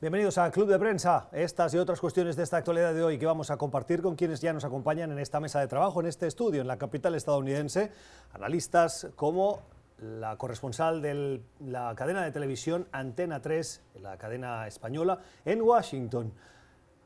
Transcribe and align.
Bienvenidos 0.00 0.38
a 0.38 0.48
Club 0.52 0.68
de 0.68 0.78
Prensa. 0.78 1.28
Estas 1.32 1.74
y 1.74 1.76
otras 1.76 1.98
cuestiones 1.98 2.36
de 2.36 2.44
esta 2.44 2.58
actualidad 2.58 2.94
de 2.94 3.02
hoy 3.02 3.18
que 3.18 3.26
vamos 3.26 3.50
a 3.50 3.56
compartir 3.56 4.00
con 4.00 4.14
quienes 4.14 4.40
ya 4.40 4.52
nos 4.52 4.64
acompañan 4.64 5.10
en 5.10 5.18
esta 5.18 5.40
mesa 5.40 5.58
de 5.58 5.66
trabajo, 5.66 5.98
en 5.98 6.06
este 6.06 6.28
estudio, 6.28 6.60
en 6.60 6.68
la 6.68 6.78
capital 6.78 7.16
estadounidense. 7.16 7.90
Analistas 8.32 9.08
como 9.16 9.60
la 10.00 10.36
corresponsal 10.36 11.02
de 11.02 11.42
la 11.58 11.92
cadena 11.96 12.22
de 12.22 12.30
televisión 12.30 12.86
Antena 12.92 13.42
3, 13.42 13.82
la 14.00 14.16
cadena 14.18 14.68
española, 14.68 15.18
en 15.44 15.62
Washington. 15.62 16.32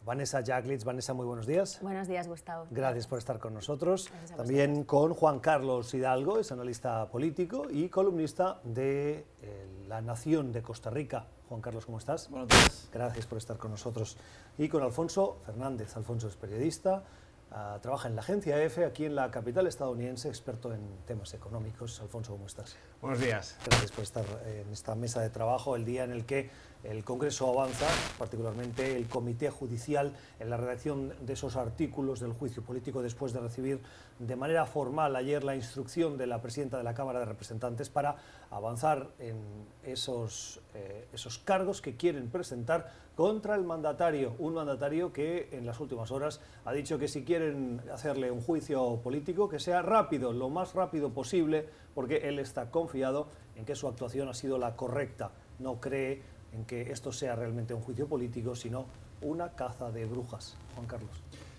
Vanessa 0.04 0.40
Jacklitz. 0.40 0.84
Vanessa, 0.84 1.14
muy 1.14 1.26
buenos 1.26 1.46
días. 1.46 1.78
Buenos 1.80 2.08
días, 2.08 2.26
Gustavo. 2.26 2.66
Gracias 2.70 3.06
por 3.06 3.18
estar 3.18 3.38
con 3.38 3.54
nosotros. 3.54 4.10
También 4.36 4.84
con 4.84 5.14
Juan 5.14 5.38
Carlos 5.38 5.94
Hidalgo, 5.94 6.38
es 6.38 6.50
analista 6.50 7.08
político 7.08 7.66
y 7.70 7.88
columnista 7.88 8.60
de 8.64 9.24
eh, 9.42 9.66
La 9.86 10.00
Nación 10.00 10.52
de 10.52 10.62
Costa 10.62 10.90
Rica. 10.90 11.26
Juan 11.48 11.60
Carlos, 11.60 11.86
¿cómo 11.86 11.98
estás? 11.98 12.28
Buenos 12.30 12.48
días. 12.48 12.88
Gracias 12.92 13.26
por 13.26 13.38
estar 13.38 13.58
con 13.58 13.70
nosotros. 13.70 14.16
Y 14.58 14.68
con 14.68 14.82
Alfonso 14.82 15.38
Fernández. 15.44 15.96
Alfonso 15.96 16.26
es 16.26 16.34
periodista, 16.34 17.04
ah, 17.52 17.78
trabaja 17.80 18.08
en 18.08 18.16
la 18.16 18.22
agencia 18.22 18.60
EFE 18.60 18.84
aquí 18.84 19.04
en 19.04 19.14
la 19.14 19.30
capital 19.30 19.66
estadounidense, 19.66 20.28
experto 20.28 20.72
en 20.72 20.80
temas 21.06 21.32
económicos. 21.34 22.00
Alfonso, 22.00 22.32
¿cómo 22.32 22.46
estás? 22.46 22.76
Buenos 23.00 23.20
días. 23.20 23.56
Gracias 23.66 23.92
por 23.92 24.02
estar 24.02 24.24
en 24.46 24.72
esta 24.72 24.94
mesa 24.96 25.20
de 25.20 25.30
trabajo 25.30 25.76
el 25.76 25.84
día 25.84 26.04
en 26.04 26.10
el 26.10 26.24
que 26.24 26.50
el 26.84 27.04
Congreso 27.04 27.48
avanza, 27.48 27.86
particularmente 28.18 28.96
el 28.96 29.06
Comité 29.06 29.50
Judicial, 29.50 30.12
en 30.40 30.50
la 30.50 30.56
redacción 30.56 31.12
de 31.20 31.32
esos 31.34 31.56
artículos 31.56 32.20
del 32.20 32.32
juicio 32.32 32.62
político 32.62 33.02
después 33.02 33.32
de 33.32 33.40
recibir 33.40 33.80
de 34.18 34.36
manera 34.36 34.66
formal 34.66 35.14
ayer 35.16 35.44
la 35.44 35.54
instrucción 35.54 36.16
de 36.18 36.26
la 36.26 36.42
presidenta 36.42 36.78
de 36.78 36.84
la 36.84 36.94
Cámara 36.94 37.20
de 37.20 37.26
Representantes 37.26 37.88
para 37.88 38.16
avanzar 38.50 39.08
en 39.18 39.36
esos, 39.84 40.60
eh, 40.74 41.06
esos 41.12 41.38
cargos 41.38 41.80
que 41.80 41.96
quieren 41.96 42.28
presentar 42.30 42.90
contra 43.14 43.54
el 43.54 43.62
mandatario, 43.62 44.34
un 44.38 44.54
mandatario 44.54 45.12
que 45.12 45.50
en 45.52 45.66
las 45.66 45.80
últimas 45.80 46.10
horas 46.10 46.40
ha 46.64 46.72
dicho 46.72 46.98
que 46.98 47.08
si 47.08 47.24
quieren 47.24 47.80
hacerle 47.92 48.30
un 48.30 48.40
juicio 48.40 48.96
político, 49.02 49.48
que 49.48 49.60
sea 49.60 49.82
rápido, 49.82 50.32
lo 50.32 50.48
más 50.48 50.74
rápido 50.74 51.10
posible, 51.10 51.68
porque 51.94 52.28
él 52.28 52.38
está 52.38 52.70
confiado 52.70 53.28
en 53.56 53.64
que 53.64 53.76
su 53.76 53.86
actuación 53.86 54.28
ha 54.28 54.34
sido 54.34 54.58
la 54.58 54.76
correcta. 54.76 55.30
No 55.58 55.80
cree 55.80 56.22
en 56.52 56.64
que 56.64 56.92
esto 56.92 57.12
sea 57.12 57.36
realmente 57.36 57.74
un 57.74 57.82
juicio 57.82 58.06
político, 58.06 58.54
sino 58.54 58.86
una 59.20 59.50
caza 59.50 59.90
de 59.90 60.06
brujas. 60.06 60.56
Juan 60.74 60.86
Carlos. 60.86 61.10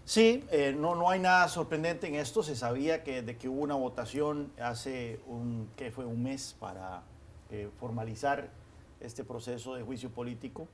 Sí, 0.05 0.43
eh, 0.51 0.75
no, 0.77 0.95
no 0.95 1.09
hay 1.09 1.19
nada 1.19 1.47
sorprendente 1.47 2.07
en 2.07 2.15
esto. 2.15 2.43
Se 2.43 2.55
sabía 2.55 3.03
que 3.03 3.21
de 3.21 3.37
que 3.37 3.47
hubo 3.47 3.61
una 3.61 3.75
votación 3.75 4.51
hace 4.59 5.21
un, 5.27 5.69
fue 5.93 6.05
un 6.05 6.21
mes 6.21 6.55
para 6.59 7.03
eh, 7.49 7.69
formalizar 7.79 8.49
este 8.99 9.23
proceso 9.23 9.75
de 9.75 9.83
juicio 9.83 10.09
político, 10.09 10.67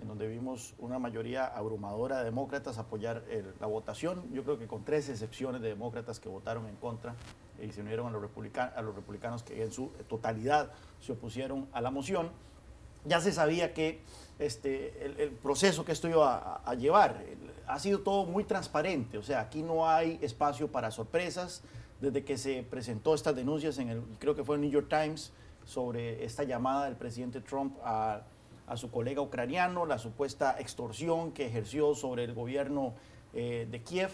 en 0.00 0.08
donde 0.08 0.28
vimos 0.28 0.74
una 0.78 0.98
mayoría 0.98 1.46
abrumadora 1.46 2.18
de 2.18 2.24
demócratas 2.26 2.78
apoyar 2.78 3.24
la 3.60 3.66
votación. 3.66 4.22
Yo 4.32 4.44
creo 4.44 4.58
que 4.58 4.66
con 4.66 4.84
tres 4.84 5.08
excepciones 5.08 5.62
de 5.62 5.68
demócratas 5.68 6.20
que 6.20 6.28
votaron 6.28 6.66
en 6.66 6.76
contra 6.76 7.14
y 7.60 7.72
se 7.72 7.80
unieron 7.80 8.06
a 8.06 8.10
los, 8.10 8.22
a 8.54 8.82
los 8.82 8.94
republicanos 8.94 9.42
que 9.42 9.62
en 9.62 9.72
su 9.72 9.88
totalidad 10.08 10.70
se 11.00 11.12
opusieron 11.12 11.68
a 11.72 11.80
la 11.80 11.90
moción 11.90 12.30
ya 13.06 13.20
se 13.20 13.32
sabía 13.32 13.72
que 13.72 14.00
este, 14.38 15.22
el, 15.22 15.30
proceso 15.30 15.84
que 15.84 15.92
esto 15.92 16.08
iba 16.08 16.62
a, 16.64 16.74
llevar 16.74 17.22
ha 17.66 17.78
sido 17.78 18.00
todo 18.00 18.26
muy 18.26 18.44
transparente, 18.44 19.18
o 19.18 19.22
sea, 19.22 19.40
aquí 19.40 19.62
no 19.62 19.88
hay 19.88 20.18
espacio 20.22 20.70
para 20.70 20.90
sorpresas. 20.90 21.62
Desde 21.98 22.24
que 22.24 22.36
se 22.36 22.62
presentó 22.62 23.14
estas 23.14 23.34
denuncias 23.34 23.78
en 23.78 23.88
el, 23.88 24.02
creo 24.18 24.34
que 24.34 24.44
fue 24.44 24.56
el 24.56 24.60
New 24.60 24.70
York 24.70 24.88
Times, 24.90 25.32
sobre 25.66 26.24
esta 26.24 26.44
llamada 26.44 26.86
del 26.86 26.96
presidente 26.96 27.40
Trump 27.40 27.76
a, 27.82 28.22
su 28.76 28.90
colega 28.90 29.20
ucraniano, 29.20 29.86
la 29.86 29.98
supuesta 29.98 30.56
extorsión 30.58 31.30
que 31.32 31.46
ejerció 31.46 31.94
sobre 31.94 32.24
el 32.24 32.34
gobierno 32.34 32.94
eh, 33.32 33.68
de 33.70 33.82
Kiev, 33.82 34.10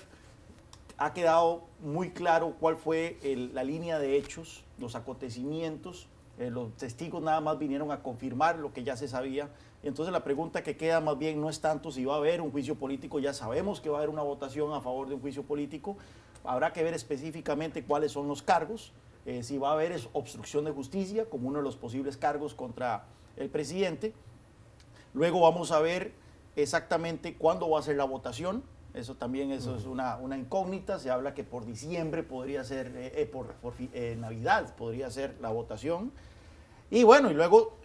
ha 0.99 1.15
quedado 1.15 1.65
muy 1.81 2.11
claro 2.11 2.55
cuál 2.61 2.77
fue 2.77 3.19
la 3.53 3.65
línea 3.65 3.99
de 3.99 4.17
hechos, 4.17 4.63
los 4.79 4.95
acontecimientos 4.95 6.07
eh, 6.43 6.51
los 6.51 6.77
testigos 6.77 7.23
nada 7.23 7.41
más 7.41 7.59
vinieron 7.59 7.93
a 7.93 8.03
confirmar 8.03 8.59
lo 8.59 8.73
que 8.73 8.83
ya 8.83 8.97
se 8.97 9.07
sabía. 9.07 9.49
Entonces 9.83 10.13
la 10.13 10.25
pregunta 10.25 10.63
que 10.63 10.77
queda 10.77 11.01
más 11.01 11.19
bien 11.19 11.41
no 11.41 11.49
es 11.49 11.61
tanto 11.61 11.91
si 11.93 12.05
va 12.05 12.15
a 12.15 12.17
haber 12.19 12.41
un 12.41 12.51
juicio 12.51 12.75
político, 12.75 13.21
ya 13.21 13.33
sabemos 13.33 13.81
que 13.81 13.89
va 13.89 13.99
a 13.99 14.01
haber 14.01 14.11
una 14.11 14.23
votación 14.23 14.73
a 14.73 14.81
favor 14.81 15.09
de 15.09 15.15
un 15.15 15.21
juicio 15.21 15.43
político, 15.45 15.97
habrá 16.45 16.73
que 16.73 16.83
ver 16.83 16.95
específicamente 16.95 17.85
cuáles 17.85 18.13
son 18.13 18.29
los 18.29 18.43
cargos, 18.43 18.93
eh, 19.25 19.43
si 19.43 19.59
va 19.59 19.71
a 19.71 19.73
haber 19.75 20.01
obstrucción 20.13 20.65
de 20.65 20.73
justicia 20.73 21.27
como 21.31 21.49
uno 21.49 21.59
de 21.59 21.65
los 21.65 21.77
posibles 21.77 22.17
cargos 22.17 22.55
contra 22.55 23.05
el 23.37 23.49
presidente. 23.49 24.13
Luego 25.15 25.41
vamos 25.41 25.71
a 25.71 25.81
ver 25.81 26.13
exactamente 26.57 27.37
cuándo 27.37 27.71
va 27.71 27.79
a 27.79 27.83
ser 27.83 27.97
la 27.97 28.05
votación, 28.05 28.65
eso 28.95 29.15
también 29.15 29.53
eso 29.53 29.75
es 29.75 29.87
una, 29.87 30.17
una, 30.17 30.37
incógnita. 30.37 30.99
Se 30.99 31.11
habla 31.11 31.33
que 31.33 31.45
por 31.45 31.65
diciembre 31.65 32.23
podría 32.23 32.63
ser, 32.63 32.93
eh, 32.95 33.31
por, 33.31 33.55
eh, 33.95 34.17
Navidad 34.19 34.75
podría 34.77 35.11
ser 35.11 35.35
la 35.41 35.49
votación. 35.49 36.13
Y 36.93 37.05
bueno, 37.05 37.31
y 37.31 37.35
luego 37.35 37.79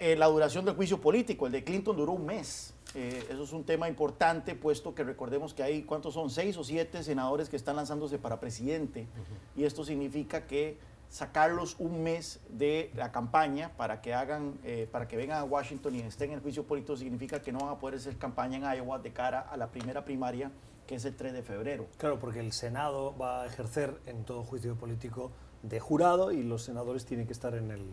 la 0.00 0.26
duración 0.26 0.64
del 0.64 0.74
juicio 0.74 1.00
político. 1.00 1.46
El 1.46 1.52
de 1.52 1.62
Clinton 1.62 1.96
duró 1.96 2.10
un 2.10 2.26
mes. 2.26 2.74
eso 2.92 3.44
es 3.44 3.52
un 3.52 3.62
tema 3.62 3.88
importante, 3.88 4.56
puesto 4.56 4.96
que 4.96 5.04
recordemos 5.04 5.54
que 5.54 5.62
hay, 5.62 5.84
¿cuántos 5.84 6.14
son? 6.14 6.28
Seis 6.28 6.56
o 6.56 6.64
siete 6.64 7.04
senadores 7.04 7.48
que 7.48 7.54
están 7.54 7.76
lanzándose 7.76 8.18
para 8.18 8.40
presidente. 8.40 9.06
Y 9.54 9.62
esto 9.62 9.84
significa 9.84 10.48
que 10.48 10.76
sacarlos 11.08 11.76
un 11.78 12.02
mes 12.02 12.40
de 12.48 12.90
la 12.96 13.12
campaña 13.12 13.70
para 13.76 14.00
que 14.00 14.12
hagan, 14.12 14.58
eh, 14.64 14.88
para 14.90 15.06
que 15.06 15.16
vengan 15.16 15.38
a 15.38 15.44
Washington 15.44 15.94
y 15.94 16.00
estén 16.00 16.30
en 16.30 16.38
el 16.38 16.42
juicio 16.42 16.64
político 16.64 16.96
significa 16.96 17.40
que 17.40 17.52
no 17.52 17.60
van 17.60 17.70
a 17.70 17.78
poder 17.78 17.94
hacer 17.94 18.18
campaña 18.18 18.56
en 18.56 18.78
Iowa 18.78 18.98
de 18.98 19.12
cara 19.12 19.38
a 19.38 19.56
la 19.56 19.68
primera 19.68 20.04
primaria 20.04 20.50
que 20.88 20.96
es 20.96 21.04
el 21.04 21.14
3 21.14 21.32
de 21.32 21.42
febrero. 21.42 21.86
Claro, 21.96 22.18
porque 22.18 22.40
el 22.40 22.52
Senado 22.52 23.16
va 23.16 23.42
a 23.42 23.46
ejercer 23.46 24.00
en 24.06 24.24
todo 24.24 24.42
juicio 24.42 24.74
político 24.74 25.30
de 25.62 25.78
jurado 25.78 26.32
y 26.32 26.42
los 26.42 26.64
senadores 26.64 27.04
tienen 27.04 27.26
que 27.26 27.32
estar 27.32 27.54
en 27.54 27.70
el, 27.70 27.86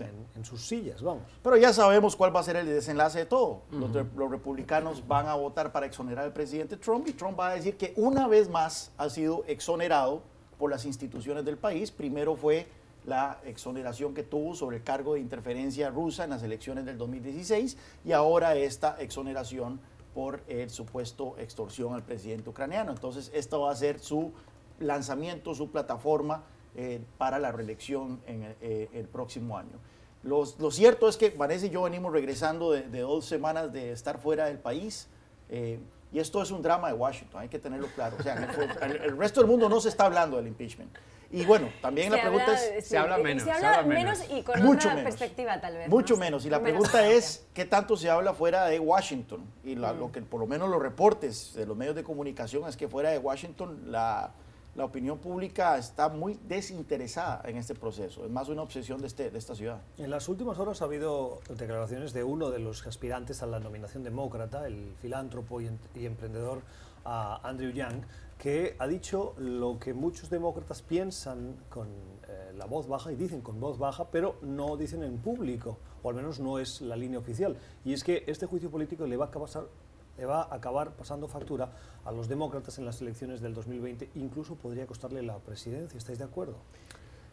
En, 0.00 0.44
sus 0.44 0.62
sillas, 0.62 1.02
vamos. 1.02 1.24
Pero 1.42 1.56
ya 1.56 1.72
sabemos 1.72 2.16
cuál 2.16 2.34
va 2.34 2.40
a 2.40 2.42
ser 2.42 2.56
el 2.56 2.66
desenlace 2.66 3.20
de 3.20 3.26
todo. 3.26 3.62
los, 3.70 3.90
los, 3.92 4.30
republicanos 4.30 5.06
van 5.06 5.26
a 5.26 5.34
votar 5.34 5.70
para 5.70 5.86
exonerar 5.86 6.24
al 6.24 6.32
presidente 6.32 6.76
Trump 6.76 7.06
y 7.08 7.12
Trump 7.12 7.38
va 7.38 7.48
a 7.48 7.54
decir 7.54 7.76
que 7.76 7.92
una 7.96 8.26
vez 8.26 8.48
más 8.48 8.90
ha 8.96 9.10
sido 9.10 9.44
exonerado 9.46 10.22
por 10.58 10.70
las 10.70 10.84
instituciones 10.84 11.44
del 11.44 11.58
país. 11.58 11.90
Primero 11.90 12.36
fue 12.36 12.66
la 13.04 13.40
exoneración 13.44 14.14
que 14.14 14.22
tuvo 14.22 14.54
sobre 14.54 14.78
el 14.78 14.82
cargo 14.82 15.14
de 15.14 15.20
interferencia 15.20 15.90
rusa 15.90 16.24
en 16.24 16.30
las 16.30 16.42
elecciones 16.42 16.84
del 16.84 16.98
2016 16.98 17.76
y 18.04 18.12
ahora 18.12 18.54
esta 18.56 18.96
exoneración 19.00 19.80
por 20.14 20.42
el 20.48 20.70
supuesto 20.70 21.36
extorsión 21.38 21.94
al 21.94 22.02
presidente 22.02 22.50
ucraniano. 22.50 22.92
Entonces, 22.92 23.30
esto 23.34 23.60
va 23.60 23.72
a 23.72 23.76
ser 23.76 24.00
su 24.00 24.32
lanzamiento, 24.78 25.54
su 25.54 25.70
plataforma 25.70 26.42
eh, 26.76 27.00
para 27.18 27.38
la 27.38 27.50
reelección 27.50 28.20
en 28.26 28.54
eh, 28.60 28.88
el 28.92 29.08
próximo 29.08 29.58
año. 29.58 29.78
lo 30.22 30.70
cierto 30.70 31.08
es 31.08 31.16
que 31.16 31.30
Vanessa 31.30 31.66
y 31.66 31.70
yo 31.70 31.82
venimos 31.82 32.12
regresando 32.12 32.70
de, 32.70 33.00
dos 33.00 33.24
semanas 33.24 33.72
de 33.72 33.92
estar 33.92 34.18
fuera 34.18 34.46
del 34.46 34.58
país. 34.58 35.08
Eh, 35.48 35.80
y 36.12 36.18
esto 36.18 36.42
es 36.42 36.50
un 36.50 36.62
drama 36.62 36.88
de 36.88 36.94
Washington, 36.94 37.40
hay 37.40 37.48
que 37.48 37.58
tenerlo 37.58 37.88
claro. 37.94 38.16
O 38.18 38.22
sea, 38.22 38.34
el, 38.34 39.16
resto 39.16 39.40
del 39.40 39.48
mundo 39.48 39.68
no 39.68 39.80
se 39.80 39.88
está 39.88 40.06
hablando 40.06 40.36
del 40.36 40.46
impeachment. 40.46 40.90
Y 41.32 41.44
bueno, 41.44 41.68
también 41.80 42.10
la 42.10 42.20
pregunta 42.20 42.54
es... 42.54 42.86
se 42.86 42.98
habla 42.98 43.18
menos. 43.18 43.44
Se 43.44 43.52
habla, 43.52 43.82
menos. 43.82 44.24
y 44.30 44.42
con 44.42 44.62
mucho 44.64 44.88
otra 44.88 45.04
perspectiva 45.04 45.60
tal 45.60 45.74
vez. 45.74 45.88
Mucho 45.88 46.16
menos. 46.16 46.44
Y 46.44 46.50
la 46.50 46.60
pregunta 46.60 47.06
es, 47.06 47.46
¿qué 47.54 47.64
tanto 47.64 47.96
se 47.96 48.10
habla 48.10 48.34
fuera 48.34 48.66
de 48.66 48.80
Washington? 48.80 49.44
Y 49.62 49.76
lo 49.76 49.92
mm. 50.08 50.12
que 50.12 50.22
por 50.22 50.40
lo 50.40 50.46
menos 50.46 50.68
los 50.68 50.82
reportes 50.82 51.54
de 51.54 51.66
los 51.66 51.76
medios 51.76 51.94
de 51.94 52.02
comunicación 52.02 52.68
es 52.68 52.76
que 52.76 52.88
fuera 52.88 53.10
de 53.10 53.18
Washington 53.18 53.80
la 53.86 54.32
la 54.80 54.86
opinión 54.86 55.18
pública 55.18 55.76
está 55.76 56.08
muy 56.08 56.38
desinteresada 56.48 57.42
en 57.44 57.58
este 57.58 57.74
proceso. 57.74 58.24
Es 58.24 58.30
más 58.30 58.48
una 58.48 58.62
obsesión 58.62 58.98
de, 59.02 59.08
este, 59.08 59.30
de 59.30 59.38
esta 59.38 59.54
ciudad. 59.54 59.82
En 59.98 60.08
las 60.10 60.26
últimas 60.26 60.58
horas 60.58 60.80
ha 60.80 60.86
habido 60.86 61.40
declaraciones 61.50 62.14
de 62.14 62.24
uno 62.24 62.50
de 62.50 62.60
los 62.60 62.86
aspirantes 62.86 63.42
a 63.42 63.46
la 63.46 63.60
nominación 63.60 64.02
demócrata, 64.02 64.66
el 64.66 64.94
filántropo 65.02 65.60
y, 65.60 65.68
emprendedor 66.06 66.62
Andrew 67.04 67.72
Yang, 67.72 68.04
que 68.38 68.74
ha 68.78 68.86
dicho 68.86 69.34
lo 69.36 69.78
que 69.78 69.92
muchos 69.92 70.30
demócratas 70.30 70.80
piensan 70.80 71.56
con 71.68 71.88
eh, 72.26 72.54
la 72.56 72.64
voz 72.64 72.88
baja 72.88 73.12
y 73.12 73.16
dicen 73.16 73.42
con 73.42 73.60
voz 73.60 73.78
baja, 73.78 74.08
pero 74.10 74.36
no 74.40 74.78
dicen 74.78 75.02
en 75.02 75.18
público, 75.18 75.76
o 76.02 76.08
al 76.08 76.14
menos 76.14 76.40
no 76.40 76.58
es 76.58 76.80
la 76.80 76.96
línea 76.96 77.18
oficial. 77.18 77.54
Y 77.84 77.92
es 77.92 78.02
que 78.02 78.24
este 78.26 78.46
juicio 78.46 78.70
político 78.70 79.06
le 79.06 79.18
va 79.18 79.26
a 79.26 79.30
pasar 79.30 79.64
le 80.20 80.26
va 80.26 80.42
a 80.42 80.54
acabar 80.54 80.90
pasando 80.90 81.28
factura 81.28 81.70
a 82.04 82.12
los 82.12 82.28
demócratas 82.28 82.78
en 82.78 82.84
las 82.84 83.00
elecciones 83.00 83.40
del 83.40 83.54
2020, 83.54 84.10
incluso 84.16 84.54
podría 84.54 84.86
costarle 84.86 85.22
la 85.22 85.38
presidencia. 85.38 85.96
¿Estáis 85.96 86.18
de 86.18 86.24
acuerdo? 86.24 86.58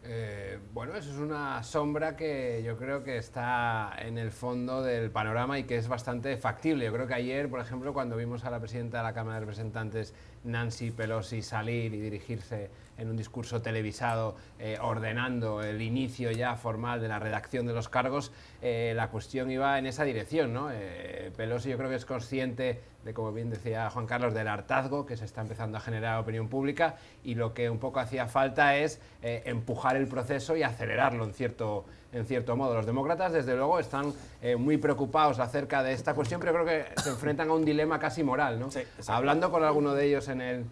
Eh, 0.04 0.58
bueno, 0.72 0.94
eso 0.94 1.10
es 1.10 1.18
una 1.18 1.62
sombra 1.62 2.16
que 2.16 2.62
yo 2.64 2.78
creo 2.78 3.04
que 3.04 3.18
está 3.18 3.92
en 3.98 4.16
el 4.16 4.30
fondo 4.30 4.82
del 4.82 5.10
panorama 5.10 5.58
y 5.58 5.64
que 5.64 5.76
es 5.76 5.86
bastante 5.86 6.38
factible. 6.38 6.86
Yo 6.86 6.92
creo 6.94 7.06
que 7.06 7.12
ayer, 7.12 7.50
por 7.50 7.60
ejemplo, 7.60 7.92
cuando 7.92 8.16
vimos 8.16 8.44
a 8.46 8.50
la 8.50 8.58
presidenta 8.58 8.98
de 8.98 9.02
la 9.02 9.12
Cámara 9.12 9.34
de 9.34 9.40
Representantes, 9.40 10.14
Nancy 10.44 10.90
Pelosi, 10.90 11.42
salir 11.42 11.94
y 11.94 12.00
dirigirse 12.00 12.70
en 12.98 13.08
un 13.08 13.16
discurso 13.16 13.62
televisado 13.62 14.36
eh, 14.58 14.76
ordenando 14.80 15.62
el 15.62 15.80
inicio 15.80 16.30
ya 16.32 16.56
formal 16.56 17.00
de 17.00 17.08
la 17.08 17.18
redacción 17.18 17.66
de 17.66 17.72
los 17.72 17.88
cargos, 17.88 18.32
eh, 18.60 18.92
la 18.96 19.08
cuestión 19.08 19.50
iba 19.50 19.78
en 19.78 19.86
esa 19.86 20.04
dirección. 20.04 20.52
¿no? 20.52 20.70
Eh, 20.72 21.30
Pelosi 21.36 21.70
yo 21.70 21.78
creo 21.78 21.88
que 21.88 21.96
es 21.96 22.04
consciente 22.04 22.80
de, 23.04 23.14
como 23.14 23.32
bien 23.32 23.50
decía 23.50 23.88
Juan 23.90 24.06
Carlos, 24.06 24.34
del 24.34 24.48
hartazgo 24.48 25.06
que 25.06 25.16
se 25.16 25.24
está 25.24 25.40
empezando 25.40 25.78
a 25.78 25.80
generar 25.80 26.18
opinión 26.18 26.48
pública 26.48 26.96
y 27.22 27.36
lo 27.36 27.54
que 27.54 27.70
un 27.70 27.78
poco 27.78 28.00
hacía 28.00 28.26
falta 28.26 28.76
es 28.76 29.00
empujar 29.22 29.96
el 29.96 30.08
proceso 30.08 30.56
y 30.56 30.62
acelerarlo 30.62 31.24
en 31.24 31.32
cierto, 31.32 31.86
en 32.12 32.26
cierto 32.26 32.56
modo. 32.56 32.74
Los 32.74 32.86
demócratas, 32.86 33.32
desde 33.32 33.54
luego, 33.54 33.78
están 33.78 34.12
muy 34.58 34.78
preocupados 34.78 35.38
acerca 35.38 35.82
de 35.82 35.92
esta 35.92 36.14
cuestión, 36.14 36.40
pero 36.40 36.52
creo 36.52 36.64
que 36.64 37.00
se 37.00 37.10
enfrentan 37.10 37.50
a 37.50 37.52
un 37.52 37.64
dilema 37.64 37.98
casi 37.98 38.22
moral. 38.22 38.58
¿no? 38.58 38.68
Hablando 39.08 39.50
con 39.50 39.62
alguno 39.64 39.94
de 39.94 40.06
ellos 40.06 40.28
en 40.28 40.40
el 40.40 40.64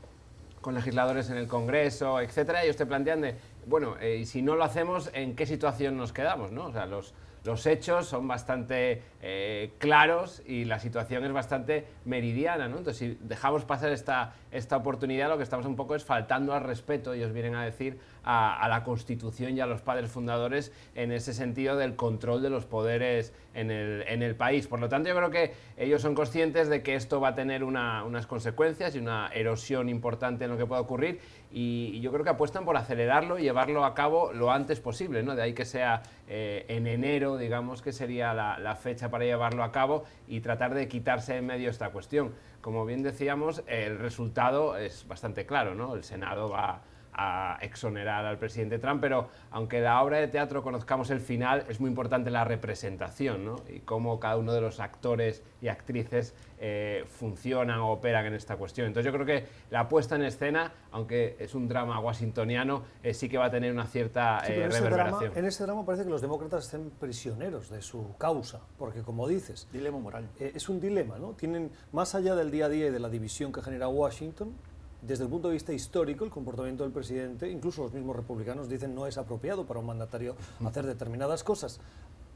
con 0.67 0.75
legisladores 0.75 1.31
en 1.31 1.37
el 1.37 1.47
Congreso, 1.47 2.21
etcétera, 2.21 2.65
ellos 2.65 2.75
te 2.75 2.87
plantean 2.87 3.21
de, 3.21 3.37
bueno, 3.66 3.96
eh, 4.00 4.24
si 4.24 4.42
no 4.42 4.54
lo 4.54 4.64
hacemos, 4.64 5.10
¿en 5.12 5.34
qué 5.34 5.44
situación 5.44 5.96
nos 5.96 6.12
quedamos? 6.12 6.52
¿no? 6.52 6.66
O 6.66 6.72
sea, 6.72 6.86
los, 6.86 7.14
los 7.44 7.66
hechos 7.66 8.06
son 8.06 8.28
bastante 8.28 9.02
eh, 9.22 9.72
claros 9.78 10.42
y 10.46 10.64
la 10.64 10.78
situación 10.78 11.24
es 11.24 11.32
bastante 11.32 11.86
meridiana. 12.04 12.68
¿no? 12.68 12.78
Entonces, 12.78 12.98
si 12.98 13.18
dejamos 13.22 13.64
pasar 13.64 13.90
esta, 13.90 14.34
esta 14.52 14.76
oportunidad, 14.76 15.28
lo 15.28 15.36
que 15.36 15.42
estamos 15.42 15.66
un 15.66 15.74
poco 15.74 15.94
es 15.96 16.04
faltando 16.04 16.54
al 16.54 16.62
respeto, 16.62 17.12
ellos 17.12 17.32
vienen 17.32 17.56
a 17.56 17.64
decir, 17.64 17.98
a, 18.26 18.66
la 18.68 18.82
Constitución 18.82 19.56
y 19.56 19.60
a 19.60 19.66
los 19.66 19.80
padres 19.82 20.10
fundadores 20.10 20.72
en 20.94 21.12
ese 21.12 21.32
sentido 21.32 21.76
del 21.76 21.94
control 21.94 22.42
de 22.42 22.50
los 22.50 22.66
poderes 22.66 23.32
en 23.54 23.70
el, 23.70 24.02
en 24.08 24.22
el 24.22 24.34
país. 24.34 24.66
Por 24.66 24.80
lo 24.80 24.88
tanto, 24.88 25.08
yo 25.08 25.16
creo 25.16 25.30
que 25.30 25.54
ellos 25.76 26.02
son 26.02 26.14
conscientes 26.14 26.68
de 26.68 26.82
que 26.82 26.96
esto 26.96 27.20
va 27.20 27.28
a 27.28 27.34
tener 27.34 27.62
unas 27.62 28.26
consecuencias 28.26 28.96
y 28.96 28.98
una 28.98 29.28
erosión 29.28 29.88
importante 29.88 30.44
en 30.44 30.50
lo 30.50 30.56
que 30.56 30.66
pueda 30.66 30.80
ocurrir 30.80 31.20
y, 31.58 32.00
yo 32.00 32.12
creo 32.12 32.23
que 32.23 32.29
apuestan 32.29 32.67
por 32.67 32.76
acelerarlo 32.76 33.38
y 33.38 33.43
llevarlo 33.43 33.87
a 33.87 33.94
cabo 33.94 34.31
lo 34.35 34.53
antes 34.53 34.79
posible. 34.79 35.23
¿no? 35.23 35.35
De 35.35 35.41
ahí 35.41 35.55
que 35.55 35.64
sea 35.64 36.03
eh, 36.29 36.67
en 36.69 36.87
enero, 36.87 37.38
digamos, 37.38 37.81
que 37.81 37.93
sería 37.93 38.35
la, 38.35 38.58
la 38.58 38.76
fecha 38.76 39.08
para 39.11 39.25
llevarlo 39.25 39.64
a 39.64 39.73
cabo 39.73 40.05
y 40.29 40.41
tratar 40.41 40.75
de 40.75 40.87
quitarse 40.87 41.38
en 41.38 41.47
medio 41.47 41.70
esta 41.70 41.88
cuestión. 41.93 42.35
Como 42.61 42.85
bien 42.85 43.03
decíamos, 43.03 43.64
el 43.69 43.99
resultado 43.99 44.76
es 44.76 45.08
bastante 45.08 45.47
claro, 45.47 45.75
¿no? 45.75 45.94
El 45.94 46.05
Senado 46.05 46.50
va 46.50 46.82
a 47.16 47.58
exonerar 47.62 48.26
al 48.26 48.38
presidente 48.38 48.78
Trump, 48.78 49.00
pero 49.00 49.28
aunque 49.50 49.80
la 49.80 50.02
obra 50.02 50.18
de 50.18 50.28
teatro 50.28 50.62
conozcamos 50.62 51.10
el 51.10 51.20
final, 51.20 51.64
es 51.68 51.80
muy 51.80 51.88
importante 51.88 52.30
la 52.30 52.44
representación 52.44 53.44
¿no? 53.44 53.56
y 53.68 53.80
cómo 53.80 54.20
cada 54.20 54.36
uno 54.36 54.52
de 54.52 54.60
los 54.60 54.80
actores 54.80 55.42
y 55.62 55.68
actrices 55.68 56.34
eh, 56.58 57.04
funcionan 57.08 57.80
o 57.80 57.92
operan 57.92 58.26
en 58.26 58.34
esta 58.34 58.56
cuestión. 58.56 58.86
Entonces 58.86 59.10
yo 59.10 59.18
creo 59.18 59.26
que 59.26 59.46
la 59.70 59.88
puesta 59.88 60.16
en 60.16 60.22
escena, 60.22 60.72
aunque 60.90 61.36
es 61.38 61.54
un 61.54 61.68
drama 61.68 61.98
washingtoniano, 62.00 62.82
eh, 63.02 63.14
sí 63.14 63.28
que 63.28 63.38
va 63.38 63.46
a 63.46 63.50
tener 63.50 63.72
una 63.72 63.86
cierta 63.86 64.42
eh, 64.46 64.68
reverberación. 64.68 65.32
en 65.34 65.44
ese 65.46 65.64
drama 65.64 65.84
parece 65.86 66.04
que 66.04 66.10
los 66.10 66.20
demócratas 66.20 66.64
estén 66.64 66.90
prisioneros 66.90 67.70
de 67.70 67.80
su 67.80 68.14
causa, 68.18 68.60
porque 68.78 69.00
como 69.00 69.26
dices... 69.26 69.68
Dilema 69.72 69.98
moral. 69.98 70.28
es 70.38 70.68
un 70.68 70.80
dilema, 70.80 71.18
¿no? 71.18 71.32
Tienen, 71.32 71.70
más 71.92 72.14
allá 72.14 72.34
del 72.34 72.50
día 72.50 72.66
a 72.66 72.68
día 72.68 72.86
y 72.88 72.90
de 72.90 73.00
la 73.00 73.08
división 73.08 73.52
que 73.52 73.62
genera 73.62 73.88
Washington, 73.88 74.54
desde 75.02 75.25
el 75.25 75.31
punto 75.31 75.48
de 75.48 75.54
vista 75.54 75.72
histórico, 75.72 76.25
el 76.25 76.31
comportamiento 76.31 76.82
del 76.82 76.93
presidente, 76.93 77.50
incluso 77.50 77.82
los 77.82 77.93
mismos 77.93 78.16
republicanos 78.16 78.69
dicen 78.69 78.94
no 78.94 79.06
es 79.06 79.19
apropiado 79.19 79.66
para 79.66 79.81
un 79.81 79.87
mandatario 79.87 80.37
hacer 80.64 80.87
determinadas 80.87 81.44
cosas. 81.44 81.81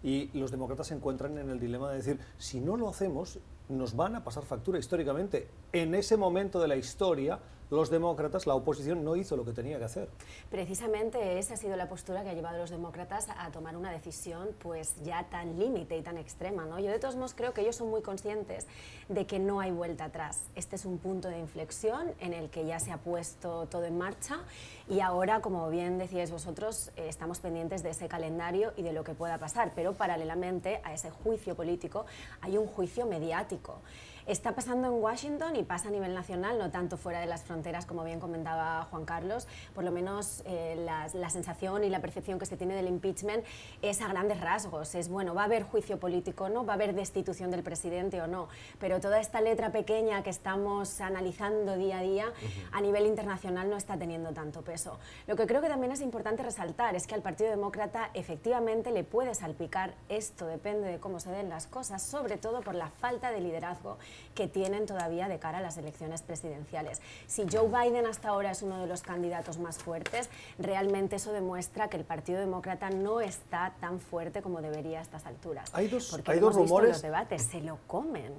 Y 0.02 0.30
los 0.38 0.50
demócratas 0.50 0.86
se 0.88 0.94
encuentran 0.94 1.36
en 1.38 1.50
el 1.50 1.60
dilema 1.60 1.90
de 1.90 1.96
decir, 1.96 2.18
si 2.38 2.60
no 2.60 2.76
lo 2.76 2.88
hacemos, 2.88 3.38
nos 3.70 3.94
van 3.94 4.16
a 4.16 4.24
pasar 4.24 4.44
factura 4.44 4.78
históricamente. 4.78 5.48
En 5.72 5.94
ese 5.94 6.16
momento 6.16 6.60
de 6.60 6.68
la 6.68 6.76
historia, 6.76 7.40
los 7.70 7.88
demócratas, 7.88 8.48
la 8.48 8.54
oposición 8.54 9.04
no 9.04 9.14
hizo 9.14 9.36
lo 9.36 9.44
que 9.44 9.52
tenía 9.52 9.78
que 9.78 9.84
hacer. 9.84 10.08
Precisamente 10.50 11.38
esa 11.38 11.54
ha 11.54 11.56
sido 11.56 11.76
la 11.76 11.88
postura 11.88 12.24
que 12.24 12.30
ha 12.30 12.34
llevado 12.34 12.56
a 12.56 12.58
los 12.58 12.70
demócratas 12.70 13.28
a 13.38 13.50
tomar 13.52 13.76
una 13.76 13.92
decisión 13.92 14.48
pues 14.58 14.96
ya 15.04 15.28
tan 15.30 15.56
límite 15.56 15.96
y 15.96 16.02
tan 16.02 16.18
extrema. 16.18 16.66
¿no? 16.66 16.80
Yo 16.80 16.90
de 16.90 16.98
todos 16.98 17.14
modos 17.14 17.34
creo 17.34 17.54
que 17.54 17.60
ellos 17.60 17.76
son 17.76 17.88
muy 17.88 18.02
conscientes 18.02 18.66
de 19.08 19.24
que 19.24 19.38
no 19.38 19.60
hay 19.60 19.70
vuelta 19.70 20.06
atrás. 20.06 20.48
Este 20.56 20.74
es 20.74 20.84
un 20.84 20.98
punto 20.98 21.28
de 21.28 21.38
inflexión 21.38 22.12
en 22.18 22.34
el 22.34 22.50
que 22.50 22.66
ya 22.66 22.80
se 22.80 22.90
ha 22.90 22.98
puesto 22.98 23.66
todo 23.66 23.84
en 23.84 23.96
marcha 23.96 24.40
y 24.88 24.98
ahora, 24.98 25.40
como 25.40 25.70
bien 25.70 25.98
decíais 25.98 26.32
vosotros, 26.32 26.90
eh, 26.96 27.06
estamos 27.08 27.38
pendientes 27.38 27.84
de 27.84 27.90
ese 27.90 28.08
calendario 28.08 28.72
y 28.76 28.82
de 28.82 28.92
lo 28.92 29.04
que 29.04 29.14
pueda 29.14 29.38
pasar, 29.38 29.70
pero 29.76 29.92
paralelamente 29.92 30.80
a 30.82 30.92
ese 30.92 31.10
juicio 31.10 31.54
político 31.54 32.06
hay 32.40 32.58
un 32.58 32.66
juicio 32.66 33.06
mediático. 33.06 33.59
거. 33.62 33.80
Está 34.26 34.54
pasando 34.54 34.86
en 34.88 35.02
Washington 35.02 35.56
y 35.56 35.62
pasa 35.62 35.88
a 35.88 35.90
nivel 35.90 36.14
nacional, 36.14 36.58
no 36.58 36.70
tanto 36.70 36.96
fuera 36.96 37.20
de 37.20 37.26
las 37.26 37.42
fronteras, 37.42 37.86
como 37.86 38.04
bien 38.04 38.20
comentaba 38.20 38.86
Juan 38.90 39.04
Carlos. 39.04 39.48
Por 39.74 39.82
lo 39.82 39.90
menos 39.90 40.42
eh, 40.44 40.76
la, 40.76 41.30
sensación 41.30 41.84
y 41.84 41.88
la 41.88 42.00
percepción 42.00 42.38
que 42.38 42.46
se 42.46 42.56
tiene 42.56 42.74
del 42.74 42.88
impeachment 42.88 43.44
es 43.82 44.00
a 44.02 44.08
grandes 44.08 44.40
rasgos. 44.40 44.94
Es, 44.94 45.08
bueno, 45.08 45.34
va 45.34 45.42
a 45.42 45.44
haber 45.46 45.62
juicio 45.62 45.98
político, 45.98 46.48
¿no? 46.48 46.66
Va 46.66 46.74
a 46.74 46.76
haber 46.76 46.94
destitución 46.94 47.50
del 47.50 47.62
presidente 47.62 48.20
o 48.20 48.26
no. 48.26 48.48
Pero 48.78 49.00
toda 49.00 49.20
esta 49.20 49.40
letra 49.40 49.72
pequeña 49.72 50.22
que 50.22 50.30
estamos 50.30 51.00
analizando 51.00 51.76
día 51.76 51.98
a 51.98 52.02
día, 52.02 52.32
a 52.72 52.80
nivel 52.80 53.06
internacional 53.06 53.70
no 53.70 53.76
está 53.76 53.96
teniendo 53.96 54.32
tanto 54.32 54.62
peso. 54.62 54.98
Lo 55.26 55.36
que 55.36 55.46
creo 55.46 55.62
que 55.62 55.68
también 55.68 55.92
es 55.92 56.02
importante 56.02 56.42
resaltar 56.42 56.94
es 56.94 57.06
que 57.06 57.14
al 57.14 57.22
Partido 57.22 57.50
Demócrata 57.50 58.10
efectivamente 58.14 58.90
le 58.90 59.04
puede 59.04 59.34
salpicar 59.34 59.94
esto, 60.08 60.46
depende 60.46 60.88
de 60.88 60.98
cómo 60.98 61.20
se 61.20 61.30
den 61.30 61.48
las 61.48 61.66
cosas, 61.66 62.02
sobre 62.02 62.36
todo 62.36 62.60
por 62.60 62.74
la 62.74 62.90
falta 62.90 63.30
de 63.30 63.40
liderazgo 63.40 63.98
que 64.34 64.48
tienen 64.48 64.86
todavía 64.86 65.28
de 65.28 65.38
cara 65.38 65.58
a 65.58 65.60
las 65.60 65.76
elecciones 65.76 66.22
presidenciales. 66.22 67.00
Si 67.26 67.46
Joe 67.50 67.68
Biden 67.68 68.06
hasta 68.06 68.28
ahora 68.28 68.50
es 68.50 68.62
uno 68.62 68.80
de 68.80 68.86
los 68.86 69.02
candidatos 69.02 69.58
más 69.58 69.78
fuertes, 69.78 70.30
realmente 70.58 71.16
eso 71.16 71.32
demuestra 71.32 71.88
que 71.88 71.96
el 71.96 72.04
Partido 72.04 72.40
Demócrata 72.40 72.90
no 72.90 73.20
está 73.20 73.74
tan 73.80 74.00
fuerte 74.00 74.42
como 74.42 74.62
debería 74.62 75.00
a 75.00 75.02
estas 75.02 75.26
alturas. 75.26 75.70
Hay 75.72 75.88
dos, 75.88 76.18
hay 76.26 76.38
dos 76.38 76.54
rumores. 76.54 76.90
los 76.90 77.02
debates 77.02 77.42
se 77.42 77.60
lo 77.60 77.78
comen. 77.86 78.32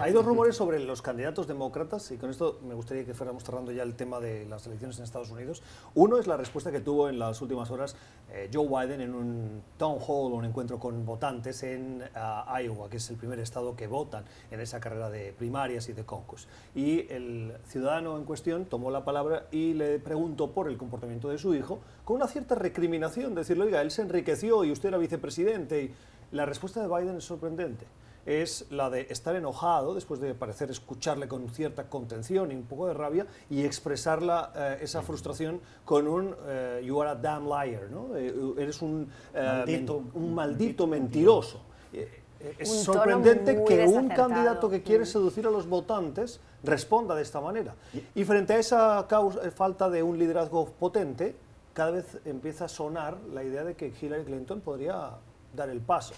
hay 0.00 0.12
dos 0.12 0.24
rumores 0.24 0.56
sobre 0.56 0.78
los 0.78 1.02
candidatos 1.02 1.46
demócratas 1.46 2.10
y 2.10 2.16
con 2.16 2.30
esto 2.30 2.60
me 2.62 2.74
gustaría 2.74 3.04
que 3.04 3.14
fuéramos 3.14 3.44
cerrando 3.44 3.72
ya 3.72 3.82
el 3.82 3.94
tema 3.94 4.20
de 4.20 4.46
las 4.46 4.66
elecciones 4.66 4.98
en 4.98 5.04
Estados 5.04 5.30
Unidos. 5.30 5.62
Uno 5.94 6.18
es 6.18 6.26
la 6.26 6.36
respuesta 6.36 6.70
que 6.70 6.80
tuvo 6.80 7.08
en 7.08 7.18
las 7.18 7.40
últimas 7.40 7.70
horas 7.70 7.96
eh, 8.32 8.50
Joe 8.52 8.66
Biden 8.66 9.00
en 9.00 9.14
un 9.14 9.62
town 9.78 9.98
hall, 10.06 10.32
un 10.32 10.44
encuentro 10.44 10.78
con 10.78 11.04
votantes 11.04 11.62
en 11.62 12.02
ah, 12.14 12.60
Iowa, 12.60 12.90
que 12.90 12.96
es 12.96 13.10
el 13.10 13.16
primer 13.16 13.38
estado 13.38 13.76
que 13.76 13.86
votan 13.86 14.24
en 14.50 14.60
esa 14.60 14.80
carrera 14.80 15.10
de 15.10 15.15
primarias 15.36 15.88
y 15.88 15.92
de 15.92 16.04
concos. 16.04 16.48
Y 16.74 17.10
el 17.12 17.52
ciudadano 17.66 18.16
en 18.16 18.24
cuestión 18.24 18.64
tomó 18.64 18.90
la 18.90 19.04
palabra 19.04 19.46
y 19.50 19.74
le 19.74 19.98
preguntó 19.98 20.52
por 20.52 20.68
el 20.68 20.76
comportamiento 20.76 21.28
de 21.28 21.38
su 21.38 21.54
hijo, 21.54 21.80
con 22.04 22.16
una 22.16 22.28
cierta 22.28 22.54
recriminación, 22.54 23.34
decirle, 23.34 23.64
oiga, 23.64 23.82
él 23.82 23.90
se 23.90 24.02
enriqueció 24.02 24.64
y 24.64 24.72
usted 24.72 24.88
era 24.90 24.98
vicepresidente. 24.98 25.82
Y 25.82 25.94
la 26.32 26.46
respuesta 26.46 26.80
de 26.80 26.88
Biden 26.88 27.16
es 27.16 27.24
sorprendente 27.24 27.86
es 28.26 28.66
la 28.70 28.90
de 28.90 29.06
estar 29.08 29.36
enojado, 29.36 29.94
después 29.94 30.20
de 30.20 30.34
parecer 30.34 30.70
escucharle 30.70 31.28
con 31.28 31.48
cierta 31.48 31.88
contención 31.88 32.50
y 32.50 32.56
un 32.56 32.64
poco 32.64 32.88
de 32.88 32.94
rabia, 32.94 33.26
y 33.48 33.64
expresarla 33.64 34.52
eh, 34.54 34.78
esa 34.82 35.02
frustración 35.02 35.60
con 35.84 36.08
un 36.08 36.34
eh, 36.46 36.82
you 36.84 37.00
are 37.00 37.10
a 37.10 37.14
damn 37.14 37.44
liar, 37.44 37.88
¿no? 37.90 38.16
Eh, 38.16 38.34
eres 38.58 38.82
un 38.82 39.08
maldito, 39.32 40.02
un 40.14 40.34
maldito 40.34 40.86
mentiroso. 40.86 41.62
Es 42.58 42.82
sorprendente 42.82 43.64
que 43.64 43.86
un 43.86 44.08
candidato 44.08 44.68
que 44.68 44.82
quiere 44.82 45.06
seducir 45.06 45.46
a 45.46 45.50
los 45.50 45.66
votantes 45.68 46.40
responda 46.62 47.14
de 47.14 47.22
esta 47.22 47.40
manera. 47.40 47.74
Y 48.14 48.24
frente 48.24 48.54
a 48.54 48.58
esa 48.58 49.06
falta 49.54 49.88
de 49.90 50.02
un 50.02 50.18
liderazgo 50.18 50.66
potente, 50.66 51.36
cada 51.72 51.90
vez 51.90 52.18
empieza 52.24 52.66
a 52.66 52.68
sonar 52.68 53.18
la 53.32 53.44
idea 53.44 53.64
de 53.64 53.74
que 53.74 53.92
Hillary 54.00 54.24
Clinton 54.24 54.60
podría 54.60 55.10
dar 55.56 55.70
el 55.70 55.80
paso. 55.80 56.14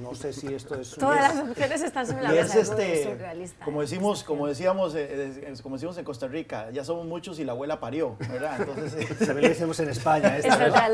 No 0.00 0.14
sé 0.14 0.32
si 0.32 0.52
esto 0.54 0.74
es... 0.74 0.94
Todas 0.96 1.34
las 1.34 1.46
mujeres 1.46 1.82
están 1.82 2.06
sobre 2.06 2.22
la 2.22 2.30
mesa, 2.30 2.60
es 2.60 2.70
este, 2.70 3.54
Como 3.64 3.80
decimos, 3.80 4.22
como 4.22 4.46
decíamos, 4.46 4.94
eh, 4.94 5.08
eh, 5.10 5.54
como 5.62 5.76
decimos 5.76 5.96
en 5.98 6.04
Costa 6.04 6.28
Rica, 6.28 6.70
ya 6.70 6.84
somos 6.84 7.06
muchos 7.06 7.38
y 7.38 7.44
la 7.44 7.52
abuela 7.52 7.80
parió, 7.80 8.16
¿verdad? 8.30 8.60
Entonces, 8.60 9.08
también 9.18 9.42
lo 9.42 9.48
decimos 9.48 9.80
en 9.80 9.88
España. 9.88 10.36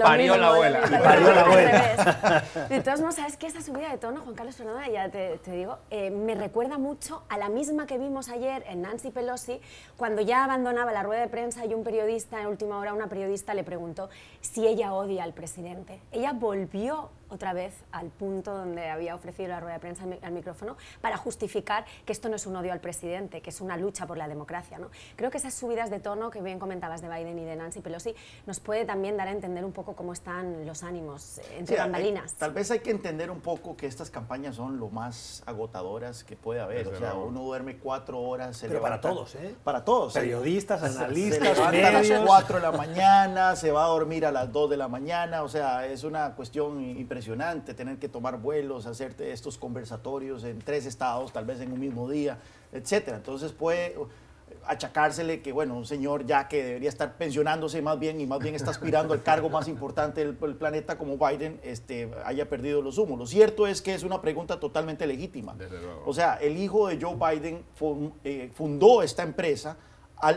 parió 0.03 0.37
la 0.37 0.49
abuela. 0.49 0.81
parió 1.03 1.33
la 1.33 1.41
abuela. 1.43 2.45
De 2.69 2.81
todos 2.81 3.01
modos, 3.01 3.17
¿sabes 3.17 3.37
qué? 3.37 3.47
Esta 3.47 3.63
subida 3.63 3.91
de 3.91 3.99
tono, 3.99 4.21
Juan 4.23 4.35
Carlos 4.35 4.57
Fernanda, 4.57 4.89
ya 4.89 5.11
te, 5.11 5.39
te 5.39 5.53
digo, 5.53 5.79
eh, 5.91 6.11
me 6.11 6.35
recuerda 6.35 6.79
mucho 6.79 7.23
a 7.29 7.39
la 7.39 7.49
misma 7.49 7.87
que 7.87 7.99
vimos 7.99 8.29
ayer 8.29 8.65
en 8.69 8.83
Nancy 8.83 9.11
Pelosi, 9.11 9.61
cuando 9.97 10.23
ya 10.23 10.45
abandonaba 10.45 10.93
la 10.93 11.03
rueda 11.03 11.23
de 11.23 11.29
prensa 11.29 11.67
y 11.67 11.75
un 11.75 11.85
periodista, 11.85 12.41
en 12.41 12.47
última 12.47 12.79
hora, 12.79 12.93
una 12.93 13.09
periodista 13.09 13.55
le 13.55 13.65
preguntó 13.65 14.09
si 14.41 14.67
ella 14.67 14.93
odia 14.93 15.25
al 15.25 15.33
presidente. 15.33 16.01
Ella 16.13 16.33
volvió 16.33 17.11
otra 17.31 17.53
vez 17.53 17.75
al 17.93 18.09
punto 18.09 18.55
donde 18.55 18.89
había 18.89 19.15
ofrecido 19.15 19.49
la 19.49 19.61
rueda 19.61 19.75
de 19.75 19.81
prensa 19.81 20.05
al, 20.23 20.33
micrófono 20.33 20.77
para 21.01 21.17
justificar 21.17 21.85
que 22.05 22.13
esto 22.13 22.29
no 22.29 22.37
es 22.37 22.47
un 22.47 22.57
odio 22.57 22.73
al 22.73 22.81
presidente, 22.81 23.41
que 23.41 23.51
es 23.51 23.61
una 23.61 23.77
lucha 23.77 24.07
por 24.07 24.17
la 24.17 24.29
democracia. 24.29 24.79
¿no? 24.79 24.91
Creo 25.17 25.31
que 25.31 25.39
esas 25.39 25.55
subidas 25.55 25.91
de 25.91 26.01
tono 26.01 26.31
que 26.31 26.41
bien 26.43 26.59
comentabas 26.59 27.03
de 27.03 27.09
Biden 27.09 27.39
y 27.39 27.45
de 27.45 27.57
Nancy 27.57 27.81
Pelosi 27.81 28.15
nos 28.47 28.61
puede 28.61 28.85
también 28.85 29.17
dar 29.17 29.29
a 29.29 29.33
entender 29.33 29.65
un 29.65 29.73
poco 29.73 29.95
cómo 29.95 30.13
están 30.13 30.67
los 30.67 30.83
ánimos 30.83 31.41
entre 31.57 31.77
bambalinas. 31.77 32.35
tal 32.35 32.53
vez 32.53 32.71
hay 32.71 32.81
que 32.81 32.91
entender 32.91 33.31
un 33.31 33.41
poco 33.41 33.77
que 33.77 33.87
estas 33.87 34.11
campañas 34.11 34.57
son 34.57 34.79
lo 34.79 34.89
más 34.89 35.43
agotadoras 35.47 36.25
que 36.25 36.37
puede 36.37 36.61
haber. 36.61 36.89
o 36.89 36.99
sea, 36.99 37.15
uno 37.15 37.43
duerme 37.43 37.77
cuatro 37.77 38.21
horas. 38.21 38.59
Pero 38.61 38.81
para 38.81 39.01
todos, 39.01 39.35
¿eh? 39.35 39.55
Para 39.65 39.85
todos. 39.85 40.15
Periodistas, 40.15 40.83
analistas, 40.83 41.57
se 41.57 41.63
a 41.63 41.91
las 41.91 42.09
4 42.25 42.57
de 42.57 42.63
la 42.63 42.73
mañana, 42.73 43.57
se 43.57 43.71
va 43.71 43.85
a 43.85 43.89
dormir 43.89 44.25
a 44.25 44.33
las 44.33 44.53
2 44.53 44.71
de 44.71 44.77
la 44.77 44.89
mañana. 44.89 45.43
O 45.43 45.49
sea, 45.49 45.87
es 45.87 46.05
una 46.05 46.35
cuestión 46.35 46.81
impresionante 46.81 47.18
tener 47.75 47.99
que 47.99 48.09
tomar 48.09 48.41
vuelos, 48.41 48.87
hacerte 48.87 49.33
estos 49.33 49.59
conversatorios 49.59 50.45
en 50.45 50.59
tres 50.59 50.87
estados, 50.87 51.33
tal 51.33 51.45
vez 51.45 51.61
en 51.61 51.73
un 51.73 51.81
mismo 51.81 52.09
día, 52.09 52.39
etcétera. 52.73 53.17
Entonces 53.17 53.53
puede 53.53 53.95
achacársele 54.67 55.41
que, 55.41 55.53
bueno, 55.53 55.77
un 55.77 55.87
señor 55.87 56.27
ya 56.27 56.49
que 56.49 56.63
debería 56.63 56.89
estar 56.89 57.17
pensionándose 57.17 57.81
más 57.83 57.99
bien 57.99 58.21
y 58.21 58.27
más 58.27 58.39
bien 58.39 58.55
está 58.55 58.71
aspirando 58.71 59.15
al 59.15 59.23
cargo 59.23 59.49
más 59.49 59.69
importante 59.69 60.25
del, 60.25 60.35
planeta 60.35 60.99
como 60.99 61.17
Biden, 61.17 61.61
este, 61.63 62.11
haya 62.25 62.49
perdido 62.49 62.83
los 62.83 62.99
humos. 62.99 63.19
Lo 63.19 63.27
cierto 63.27 63.67
es 63.67 63.83
que 63.83 63.95
es 63.95 64.03
una 64.03 64.21
pregunta 64.21 64.61
totalmente 64.61 65.07
legítima. 65.07 65.57
O 66.05 66.13
sea, 66.13 66.35
el 66.35 66.57
hijo 66.57 66.89
de 66.89 66.99
Joe 67.01 67.17
Biden 67.17 67.65
eh, 68.25 68.51
fundó 68.55 69.03
esta 69.03 69.23
empresa 69.23 69.77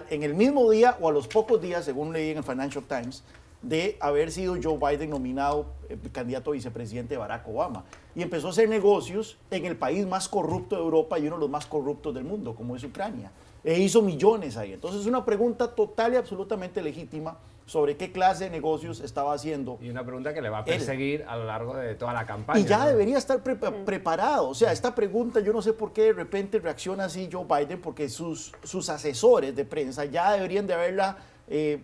en 0.09 0.23
el 0.23 0.33
mismo 0.33 0.69
día 0.69 0.97
o 1.01 1.09
a 1.09 1.11
los 1.11 1.27
pocos 1.27 1.61
días, 1.61 1.85
según 1.85 2.13
leí 2.13 2.29
en 2.29 2.37
el 2.37 2.43
Financial 2.43 2.83
Times, 2.83 3.23
de 3.61 3.97
haber 3.99 4.31
sido 4.31 4.55
Joe 4.61 4.77
Biden 4.77 5.09
nominado 5.09 5.67
eh, 5.89 5.97
candidato 6.11 6.51
a 6.51 6.53
vicepresidente 6.53 7.13
de 7.13 7.17
Barack 7.17 7.47
Obama. 7.47 7.83
Y 8.15 8.21
empezó 8.21 8.47
a 8.47 8.49
hacer 8.51 8.67
negocios 8.67 9.37
en 9.51 9.65
el 9.65 9.75
país 9.75 10.05
más 10.07 10.27
corrupto 10.27 10.75
de 10.75 10.81
Europa 10.81 11.19
y 11.19 11.27
uno 11.27 11.35
de 11.35 11.41
los 11.41 11.49
más 11.49 11.65
corruptos 11.65 12.13
del 12.13 12.23
mundo, 12.23 12.55
como 12.55 12.75
es 12.75 12.83
Ucrania. 12.83 13.31
E 13.63 13.79
hizo 13.79 14.01
millones 14.01 14.57
ahí. 14.57 14.73
Entonces 14.73 15.01
es 15.01 15.07
una 15.07 15.23
pregunta 15.23 15.67
total 15.75 16.13
y 16.13 16.15
absolutamente 16.15 16.81
legítima 16.81 17.37
sobre 17.71 17.95
qué 17.95 18.11
clase 18.11 18.45
de 18.45 18.49
negocios 18.49 18.99
estaba 18.99 19.33
haciendo. 19.33 19.77
Y 19.81 19.89
una 19.89 20.03
pregunta 20.03 20.33
que 20.33 20.41
le 20.41 20.49
va 20.49 20.57
a 20.57 20.65
perseguir 20.65 21.23
a 21.27 21.37
lo 21.37 21.45
largo 21.45 21.75
de 21.75 21.95
toda 21.95 22.11
la 22.11 22.25
campaña. 22.25 22.59
Y 22.59 22.65
ya 22.65 22.85
debería 22.85 23.17
estar 23.17 23.41
preparado. 23.41 24.49
O 24.49 24.55
sea, 24.55 24.73
esta 24.73 24.93
pregunta 24.93 25.39
yo 25.39 25.53
no 25.53 25.61
sé 25.61 25.71
por 25.71 25.93
qué 25.93 26.03
de 26.05 26.13
repente 26.13 26.59
reacciona 26.59 27.05
así 27.05 27.29
Joe 27.31 27.45
Biden, 27.45 27.79
porque 27.79 28.09
sus, 28.09 28.51
sus 28.63 28.89
asesores 28.89 29.55
de 29.55 29.63
prensa 29.63 30.03
ya 30.03 30.33
deberían 30.33 30.67
de 30.67 30.73
haberla 30.73 31.17
eh, 31.53 31.83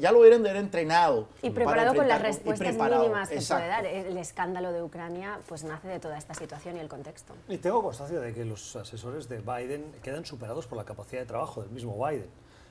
ya 0.00 0.10
lo 0.10 0.20
hubieran 0.20 0.42
de 0.42 0.50
haber 0.50 0.62
entrenado. 0.62 1.28
Y 1.42 1.50
preparado 1.50 1.94
con 1.94 2.08
las 2.08 2.22
respuestas 2.22 2.74
mínimas 2.74 3.28
que 3.28 3.40
puede 3.40 3.68
dar. 3.68 3.84
El 3.84 4.16
escándalo 4.16 4.72
de 4.72 4.82
Ucrania 4.82 5.38
pues 5.46 5.64
nace 5.64 5.88
de 5.88 6.00
toda 6.00 6.16
esta 6.16 6.32
situación 6.32 6.76
y 6.76 6.80
el 6.80 6.88
contexto. 6.88 7.34
Y 7.46 7.58
tengo 7.58 7.82
constancia 7.82 8.18
de 8.20 8.32
que 8.32 8.44
los 8.46 8.74
asesores 8.74 9.28
de 9.28 9.38
Biden 9.40 9.92
quedan 10.02 10.24
superados 10.24 10.66
por 10.66 10.78
la 10.78 10.84
capacidad 10.84 11.20
de 11.20 11.26
trabajo 11.26 11.60
del 11.60 11.70
mismo 11.70 11.94
Biden. 12.06 12.28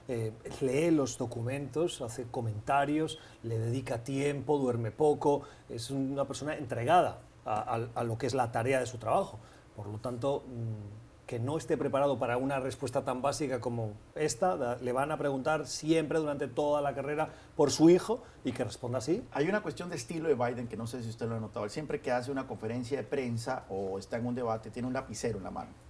Eh, 0.08 0.32
lee 0.62 0.92
los 0.92 1.18
documentos, 1.18 2.02
hace 2.02 2.24
comentarios, 2.24 3.20
le 3.44 3.60
dedica 3.60 4.04
tiempo, 4.04 4.58
duerme 4.58 4.92
poco, 4.92 5.44
es 5.70 5.92
una 5.92 6.26
persona 6.26 6.56
entregada 6.56 7.20
a, 7.46 8.04
lo 8.04 8.18
que 8.18 8.26
es 8.26 8.34
la 8.34 8.52
tarea 8.52 8.80
de 8.80 8.88
su 8.88 8.98
trabajo. 8.98 9.40
Por 9.76 9.88
lo 9.88 10.00
tanto, 10.00 10.44
mm, 10.48 11.05
que 11.28 11.40
no 11.40 11.58
esté 11.58 11.78
preparado 11.78 12.20
para 12.20 12.38
una 12.38 12.60
respuesta 12.60 13.04
tan 13.04 13.22
básica 13.22 13.60
como 13.60 13.94
esta, 14.14 14.78
le 14.78 14.92
van 14.92 15.12
a 15.12 15.18
preguntar 15.18 15.66
siempre 15.68 16.20
durante 16.20 16.48
toda 16.48 16.82
la 16.82 16.94
carrera 16.94 17.30
por 17.56 17.72
su 17.72 17.90
hijo 17.90 18.22
y 18.44 18.52
que 18.52 18.64
responda 18.64 19.00
así. 19.00 19.24
Hay 19.32 19.50
una 19.50 19.62
cuestión 19.62 19.90
de 19.90 19.96
estilo 19.96 20.30
de 20.30 20.36
Biden 20.36 20.68
que 20.68 20.78
no 20.78 20.88
sé 20.88 21.02
si 21.02 21.10
usted 21.10 21.28
lo 21.28 21.36
ha 21.36 21.40
notado. 21.40 21.68
siempre 21.70 22.00
que 22.02 22.12
hace 22.12 22.32
una 22.32 22.48
conferencia 22.48 22.98
de 22.98 23.04
prensa 23.04 23.66
o 23.70 23.98
está 23.98 24.18
en 24.18 24.26
un 24.26 24.36
debate, 24.36 24.70
tiene 24.70 24.88
un 24.88 24.94
lapicero 24.94 25.38
en 25.38 25.44
la 25.44 25.52
mano 25.52 25.86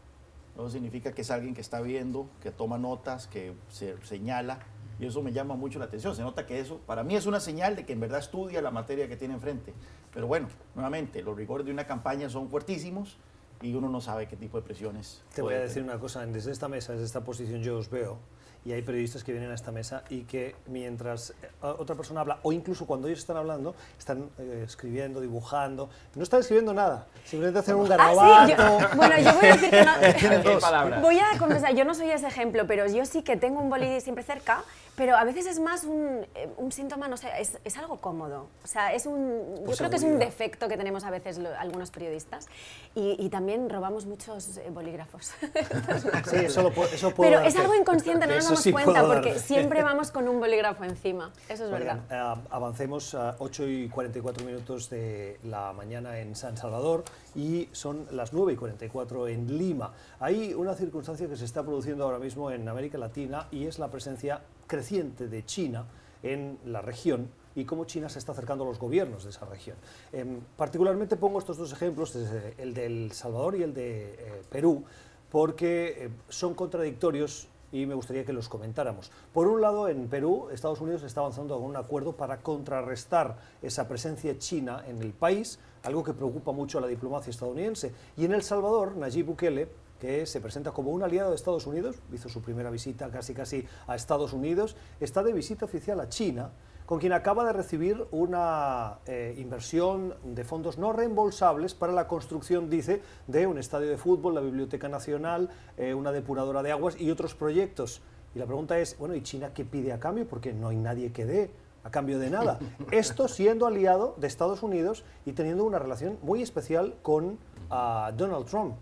eso 0.56 0.70
significa 0.70 1.12
que 1.12 1.22
es 1.22 1.32
alguien 1.32 1.54
que 1.54 1.62
está 1.62 1.82
viendo, 1.82 2.30
que 2.42 2.52
toma 2.52 2.78
notas, 2.78 3.28
que 3.28 3.54
se 3.70 3.96
señala. 4.04 4.60
Y 5.00 5.06
eso 5.06 5.22
me 5.22 5.34
llama 5.34 5.56
mucho 5.56 5.80
la 5.80 5.86
atención. 5.86 6.16
Se 6.16 6.22
nota 6.22 6.46
que 6.46 6.60
eso, 6.60 6.80
para 6.86 7.04
mí, 7.04 7.16
es 7.16 7.26
una 7.26 7.42
señal 7.42 7.76
de 7.76 7.86
que 7.86 7.92
en 7.92 8.00
verdad 8.00 8.20
estudia 8.20 8.62
la 8.62 8.72
materia 8.72 9.10
que 9.10 9.18
tiene 9.18 9.34
enfrente. 9.34 9.74
Pero 10.14 10.28
bueno, 10.28 10.48
nuevamente, 10.74 11.22
los 11.22 11.36
rigores 11.36 11.66
de 11.66 11.74
una 11.74 11.86
campaña 11.86 12.30
son 12.30 12.50
fuertísimos 12.50 13.18
y 13.62 13.74
uno 13.74 13.90
no 13.90 14.02
sabe 14.02 14.28
qué 14.28 14.36
tipo 14.36 14.58
de 14.60 14.64
presiones. 14.64 15.22
Te 15.34 15.42
voy 15.42 15.54
a 15.54 15.60
decir 15.60 15.84
una 15.84 16.00
cosa, 16.00 16.26
desde 16.26 16.52
esta 16.52 16.68
mesa, 16.68 16.94
desde 16.94 17.06
esta 17.06 17.24
posición 17.24 17.62
yo 17.62 17.78
os 17.78 17.90
veo 17.90 18.20
y 18.66 18.74
hay 18.74 18.82
periodistas 18.82 19.24
que 19.24 19.32
vienen 19.32 19.52
a 19.52 19.54
esta 19.54 19.72
mesa 19.72 20.04
y 20.10 20.24
que 20.24 20.56
mientras 20.66 21.30
eh, 21.30 21.50
otra 21.62 21.96
persona 21.96 22.22
habla, 22.22 22.40
o 22.42 22.52
incluso 22.52 22.88
cuando 22.88 23.08
ellos 23.08 23.20
están 23.20 23.38
hablando, 23.38 23.76
están 23.98 24.28
eh, 24.40 24.64
escribiendo, 24.66 25.22
dibujando, 25.22 25.88
no 26.16 26.24
están 26.24 26.40
escribiendo 26.40 26.74
nada, 26.74 27.08
simplemente 27.24 27.60
hacen 27.60 27.76
un 27.76 27.88
garabato. 27.88 28.56
Ah, 28.58 28.92
bueno, 28.96 29.18
yo 29.20 29.34
voy 29.36 29.46
a 29.46 29.56
decir 29.56 29.70
que 29.70 29.86
no, 29.86 31.00
voy 31.02 31.20
a 31.20 31.38
confesar, 31.38 31.76
yo 31.76 31.86
no 31.86 31.94
soy 31.94 32.10
ese 32.10 32.28
ejemplo, 32.28 32.66
pero 32.66 32.88
yo 32.88 33.06
sí 33.06 33.22
que 33.22 33.38
tengo 33.38 33.62
un 33.62 33.70
boli 33.70 34.02
siempre 34.02 34.24
cerca 34.24 34.64
pero 34.96 35.18
a 35.18 35.24
veces 35.24 35.46
es 35.46 35.60
más 35.60 35.84
un, 35.84 36.26
eh, 36.36 36.50
un 36.58 36.72
síntoma, 36.72 37.08
no 37.08 37.18
sé, 37.18 37.28
es, 37.40 37.58
es, 37.64 37.78
algo 37.78 37.98
cómodo. 37.98 38.48
O 38.64 38.68
sea, 38.68 38.94
es 38.94 39.06
un, 39.06 39.56
yo 39.68 39.76
creo 39.76 39.90
que 39.90 39.98
es 39.98 40.04
un 40.04 40.20
defecto 40.20 40.68
que 40.68 40.78
tenemos 40.78 41.04
a 41.04 41.12
veces 41.12 41.40
algunos 41.60 41.92
periodistas. 41.92 42.48
Y, 42.96 43.18
y, 43.20 43.30
también 43.30 43.70
robamos 43.70 44.06
muchos 44.06 44.58
eh, 44.58 44.70
bolígrafos. 44.72 45.26
sí, 46.30 46.38
eso, 46.38 46.64
lo, 46.64 46.70
eso 46.86 47.12
puedo 47.12 47.30
Pero 47.30 47.42
es 47.42 47.56
algo 47.58 47.76
inconsciente, 47.76 48.26
no 48.26 48.36
nos 48.36 48.46
damos 48.46 48.68
cuenta, 48.72 49.06
porque 49.06 49.38
siempre 49.38 49.84
vamos 49.84 50.12
con 50.12 50.28
un 50.30 50.40
bolígrafo 50.40 50.84
encima. 50.86 51.32
Eso 51.50 51.66
es 51.66 51.72
verdad. 51.72 52.00
Eh, 52.10 52.42
avancemos 52.50 53.14
a 53.16 53.36
8 53.40 53.68
y 53.68 53.90
44 53.90 54.46
minutos 54.46 54.90
de 54.90 55.40
la 55.44 55.74
mañana 55.74 56.20
en 56.20 56.36
San 56.36 56.56
Salvador 56.56 57.04
y 57.36 57.68
son 57.74 58.08
las 58.12 58.32
9 58.32 58.54
y 58.54 58.56
44 58.56 59.28
en 59.28 59.58
Lima. 59.58 59.94
Hay 60.20 60.54
una 60.54 60.74
circunstancia 60.74 61.28
que 61.28 61.36
se 61.36 61.46
está 61.46 61.64
produciendo 61.64 62.06
ahora 62.06 62.20
mismo 62.20 62.50
en 62.50 62.68
América 62.70 62.98
Latina 62.98 63.48
y 63.52 63.68
es 63.68 63.78
la 63.78 63.90
presencia 63.90 64.42
creciente 64.68 65.28
de 65.28 65.46
China 65.46 65.86
en 66.24 66.58
la 66.66 66.82
región 66.82 67.30
y 67.56 67.66
cómo 67.66 67.86
China 67.86 68.10
se 68.10 68.20
está 68.20 68.34
acercando 68.34 68.64
a 68.64 68.68
los 68.68 68.80
gobiernos 68.80 69.24
de 69.24 69.30
esa 69.30 69.46
región. 69.46 69.78
Em, 70.12 70.42
particularmente 70.58 71.16
pongo 71.16 71.40
estos 71.40 71.58
dos 71.58 71.72
ejemplos, 71.72 72.16
el 72.58 72.74
del 72.74 73.12
Salvador 73.12 73.56
y 73.56 73.64
el 73.64 73.74
de 73.74 74.14
eh, 74.14 74.42
Perú, 74.50 74.84
porque 75.32 76.06
eh, 76.06 76.10
son 76.30 76.54
contradictorios 76.54 77.48
y 77.72 77.86
me 77.86 77.96
gustaría 77.96 78.26
que 78.26 78.34
los 78.34 78.48
comentáramos. 78.48 79.12
Por 79.34 79.48
un 79.48 79.60
lado, 79.60 79.90
en 79.90 80.08
Perú, 80.08 80.50
Estados 80.52 80.80
Unidos 80.80 81.04
está 81.04 81.22
avanzando 81.22 81.58
con 81.58 81.66
un 81.66 81.76
acuerdo 81.76 82.14
para 82.14 82.38
contrarrestar 82.38 83.38
esa 83.62 83.88
presencia 83.88 84.38
china 84.38 84.84
en 84.88 85.02
el 85.02 85.12
país, 85.12 85.60
algo 85.84 86.04
que 86.04 86.14
preocupa 86.14 86.52
mucho 86.52 86.78
a 86.78 86.82
la 86.82 86.88
diplomacia 86.88 87.32
estadounidense. 87.32 87.92
Y 88.16 88.26
en 88.26 88.34
El 88.34 88.44
Salvador, 88.44 88.96
Nayib 88.96 89.26
Bukele 89.26 89.68
que 90.06 90.28
se 90.28 90.40
presenta 90.40 90.72
como 90.72 90.92
un 90.92 91.02
aliado 91.02 91.32
de 91.32 91.36
Estados 91.36 91.66
Unidos, 91.66 91.96
hizo 92.14 92.30
su 92.30 92.40
primera 92.44 92.70
visita 92.70 93.10
casi 93.10 93.34
casi 93.34 93.66
a 93.88 93.96
Estados 93.96 94.34
Unidos, 94.34 94.76
está 95.00 95.24
de 95.24 95.34
visita 95.34 95.66
oficial 95.66 96.00
a 96.00 96.10
China, 96.10 96.52
con 96.86 97.00
quien 97.00 97.12
acaba 97.12 97.44
de 97.44 97.54
recibir 97.54 98.06
una 98.12 99.00
eh, 99.08 99.34
inversión 99.40 100.14
de 100.24 100.44
fondos 100.44 100.78
no 100.78 100.94
reembolsables 100.94 101.74
para 101.74 101.92
la 101.92 102.08
construcción, 102.08 102.70
dice, 102.70 103.02
de 103.26 103.48
un 103.48 103.58
estadio 103.58 103.90
de 103.90 103.98
fútbol, 103.98 104.36
la 104.36 104.42
Biblioteca 104.42 104.88
Nacional, 104.88 105.50
eh, 105.76 105.96
una 105.96 106.12
depuradora 106.12 106.62
de 106.62 106.72
aguas 106.72 107.02
y 107.02 107.10
otros 107.10 107.34
proyectos. 107.34 108.04
Y 108.36 108.40
la 108.40 108.46
pregunta 108.46 108.78
es, 108.78 109.00
bueno, 109.00 109.16
¿y 109.16 109.24
China 109.24 109.56
qué 109.56 109.66
pide 109.66 109.92
a 109.92 110.00
cambio? 110.00 110.28
Porque 110.28 110.54
no 110.54 110.68
hay 110.68 110.78
nadie 110.78 111.12
que 111.12 111.26
dé 111.26 111.50
a 111.84 111.90
cambio 111.90 112.20
de 112.20 112.30
nada. 112.30 112.60
Esto 112.92 113.28
siendo 113.28 113.66
aliado 113.66 114.14
de 114.18 114.28
Estados 114.28 114.62
Unidos 114.62 115.04
y 115.26 115.32
teniendo 115.32 115.64
una 115.64 115.80
relación 115.80 116.20
muy 116.22 116.44
especial 116.44 116.94
con 117.02 117.40
ah, 117.72 118.12
Donald 118.16 118.46
Trump. 118.46 118.76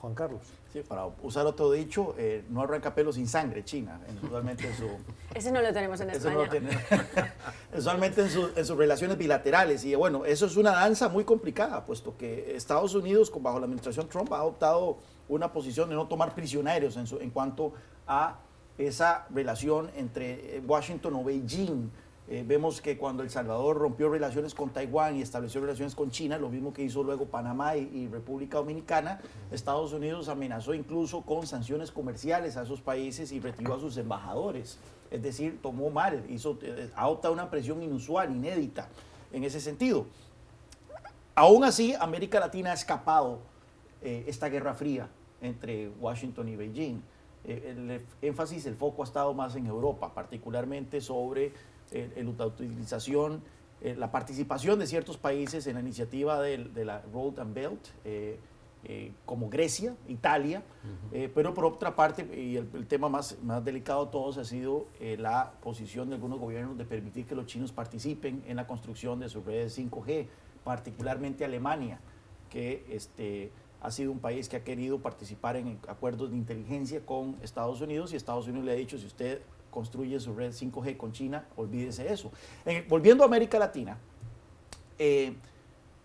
Juan 0.00 0.14
Carlos. 0.14 0.42
Sí, 0.72 0.82
para 0.86 1.06
usar 1.22 1.46
otro 1.46 1.72
dicho, 1.72 2.14
eh, 2.18 2.44
no 2.50 2.62
arranca 2.62 2.94
pelo 2.94 3.12
sin 3.12 3.26
sangre 3.26 3.64
China, 3.64 3.98
usualmente 4.22 4.68
en 4.68 4.76
su... 4.76 4.88
Ese 5.34 5.50
no 5.50 5.60
lo 5.60 5.72
tenemos 5.72 6.00
en 6.00 6.10
España. 6.10 6.34
No 6.34 7.78
usualmente 7.78 8.20
en, 8.20 8.28
en, 8.54 8.64
sus 8.64 8.76
relaciones 8.76 9.18
bilaterales. 9.18 9.84
Y 9.84 9.94
bueno, 9.94 10.24
eso 10.24 10.46
es 10.46 10.56
una 10.56 10.72
danza 10.72 11.08
muy 11.08 11.24
complicada, 11.24 11.84
puesto 11.84 12.16
que 12.16 12.54
Estados 12.54 12.94
Unidos, 12.94 13.32
bajo 13.40 13.58
la 13.58 13.64
administración 13.64 14.08
Trump, 14.08 14.32
ha 14.32 14.36
adoptado 14.36 14.98
una 15.28 15.52
posición 15.52 15.88
de 15.88 15.94
no 15.94 16.06
tomar 16.06 16.34
prisioneros 16.34 16.96
en, 16.96 17.06
su, 17.06 17.18
en 17.18 17.30
cuanto 17.30 17.72
a 18.06 18.38
esa 18.78 19.26
relación 19.30 19.90
entre 19.96 20.56
eh, 20.56 20.62
Washington 20.66 21.14
o 21.14 21.24
Beijing 21.24 21.90
eh, 22.30 22.44
vemos 22.46 22.82
que 22.82 22.98
cuando 22.98 23.22
El 23.22 23.30
Salvador 23.30 23.78
rompió 23.78 24.10
relaciones 24.10 24.54
con 24.54 24.68
Taiwán 24.68 25.16
y 25.16 25.22
estableció 25.22 25.62
relaciones 25.62 25.94
con 25.94 26.10
China, 26.10 26.36
lo 26.36 26.50
mismo 26.50 26.74
que 26.74 26.82
hizo 26.82 27.02
luego 27.02 27.24
Panamá 27.24 27.74
y, 27.76 28.06
República 28.08 28.58
Dominicana, 28.58 29.22
Estados 29.50 29.94
Unidos 29.94 30.28
amenazó 30.28 30.74
incluso 30.74 31.22
con 31.22 31.46
sanciones 31.46 31.90
comerciales 31.90 32.58
a 32.58 32.64
esos 32.64 32.82
países 32.82 33.32
y 33.32 33.40
retiró 33.40 33.76
a 33.76 33.80
sus 33.80 33.96
embajadores. 33.96 34.78
Es 35.10 35.22
decir, 35.22 35.58
tomó 35.62 35.88
mal, 35.88 36.22
hizo, 36.28 36.58
eh, 36.60 36.90
adopta 36.96 37.30
una 37.30 37.48
presión 37.48 37.82
inusual, 37.82 38.30
inédita 38.30 38.88
en 39.32 39.44
ese 39.44 39.58
sentido. 39.58 40.04
Aún 41.34 41.64
así, 41.64 41.94
América 41.98 42.40
Latina 42.40 42.72
ha 42.72 42.74
escapado 42.74 43.38
eh, 44.02 44.24
esta 44.26 44.50
guerra 44.50 44.74
fría 44.74 45.08
entre 45.40 45.88
Washington 45.98 46.46
y 46.50 46.56
Beijing. 46.56 47.00
el 47.44 48.04
énfasis, 48.20 48.66
el 48.66 48.74
foco 48.74 49.00
ha 49.00 49.06
estado 49.06 49.32
más 49.32 49.56
en 49.56 49.64
Europa, 49.64 50.12
particularmente 50.12 51.00
sobre 51.00 51.52
la 51.92 52.46
utilización 52.46 53.42
eh, 53.80 53.94
la 53.96 54.10
participación 54.10 54.78
de 54.80 54.88
ciertos 54.88 55.18
países 55.18 55.66
en 55.68 55.74
la 55.74 55.80
iniciativa 55.80 56.42
de, 56.42 56.58
de 56.58 56.84
la 56.84 57.00
Road 57.12 57.38
and 57.38 57.54
Belt, 57.54 57.78
eh, 58.04 58.40
eh, 58.84 59.12
como 59.24 59.48
Grecia, 59.48 59.94
Italia, 60.08 60.62
pero 61.34 61.52
por 61.54 61.64
otra 61.64 61.94
parte, 61.94 62.26
y 62.36 62.56
el, 62.56 62.68
el, 62.74 62.86
tema 62.86 63.08
más, 63.08 63.36
más 63.42 63.64
delicado 63.64 64.06
de 64.06 64.12
todos 64.12 64.38
ha 64.38 64.44
sido 64.44 64.86
la 65.18 65.52
posición 65.62 66.08
de 66.08 66.14
algunos 66.14 66.38
gobiernos 66.38 66.78
de 66.78 66.84
permitir 66.84 67.26
que 67.26 67.34
los 67.34 67.46
chinos 67.46 67.72
participen 67.72 68.42
en 68.46 68.56
la 68.56 68.66
construcción 68.66 69.18
de 69.18 69.28
sus 69.28 69.44
redes 69.44 69.76
5G, 69.78 70.26
particularmente 70.64 71.44
Alemania, 71.44 72.00
que 72.50 72.84
este, 72.88 73.50
ha 73.80 73.90
sido 73.90 74.12
un 74.12 74.20
país 74.20 74.48
que 74.48 74.56
ha 74.56 74.64
querido 74.64 75.00
participar 75.00 75.56
en 75.56 75.78
acuerdos 75.88 76.30
de 76.30 76.36
inteligencia 76.36 77.04
con 77.04 77.36
Estados 77.42 77.80
Unidos 77.80 78.12
y 78.12 78.16
Estados 78.16 78.46
Unidos 78.46 78.64
le 78.64 78.72
ha 78.72 78.76
dicho, 78.76 78.96
si 78.96 79.06
usted 79.06 79.42
construye 79.70 80.18
su 80.20 80.34
red 80.34 80.52
5G 80.52 80.96
con 80.96 81.12
China, 81.12 81.46
olvídese 81.56 82.12
eso. 82.12 82.30
volviendo 82.88 83.24
a 83.24 83.26
América 83.26 83.58
Latina, 83.58 83.98
eh, 84.98 85.34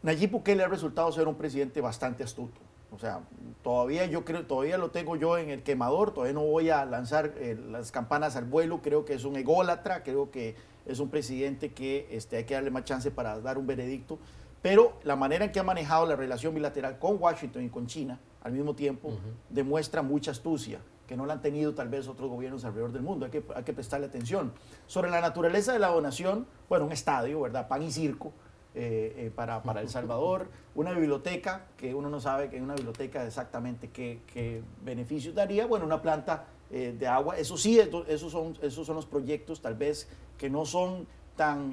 Nayib 0.01 0.31
Bukele 0.31 0.63
ha 0.63 0.67
resultado 0.67 1.11
ser 1.11 1.27
un 1.27 1.35
presidente 1.35 1.81
bastante 1.81 2.23
astuto. 2.23 2.59
O 2.91 2.99
sea, 2.99 3.21
todavía 3.63 4.05
yo 4.05 4.23
creo, 4.23 4.45
todavía 4.45 4.77
lo 4.77 4.91
tengo 4.91 5.15
yo 5.15 5.37
en 5.37 5.49
el 5.49 5.63
quemador, 5.63 6.13
todavía 6.13 6.33
no 6.33 6.43
voy 6.43 6.69
a 6.69 6.85
lanzar 6.85 7.33
eh, 7.37 7.57
las 7.71 7.91
campanas 7.91 8.35
al 8.35 8.45
vuelo, 8.45 8.81
creo 8.83 9.03
que 9.03 9.13
es 9.15 9.23
un 9.23 9.35
ególatra, 9.35 10.03
creo 10.03 10.29
que 10.29 10.55
es 10.85 10.99
un 10.99 11.09
presidente 11.09 11.73
que 11.73 12.07
este, 12.11 12.37
hay 12.37 12.43
que 12.43 12.53
darle 12.53 12.69
más 12.69 12.83
chance 12.83 13.09
para 13.09 13.39
dar 13.39 13.57
un 13.57 13.65
veredicto, 13.65 14.19
pero 14.61 14.93
la 15.03 15.15
manera 15.15 15.45
en 15.45 15.51
que 15.51 15.59
ha 15.59 15.63
manejado 15.63 16.05
la 16.05 16.15
relación 16.15 16.53
bilateral 16.53 16.99
con 16.99 17.19
Washington 17.19 17.63
y 17.63 17.69
con 17.69 17.87
China 17.87 18.19
al 18.43 18.51
mismo 18.51 18.75
tiempo 18.75 19.13
demuestra 19.49 20.01
mucha 20.01 20.31
astucia 20.31 20.79
que 21.07 21.17
no 21.17 21.25
la 21.25 21.33
han 21.33 21.41
tenido 21.41 21.73
tal 21.73 21.89
vez 21.89 22.07
otros 22.07 22.29
gobiernos 22.29 22.63
alrededor 22.65 22.91
del 22.91 23.01
mundo. 23.01 23.25
Hay 23.25 23.31
que, 23.31 23.43
hay 23.55 23.63
que 23.63 23.73
prestarle 23.73 24.07
atención. 24.07 24.53
Sobre 24.87 25.09
la 25.09 25.21
naturaleza 25.21 25.73
de 25.73 25.79
la 25.79 25.89
donación, 25.89 26.47
bueno, 26.69 26.85
un 26.85 26.91
estadio, 26.91 27.41
¿verdad? 27.41 27.67
Pan 27.67 27.83
y 27.83 27.91
circo 27.91 28.33
eh, 28.75 29.13
eh, 29.17 29.31
para, 29.35 29.61
para, 29.61 29.81
El 29.81 29.89
Salvador, 29.89 30.47
una 30.73 30.93
biblioteca, 30.93 31.67
que 31.77 31.93
uno 31.93 32.09
no 32.09 32.19
sabe 32.19 32.49
que 32.49 32.57
es 32.57 32.61
una 32.63 32.73
biblioteca 32.73 33.23
exactamente 33.23 33.91
qué, 33.91 34.63
beneficios 34.83 35.35
daría, 35.35 35.67
bueno, 35.67 35.85
una 35.85 36.01
planta 36.01 36.45
eh, 36.71 36.95
de 36.97 37.05
agua, 37.05 37.37
eso 37.37 37.55
sí, 37.55 37.79
esos 37.79 38.31
son, 38.31 38.57
esos 38.63 38.87
son 38.87 38.95
los 38.95 39.05
proyectos 39.05 39.61
tal 39.61 39.75
vez 39.75 40.07
que 40.39 40.49
no 40.49 40.65
son 40.65 41.05
tan 41.35 41.71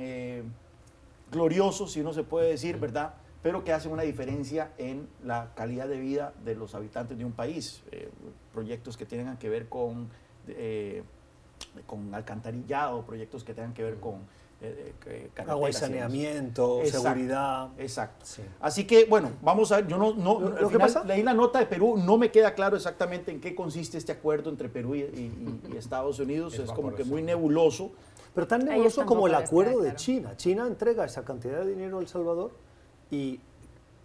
gloriosos, 1.31 1.93
si 1.93 2.03
uno 2.03 2.13
se 2.13 2.23
puede 2.23 2.51
decir, 2.51 2.79
¿verdad? 2.79 3.15
pero 3.43 3.65
que 3.65 3.73
hacen 3.73 3.93
una 3.93 4.03
diferencia 4.03 4.73
en 4.77 5.09
la 5.25 5.53
calidad 5.55 5.89
de 5.89 5.99
vida 5.99 6.35
de 6.45 6.55
los 6.55 6.75
habitantes 6.75 7.17
de 7.17 7.25
un 7.25 7.33
país. 7.33 7.83
Proyectos 8.53 8.97
que 8.97 9.07
tengan 9.07 9.37
que 9.37 9.49
ver 9.49 9.69
con, 9.69 10.09
eh, 10.49 11.03
con 11.87 12.15
alcantarillado, 12.15 13.03
proyectos 13.03 13.45
que 13.45 13.55
tengan 13.55 13.75
que 13.75 13.83
ver 13.83 13.97
con 14.01 14.21
eh, 14.63 15.31
agua 15.47 15.71
y 15.71 15.73
saneamiento, 15.73 16.81
seguridad. 16.85 17.71
Exacto. 17.79 18.27
Así 18.61 18.85
que, 18.85 19.07
bueno, 19.07 19.31
vamos 19.41 19.73
a 19.73 19.77
ver, 19.77 19.87
yo 19.87 19.97
no, 19.97 20.15
no 20.15 20.39
¿Lo, 20.39 20.69
que 20.69 20.79
pasa? 20.79 21.03
leí 21.03 21.23
la 21.23 21.33
nota 21.33 21.61
de 21.61 21.67
Perú, 21.67 21.97
no 21.97 22.19
me 22.19 22.31
queda 22.31 22.53
claro 22.55 22.77
exactamente 22.77 23.31
en 23.31 23.41
qué 23.41 23.55
consiste 23.55 23.97
este 23.97 24.13
acuerdo 24.13 24.51
entre 24.51 24.69
Perú 24.69 24.95
y, 24.95 25.33
Estados 25.77 26.19
Unidos, 26.19 26.59
es, 26.59 26.71
como 26.73 26.95
que 26.95 27.05
muy 27.05 27.23
nebuloso. 27.23 27.93
Pero 28.35 28.47
tan 28.47 28.65
nebuloso 28.65 29.07
como 29.07 29.27
el 29.27 29.35
acuerdo 29.35 29.81
de 29.81 29.95
China. 29.95 30.37
China 30.37 30.67
entrega 30.67 31.07
esa 31.07 31.25
cantidad 31.25 31.65
de 31.65 31.71
dinero 31.71 31.99
a 31.99 32.01
El 32.03 32.09
Salvador 32.09 32.53
y 33.11 33.41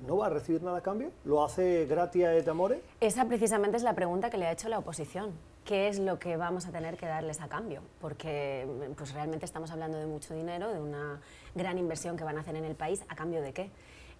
no 0.06 0.18
va 0.18 0.28
a 0.28 0.30
recibir 0.30 0.62
nada 0.64 0.78
a 0.78 0.82
cambio? 0.82 1.12
¿Lo 1.24 1.44
hace 1.44 1.86
gratia 1.86 2.34
et 2.36 2.48
amore? 2.48 2.82
Esa 3.00 3.26
precisamente 3.26 3.78
es 3.78 3.84
la 3.84 3.94
pregunta 3.94 4.30
que 4.30 4.38
le 4.38 4.46
ha 4.46 4.52
hecho 4.52 4.70
la 4.70 4.80
oposición. 4.80 5.32
¿Qué 5.64 5.88
es 5.88 6.00
lo 6.00 6.20
que 6.20 6.38
vamos 6.38 6.68
a 6.68 6.72
tener 6.72 6.96
que 6.96 7.08
darles 7.08 7.42
a 7.42 7.48
cambio? 7.48 7.82
Porque 8.00 8.68
pues 8.96 9.14
realmente 9.14 9.46
estamos 9.46 9.72
hablando 9.72 9.98
de 9.98 10.06
mucho 10.06 10.34
dinero, 10.34 10.72
de 10.72 10.80
una 10.80 11.20
gran 11.56 11.78
inversión 11.78 12.18
que 12.18 12.24
van 12.24 12.38
a 12.38 12.42
hacer 12.42 12.56
en 12.56 12.66
el 12.66 12.76
país, 12.76 13.04
¿a 13.10 13.16
cambio 13.16 13.42
de 13.42 13.52
qué? 13.52 13.72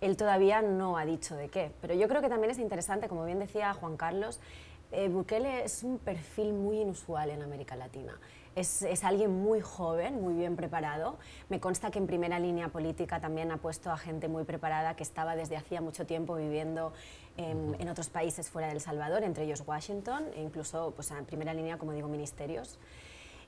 Él 0.02 0.18
todavía 0.18 0.62
no 0.62 0.98
ha 0.98 1.06
dicho 1.06 1.36
de 1.36 1.50
qué, 1.50 1.72
pero 1.82 1.94
yo 1.94 2.08
creo 2.08 2.22
que 2.22 2.30
también 2.30 2.52
es 2.52 2.60
interesante, 2.60 3.08
como 3.08 3.26
bien 3.26 3.40
decía 3.40 3.74
Juan 3.74 3.96
Carlos, 3.96 4.40
eh, 4.92 5.08
Bukele 5.08 5.64
es 5.64 5.84
un 5.84 6.00
perfil 6.00 6.54
muy 6.54 6.80
inusual 6.80 7.30
en 7.30 7.42
América 7.42 7.76
Latina. 7.76 8.18
Es, 8.56 9.04
alguien 9.04 9.44
muy 9.44 9.60
joven, 9.60 10.22
muy 10.22 10.34
bien 10.34 10.56
preparado. 10.56 11.18
Me 11.50 11.60
consta 11.60 11.92
que 11.92 12.00
en 12.00 12.08
primera 12.08 12.40
línea 12.40 12.70
política 12.70 13.20
también 13.20 13.52
ha 13.52 13.58
puesto 13.58 13.92
a 13.92 13.98
gente 13.98 14.30
muy 14.30 14.46
preparada 14.46 14.96
que 14.96 15.04
estaba 15.04 15.36
desde 15.36 15.58
hacía 15.58 15.82
mucho 15.82 16.06
tiempo 16.06 16.36
viviendo 16.36 16.94
en, 17.36 17.90
otros 17.90 18.10
países 18.10 18.50
fuera 18.50 18.70
del 18.70 18.80
Salvador, 18.80 19.24
entre 19.24 19.44
ellos 19.44 19.64
Washington, 19.66 20.26
e 20.36 20.42
incluso 20.42 20.94
pues, 20.96 21.12
en 21.12 21.26
primera 21.26 21.54
línea, 21.54 21.78
como 21.78 21.92
digo, 21.92 22.08
ministerios. 22.08 22.80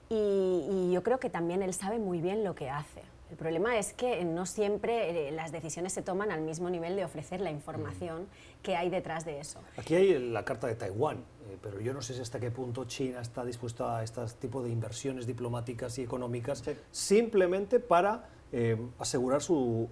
y 0.09 0.91
yo 0.91 1.03
creo 1.03 1.19
que 1.19 1.29
también 1.29 1.63
él 1.63 1.73
sabe 1.73 1.99
muy 1.99 2.19
bien 2.19 2.43
lo 2.43 2.53
que 2.53 2.69
hace. 2.69 3.01
El 3.29 3.35
problema 3.35 3.77
es 3.77 3.93
que 3.93 4.23
no 4.23 4.45
siempre 4.45 5.27
eh, 5.27 5.31
las 5.31 5.51
decisiones 5.51 5.91
se 5.91 6.01
toman 6.01 6.31
al 6.31 6.41
mismo 6.41 6.69
nivel 6.69 6.95
de 6.95 7.03
ofrecer 7.03 7.41
la 7.41 7.51
información 7.51 8.27
que 8.63 8.75
hay 8.75 8.89
detrás 8.89 9.25
de 9.25 9.39
eso. 9.39 9.59
Aquí 9.75 9.95
hay 9.95 10.17
la 10.17 10.45
carta 10.45 10.67
de 10.67 10.75
Taiwán, 10.75 11.17
eh, 11.17 11.57
pero 11.61 11.81
yo 11.81 11.93
no 11.93 12.01
sé 12.01 12.19
hasta 12.21 12.39
qué 12.39 12.51
punto 12.51 12.85
China 12.85 13.19
está 13.19 13.43
dispuesta 13.43 13.97
a 13.97 14.03
este 14.03 14.21
tipo 14.39 14.63
de 14.63 14.69
inversiones 14.69 15.27
diplomáticas 15.27 15.97
y 15.99 16.03
económicas 16.03 16.63
simplemente 16.91 17.81
para 17.81 18.29
eh, 18.53 18.77
asegurar 18.97 19.41
su, 19.41 19.89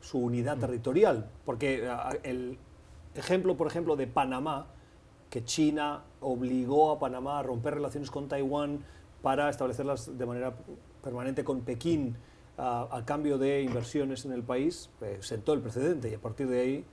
su 0.00 0.18
unidad 0.18 0.56
territorial. 0.56 1.30
Porque 1.44 1.86
el 2.22 2.58
ejemplo, 3.14 3.54
por 3.56 3.66
ejemplo, 3.66 3.96
de 3.96 4.06
Panamá, 4.06 4.68
que 5.28 5.44
China 5.44 6.04
obligó 6.20 6.90
a 6.90 6.98
Panamá 6.98 7.38
a 7.38 7.42
romper 7.42 7.74
relaciones 7.74 8.10
con 8.10 8.28
Taiwán 8.28 8.80
para 9.20 9.50
establecerlas 9.50 10.16
de 10.18 10.26
manera 10.26 10.54
permanente 11.02 11.44
con 11.44 11.60
Pekín 11.62 12.16
a, 12.58 13.02
cambio 13.06 13.38
de 13.38 13.62
inversiones 13.62 14.24
en 14.24 14.32
el 14.32 14.42
país, 14.42 14.90
eh, 15.00 15.18
sentó 15.20 15.52
el 15.54 15.60
precedente 15.60 16.10
y 16.10 16.14
a 16.14 16.18
partir 16.18 16.48
de 16.48 16.60
ahí... 16.60 16.84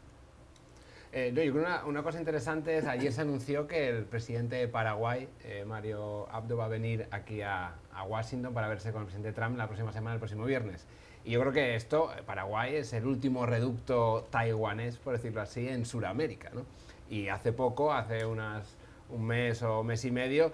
Eh, 1.12 1.32
yo 1.34 1.42
creo 1.54 1.64
una, 1.64 1.86
una, 1.86 2.04
cosa 2.04 2.20
interesante 2.20 2.78
es, 2.78 2.86
ayer 2.86 3.12
se 3.12 3.22
anunció 3.22 3.66
que 3.66 3.90
el 3.90 4.06
presidente 4.06 4.58
de 4.58 4.68
Paraguay, 4.68 5.28
eh, 5.44 5.66
Mario 5.66 6.30
Abdo, 6.32 6.56
va 6.56 6.66
a 6.66 6.68
venir 6.68 7.08
aquí 7.10 7.42
a, 7.42 7.74
a, 7.92 8.04
Washington 8.04 8.54
para 8.54 8.68
verse 8.68 8.92
con 8.92 9.02
el 9.02 9.06
presidente 9.08 9.34
Trump 9.34 9.58
la 9.58 9.66
próxima 9.66 9.92
semana, 9.92 10.14
el 10.14 10.20
próximo 10.20 10.46
viernes. 10.46 10.86
Y 11.26 11.32
yo 11.32 11.40
creo 11.40 11.52
que 11.52 11.74
esto, 11.74 12.12
Paraguay 12.28 12.76
es 12.76 12.94
el 12.94 13.08
último 13.08 13.48
reducto 13.48 14.28
taiwanés, 14.30 14.98
por 14.98 15.14
decirlo 15.14 15.42
así, 15.42 15.68
en 15.68 15.84
Sudamérica. 15.84 16.52
¿no? 16.54 16.64
Y 17.10 17.30
hace 17.30 17.54
poco, 17.54 17.92
hace 17.92 18.26
unas 18.26 18.78
un 19.10 19.26
mes 19.26 19.64
o 19.64 19.84
mes 19.84 20.06
y 20.06 20.12
medio, 20.12 20.52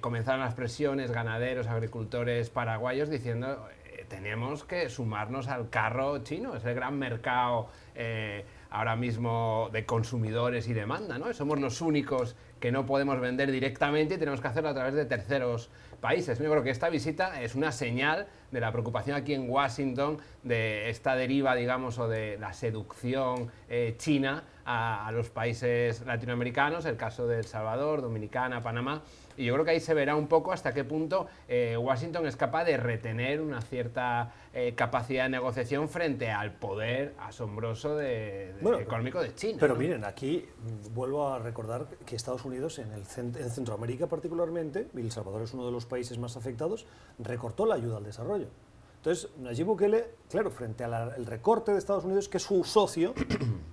comenzaron 0.00 0.40
las 0.40 0.54
presiones 0.54 1.10
ganaderos, 1.10 1.66
agricultores 1.66 2.48
paraguayos 2.48 3.10
diciendo 3.10 3.68
tenemos 4.08 4.64
que 4.64 4.88
sumarnos 4.88 5.48
al 5.48 5.70
carro 5.70 6.18
chino, 6.24 6.56
es 6.56 6.64
el 6.64 6.74
gran 6.74 6.98
mercado 6.98 7.68
eh, 7.94 8.44
ahora 8.70 8.96
mismo 8.96 9.70
de 9.72 9.84
consumidores 9.86 10.68
y 10.68 10.74
demanda, 10.74 11.18
¿no? 11.18 11.32
Somos 11.32 11.60
los 11.60 11.80
únicos 11.80 12.36
que 12.60 12.72
no 12.72 12.86
podemos 12.86 13.20
vender 13.20 13.50
directamente 13.50 14.14
y 14.14 14.18
tenemos 14.18 14.40
que 14.40 14.48
hacerlo 14.48 14.70
a 14.70 14.74
través 14.74 14.94
de 14.94 15.04
terceros 15.04 15.70
países. 16.00 16.38
Yo 16.38 16.50
creo 16.50 16.62
que 16.62 16.70
esta 16.70 16.88
visita 16.88 17.40
es 17.42 17.54
una 17.54 17.72
señal 17.72 18.26
de 18.50 18.60
la 18.60 18.72
preocupación 18.72 19.16
aquí 19.16 19.34
en 19.34 19.48
Washington 19.48 20.18
de 20.42 20.90
esta 20.90 21.14
deriva, 21.14 21.54
digamos, 21.54 21.98
o 21.98 22.08
de 22.08 22.38
la 22.38 22.52
seducción 22.52 23.50
eh, 23.68 23.94
china 23.98 24.44
a, 24.64 25.06
a, 25.06 25.12
los 25.12 25.30
países 25.30 26.04
latinoamericanos, 26.06 26.84
el 26.86 26.96
caso 26.96 27.26
de 27.26 27.38
El 27.38 27.44
Salvador, 27.44 28.02
Dominicana, 28.02 28.60
Panamá. 28.60 29.02
Y 29.38 29.44
yo 29.44 29.54
creo 29.54 29.64
que 29.64 29.70
ahí 29.70 29.80
se 29.80 29.94
verá 29.94 30.16
un 30.16 30.26
poco 30.26 30.50
hasta 30.50 30.74
qué 30.74 30.82
punto 30.82 31.28
eh, 31.46 31.76
Washington 31.76 32.26
es 32.26 32.34
capaz 32.34 32.64
de 32.64 32.76
retener 32.76 33.40
una 33.40 33.62
cierta 33.62 34.34
eh, 34.52 34.74
capacidad 34.74 35.22
de 35.24 35.30
negociación 35.30 35.88
frente 35.88 36.32
al 36.32 36.54
poder 36.54 37.14
asombroso 37.20 37.96
de, 37.96 38.50
económico 38.80 39.22
de 39.22 39.32
China. 39.36 39.58
Pero 39.60 39.76
miren, 39.76 40.04
aquí 40.04 40.44
vuelvo 40.92 41.28
a 41.28 41.38
recordar 41.38 41.86
que 42.04 42.16
Estados 42.16 42.44
Unidos, 42.44 42.80
en, 42.80 42.90
el, 42.90 43.02
en 43.16 43.50
Centroamérica 43.50 44.08
particularmente, 44.08 44.88
y 44.92 45.00
El 45.00 45.12
Salvador 45.12 45.42
es 45.42 45.54
uno 45.54 45.66
de 45.66 45.72
los 45.72 45.86
países 45.86 46.18
más 46.18 46.36
afectados, 46.36 46.84
recortó 47.20 47.64
la 47.64 47.76
ayuda 47.76 47.98
al 47.98 48.04
desarrollo. 48.04 48.48
Entonces, 48.96 49.30
Nayib 49.38 49.66
Bukele, 49.66 50.04
claro, 50.28 50.50
frente 50.50 50.82
al 50.82 51.24
recorte 51.24 51.70
de 51.70 51.78
Estados 51.78 52.04
Unidos, 52.04 52.28
que 52.28 52.38
es 52.38 52.42
su 52.42 52.64
socio, 52.64 53.14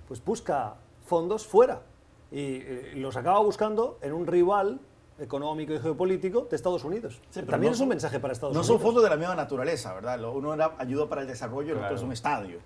pues 0.06 0.24
busca 0.24 0.76
fondos 1.04 1.44
fuera 1.44 1.82
y 2.30 2.56
eh, 2.56 2.92
los 2.96 3.16
acaba 3.16 3.40
buscando 3.40 3.98
en 4.02 4.12
un 4.12 4.28
rival 4.28 4.80
económico 5.18 5.72
y 5.72 5.78
geopolítico 5.78 6.46
de 6.50 6.56
Estados 6.56 6.84
Unidos. 6.84 7.20
También 7.48 7.72
es 7.72 7.80
un 7.80 7.88
mensaje 7.88 8.20
para 8.20 8.32
Estados 8.32 8.54
Unidos. 8.54 8.68
No 8.68 8.74
son 8.74 8.82
fondos 8.82 9.02
de 9.02 9.10
la 9.10 9.16
misma 9.16 9.34
naturaleza, 9.34 9.94
¿verdad? 9.94 10.22
Uno 10.24 10.54
era 10.54 10.74
ayuda 10.78 11.08
para 11.08 11.22
el 11.22 11.26
desarrollo 11.26 11.68
y 11.68 11.78
el 11.78 11.84
otro 11.84 11.96
es 11.96 12.02
un 12.02 12.12
estadio. 12.12 12.58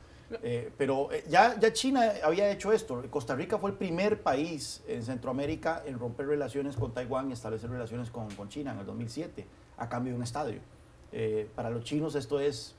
Eh, 0.43 0.71
pero 0.77 1.11
eh, 1.13 1.25
ya, 1.29 1.59
ya 1.59 1.73
China 1.73 2.13
había 2.23 2.51
hecho 2.51 2.73
esto. 2.73 3.03
Costa 3.11 3.35
Rica 3.35 3.59
fue 3.59 3.71
el 3.71 3.77
primer 3.77 4.23
país 4.23 4.83
en 4.87 5.03
Centroamérica 5.03 5.83
en 5.85 5.99
romper 5.99 6.27
relaciones 6.27 6.77
con 6.77 6.93
Taiwán 6.93 7.31
y 7.31 7.33
establecer 7.33 7.71
relaciones 7.71 8.11
con, 8.11 8.31
con 8.35 8.49
China 8.49 8.73
en 8.73 8.79
el 8.79 8.87
2007 8.87 9.47
a 9.79 9.89
cambio 9.89 10.13
de 10.13 10.19
un 10.19 10.23
estadio. 10.23 10.61
Eh, 11.13 11.51
para 11.57 11.71
los 11.71 11.83
chinos 11.83 12.15
esto 12.15 12.39
es 12.39 12.77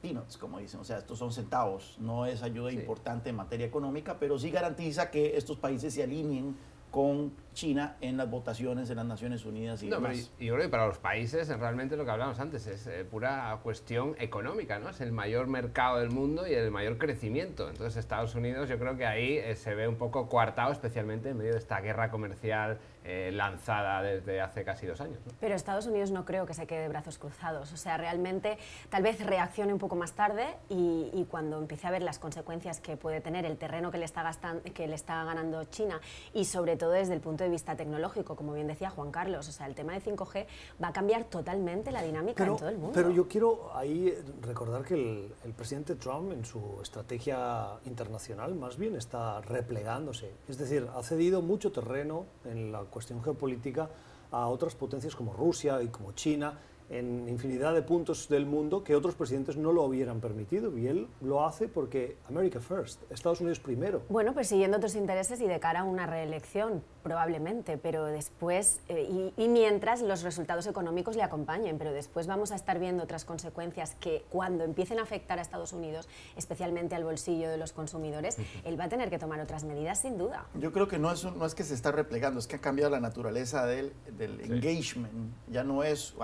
peanuts, 0.00 0.36
como 0.36 0.60
dicen, 0.60 0.78
o 0.78 0.84
sea, 0.84 0.98
estos 0.98 1.18
son 1.18 1.32
centavos, 1.32 1.96
no 1.98 2.26
es 2.26 2.42
ayuda 2.42 2.70
importante 2.70 3.30
en 3.30 3.36
materia 3.36 3.66
económica, 3.66 4.16
pero 4.20 4.38
sí 4.38 4.50
garantiza 4.50 5.10
que 5.10 5.36
estos 5.36 5.56
países 5.56 5.94
se 5.94 6.02
alineen 6.04 6.56
con 6.92 7.32
China 7.54 7.96
en 8.00 8.16
las 8.16 8.28
votaciones 8.28 8.88
de 8.88 8.94
las 8.94 9.06
Naciones 9.06 9.44
Unidas 9.44 9.82
y 9.82 9.88
no, 9.88 9.96
demás. 9.96 10.30
Y, 10.38 10.46
yo 10.46 10.54
creo 10.54 10.66
que 10.66 10.70
para 10.70 10.86
los 10.86 10.98
países 10.98 11.48
realmente 11.48 11.96
lo 11.96 12.04
que 12.04 12.10
hablábamos 12.10 12.38
antes 12.40 12.66
es 12.66 12.86
eh, 12.86 13.04
pura 13.04 13.58
cuestión 13.62 14.14
económica, 14.18 14.78
¿no? 14.78 14.90
Es 14.90 15.00
el 15.00 15.12
mayor 15.12 15.46
mercado 15.46 15.98
del 15.98 16.10
mundo 16.10 16.46
y 16.46 16.52
el 16.52 16.70
mayor 16.70 16.98
crecimiento. 16.98 17.68
Entonces 17.70 17.96
Estados 17.96 18.34
Unidos 18.34 18.68
yo 18.68 18.78
creo 18.78 18.96
que 18.96 19.06
ahí 19.06 19.38
eh, 19.38 19.56
se 19.56 19.74
ve 19.74 19.88
un 19.88 19.96
poco 19.96 20.28
coartado, 20.28 20.72
especialmente 20.72 21.30
en 21.30 21.38
medio 21.38 21.52
de 21.52 21.58
esta 21.58 21.80
guerra 21.80 22.10
comercial 22.10 22.78
eh, 23.06 23.30
lanzada 23.32 24.00
desde 24.00 24.40
hace 24.40 24.64
casi 24.64 24.86
dos 24.86 24.98
años. 25.02 25.18
Pero 25.38 25.54
Estados 25.54 25.86
Unidos 25.86 26.10
no 26.10 26.24
creo 26.24 26.46
que 26.46 26.54
se 26.54 26.66
quede 26.66 26.80
de 26.80 26.88
brazos 26.88 27.18
cruzados. 27.18 27.70
O 27.70 27.76
sea, 27.76 27.98
realmente 27.98 28.56
tal 28.88 29.02
vez 29.02 29.24
reaccione 29.24 29.74
un 29.74 29.78
poco 29.78 29.94
más 29.94 30.12
tarde 30.12 30.46
y, 30.70 31.26
cuando 31.30 31.58
empiece 31.58 31.86
a 31.86 31.90
ver 31.90 32.02
las 32.02 32.18
consecuencias 32.18 32.80
que 32.80 32.96
puede 32.96 33.20
tener 33.20 33.44
el 33.44 33.58
terreno 33.58 33.90
que 33.90 33.98
le, 33.98 34.06
está 34.06 34.22
gastando, 34.22 34.62
que 34.72 34.86
le 34.86 34.94
está 34.94 35.22
ganando 35.24 35.64
China 35.64 36.00
y 36.32 36.46
sobre 36.46 36.76
todo 36.76 36.92
desde 36.92 37.12
el 37.12 37.20
punto 37.20 37.43
de 37.44 37.50
vista 37.50 37.76
tecnológico, 37.76 38.36
como 38.36 38.52
bien 38.52 38.66
decía 38.66 38.90
Juan 38.90 39.10
Carlos, 39.10 39.48
o 39.48 39.52
sea, 39.52 39.66
el 39.66 39.74
tema 39.74 39.92
de 39.92 40.00
5G 40.00 40.46
va 40.82 40.88
a 40.88 40.92
cambiar 40.92 41.24
totalmente 41.24 41.92
la 41.92 42.02
dinámica 42.02 42.44
en 42.44 42.56
todo 42.56 42.68
el 42.68 42.78
mundo. 42.78 42.92
Pero 42.94 43.10
yo 43.10 43.28
quiero 43.28 43.70
ahí 43.74 44.12
recordar 44.42 44.84
que 44.84 44.94
el, 44.94 45.34
el 45.44 45.52
presidente 45.52 45.94
Trump 45.94 46.32
en 46.32 46.44
su 46.44 46.78
estrategia 46.82 47.68
internacional 47.84 48.54
más 48.54 48.76
bien 48.76 48.96
está 48.96 49.40
replegándose. 49.40 50.32
Es 50.48 50.58
decir, 50.58 50.88
ha 50.94 51.02
cedido 51.02 51.42
mucho 51.42 51.72
terreno 51.72 52.26
en 52.44 52.72
la 52.72 52.80
cuestión 52.80 53.22
geopolítica 53.22 53.88
a 54.30 54.48
otras 54.48 54.74
potencias 54.74 55.14
como 55.14 55.32
Rusia 55.32 55.82
y 55.82 55.88
como 55.88 56.12
China 56.12 56.58
en 56.90 57.28
infinidad 57.28 57.74
de 57.74 57.82
puntos 57.82 58.28
del 58.28 58.46
mundo 58.46 58.84
que 58.84 58.94
otros 58.94 59.14
presidentes 59.14 59.56
no 59.56 59.72
lo 59.72 59.82
hubieran 59.84 60.20
permitido. 60.20 60.76
Y 60.76 60.86
él 60.86 61.08
lo 61.20 61.44
hace 61.44 61.68
porque 61.68 62.16
America 62.28 62.60
First, 62.60 63.02
Estados 63.10 63.40
Unidos 63.40 63.60
primero. 63.60 64.02
Bueno, 64.08 64.34
persiguiendo 64.34 64.76
otros 64.76 64.94
intereses 64.94 65.40
y 65.40 65.46
de 65.46 65.60
cara 65.60 65.80
a 65.80 65.84
una 65.84 66.06
reelección, 66.06 66.82
probablemente, 67.02 67.78
pero 67.78 68.04
después, 68.06 68.80
eh, 68.88 69.32
y, 69.36 69.48
mientras 69.48 70.02
los 70.02 70.22
resultados 70.22 70.66
económicos 70.66 71.16
le 71.16 71.22
acompañen, 71.22 71.78
pero 71.78 71.92
después 71.92 72.26
vamos 72.26 72.50
a 72.50 72.56
estar 72.56 72.78
viendo 72.78 73.04
otras 73.04 73.24
consecuencias 73.24 73.94
que 74.00 74.24
cuando 74.30 74.64
empiecen 74.64 74.98
a 74.98 75.02
afectar 75.02 75.38
a 75.38 75.42
Estados 75.42 75.72
Unidos, 75.72 76.08
especialmente 76.36 76.94
al 76.94 77.04
bolsillo 77.04 77.48
de 77.48 77.56
los 77.56 77.72
consumidores, 77.72 78.36
él 78.64 78.78
va 78.78 78.84
a 78.84 78.88
tener 78.88 79.10
que 79.10 79.18
tomar 79.18 79.40
otras 79.40 79.64
medidas 79.64 80.00
sin 80.00 80.18
duda. 80.18 80.46
Yo 80.54 80.72
creo 80.72 80.88
que 80.88 80.98
no 80.98 81.12
es, 81.12 81.24
no 81.24 81.44
es 81.44 81.54
que 81.54 81.62
se 81.62 81.74
está 81.74 81.92
replegando, 81.92 82.40
es 82.40 82.46
que 82.46 82.56
ha 82.56 82.60
cambiado 82.60 82.90
la 82.90 83.00
naturaleza 83.00 83.66
del, 83.66 83.92
del 84.16 84.40
engagement. 84.40 85.34
Ya 85.48 85.62
no 85.62 85.84
es 85.84 86.14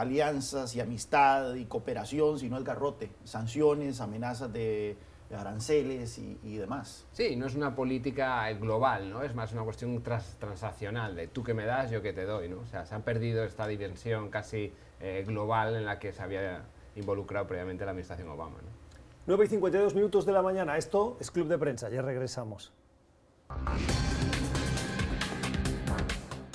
alianzas 0.55 0.77
y 0.77 0.81
amistad 0.81 1.55
y 1.55 1.65
cooperación, 1.67 2.39
sino 2.39 2.57
el 2.57 2.65
garrote, 2.65 3.11
sanciones, 3.25 4.01
amenazas 4.01 4.53
de 4.53 4.97
aranceles 5.33 6.19
y, 6.19 6.57
demás. 6.57 7.07
Sí, 7.13 7.37
no 7.37 7.47
es 7.47 7.55
una 7.55 7.75
política 7.75 8.51
global, 8.55 9.11
¿no? 9.11 9.23
Es 9.23 9.35
más 9.35 9.53
una 9.53 9.63
cuestión 9.63 10.03
transaccional, 10.03 11.15
de 11.15 11.29
tú 11.29 11.45
que 11.45 11.55
me 11.55 11.65
das, 11.65 11.91
yo 11.91 12.03
que 12.03 12.13
te 12.13 12.25
doy, 12.25 12.49
¿no? 12.49 12.59
O 12.61 12.67
sea, 12.67 12.85
se 12.85 12.95
han 12.95 13.03
perdido 13.03 13.45
esta 13.45 13.67
dimensión 13.69 14.29
casi 14.29 14.73
eh, 15.01 15.25
global 15.27 15.77
en 15.77 15.85
la 15.85 15.99
que 16.01 16.13
se 16.13 16.23
había 16.23 16.65
involucrado 16.97 17.47
previamente 17.47 17.85
la 17.85 17.93
administración 17.93 18.29
Obama, 18.29 18.57
¿no? 18.57 18.81
9 19.27 19.45
y 19.45 19.49
52 19.49 19.95
minutos 19.95 20.27
de 20.27 20.33
la 20.33 20.43
mañana. 20.43 20.77
Esto 20.77 21.17
es 21.21 21.31
Club 21.31 21.47
de 21.47 21.59
Prensa. 21.59 21.89
Ya 21.91 22.03
regresamos. 22.03 22.73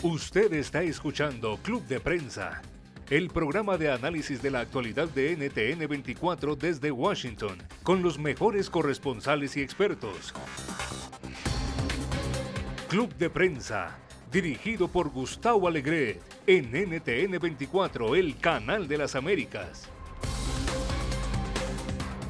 Usted 0.04 0.52
está 0.52 0.82
escuchando 0.82 1.58
Club 1.64 1.84
de 1.88 2.02
Prensa 2.02 2.62
el 3.10 3.30
programa 3.30 3.78
de 3.78 3.92
análisis 3.92 4.42
de 4.42 4.50
la 4.50 4.62
actualidad 4.62 5.08
de 5.10 5.36
NTN 5.36 5.88
24 5.88 6.56
desde 6.56 6.90
Washington, 6.90 7.62
con 7.84 8.02
los 8.02 8.18
mejores 8.18 8.70
corresponsales 8.70 9.56
y 9.58 9.62
expertos. 9.62 10.34
Club 12.90 13.14
de 13.16 13.30
Prensa, 13.30 13.96
dirigido 14.32 14.88
por 14.88 15.10
Gustavo 15.10 15.68
Alegre, 15.68 16.20
en 16.48 16.72
NTN 16.72 17.40
24, 17.40 18.16
el 18.16 18.38
canal 18.38 18.88
de 18.88 18.98
las 18.98 19.16
Américas. 19.16 19.88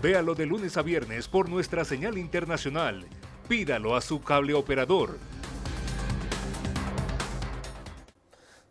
Véalo 0.02 0.36
de 0.36 0.46
lunes 0.46 0.76
a 0.76 0.82
viernes 0.82 1.30
por 1.30 1.50
nuestra 1.50 1.86
señal 1.86 2.18
internacional. 2.18 3.06
Pídalo 3.48 3.96
a 3.96 4.02
su 4.02 4.22
cable 4.22 4.54
operador 4.54 5.18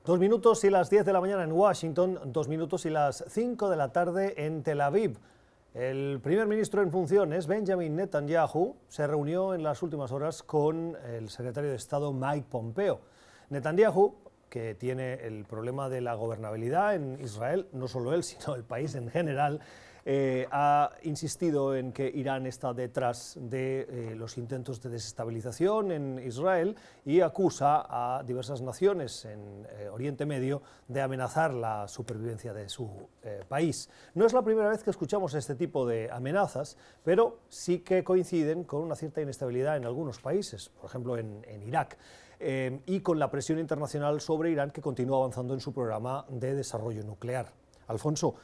Dos 0.04 0.18
minutos 0.18 0.62
y 0.64 0.68
las 0.68 0.90
10 0.90 1.06
de 1.06 1.14
la 1.14 1.20
mañana 1.22 1.44
en 1.44 1.52
Washington, 1.52 2.20
dos 2.26 2.46
minutos 2.46 2.84
y 2.84 2.90
las 2.90 3.24
5 3.26 3.70
de 3.70 3.76
la 3.76 3.90
tarde 3.90 4.34
en 4.44 4.62
Tel 4.62 4.82
Aviv. 4.82 5.16
El 5.72 6.20
primer 6.22 6.46
ministro 6.46 6.82
en 6.82 6.90
funciones, 6.90 7.46
Benjamin 7.46 7.96
Netanyahu, 7.96 8.76
se 8.86 9.06
reunió 9.06 9.54
en 9.54 9.62
las 9.62 9.82
últimas 9.82 10.12
horas 10.12 10.42
con 10.42 10.94
el 11.06 11.30
secretario 11.30 11.70
de 11.70 11.76
Estado 11.76 12.12
Mike 12.12 12.48
Pompeo. 12.50 13.00
Netanyahu, 13.48 14.14
que 14.50 14.74
tiene 14.74 15.14
el 15.26 15.46
problema 15.46 15.88
de 15.88 16.02
la 16.02 16.12
gobernabilidad 16.12 16.96
en 16.96 17.18
Israel, 17.22 17.66
no 17.72 17.88
solo 17.88 18.12
él, 18.12 18.24
sino 18.24 18.56
el 18.56 18.62
país 18.62 18.94
en 18.96 19.08
general, 19.08 19.60
eh, 20.06 20.46
ha 20.50 20.90
insistido 21.04 21.74
en 21.74 21.90
que 21.90 22.06
Irán 22.06 22.46
está 22.46 22.74
detrás 22.74 23.38
de 23.40 23.86
eh, 23.88 24.14
los 24.14 24.36
intentos 24.36 24.82
de 24.82 24.90
desestabilización 24.90 25.92
en 25.92 26.18
Israel 26.18 26.76
y 27.06 27.22
acusa 27.22 27.86
a 27.88 28.22
diversas 28.22 28.60
naciones 28.60 29.24
en 29.24 29.66
eh, 29.70 29.88
Oriente 29.88 30.26
Medio 30.26 30.60
de 30.88 31.00
amenazar 31.00 31.54
la 31.54 31.88
supervivencia 31.88 32.52
de 32.52 32.68
su 32.68 32.90
país. 33.48 33.88
No 34.14 34.26
es 34.26 34.34
la 34.34 34.42
primera 34.42 34.68
vez 34.68 34.82
que 34.82 34.90
escuchamos 34.90 35.32
este 35.32 35.54
tipo 35.54 35.86
de 35.86 36.10
amenazas, 36.10 36.76
pero 37.02 37.38
sí 37.48 37.78
que 37.78 38.04
coinciden 38.04 38.64
con 38.64 38.82
una 38.82 38.96
cierta 38.96 39.22
inestabilidad 39.22 39.78
en 39.78 39.86
algunos 39.86 40.20
países, 40.20 40.68
por 40.68 40.90
ejemplo 40.90 41.16
en, 41.16 41.42
Irak. 41.66 41.96
y 42.38 43.00
con 43.00 43.18
la 43.18 43.30
presión 43.30 43.58
internacional 43.58 44.20
sobre 44.20 44.50
Irán 44.50 44.70
que 44.70 44.82
continúa 44.82 45.18
avanzando 45.18 45.54
en 45.54 45.60
su 45.60 45.72
programa 45.72 46.26
de 46.28 46.54
desarrollo 46.54 47.02
nuclear. 47.02 47.52
Alfonso, 47.86 48.34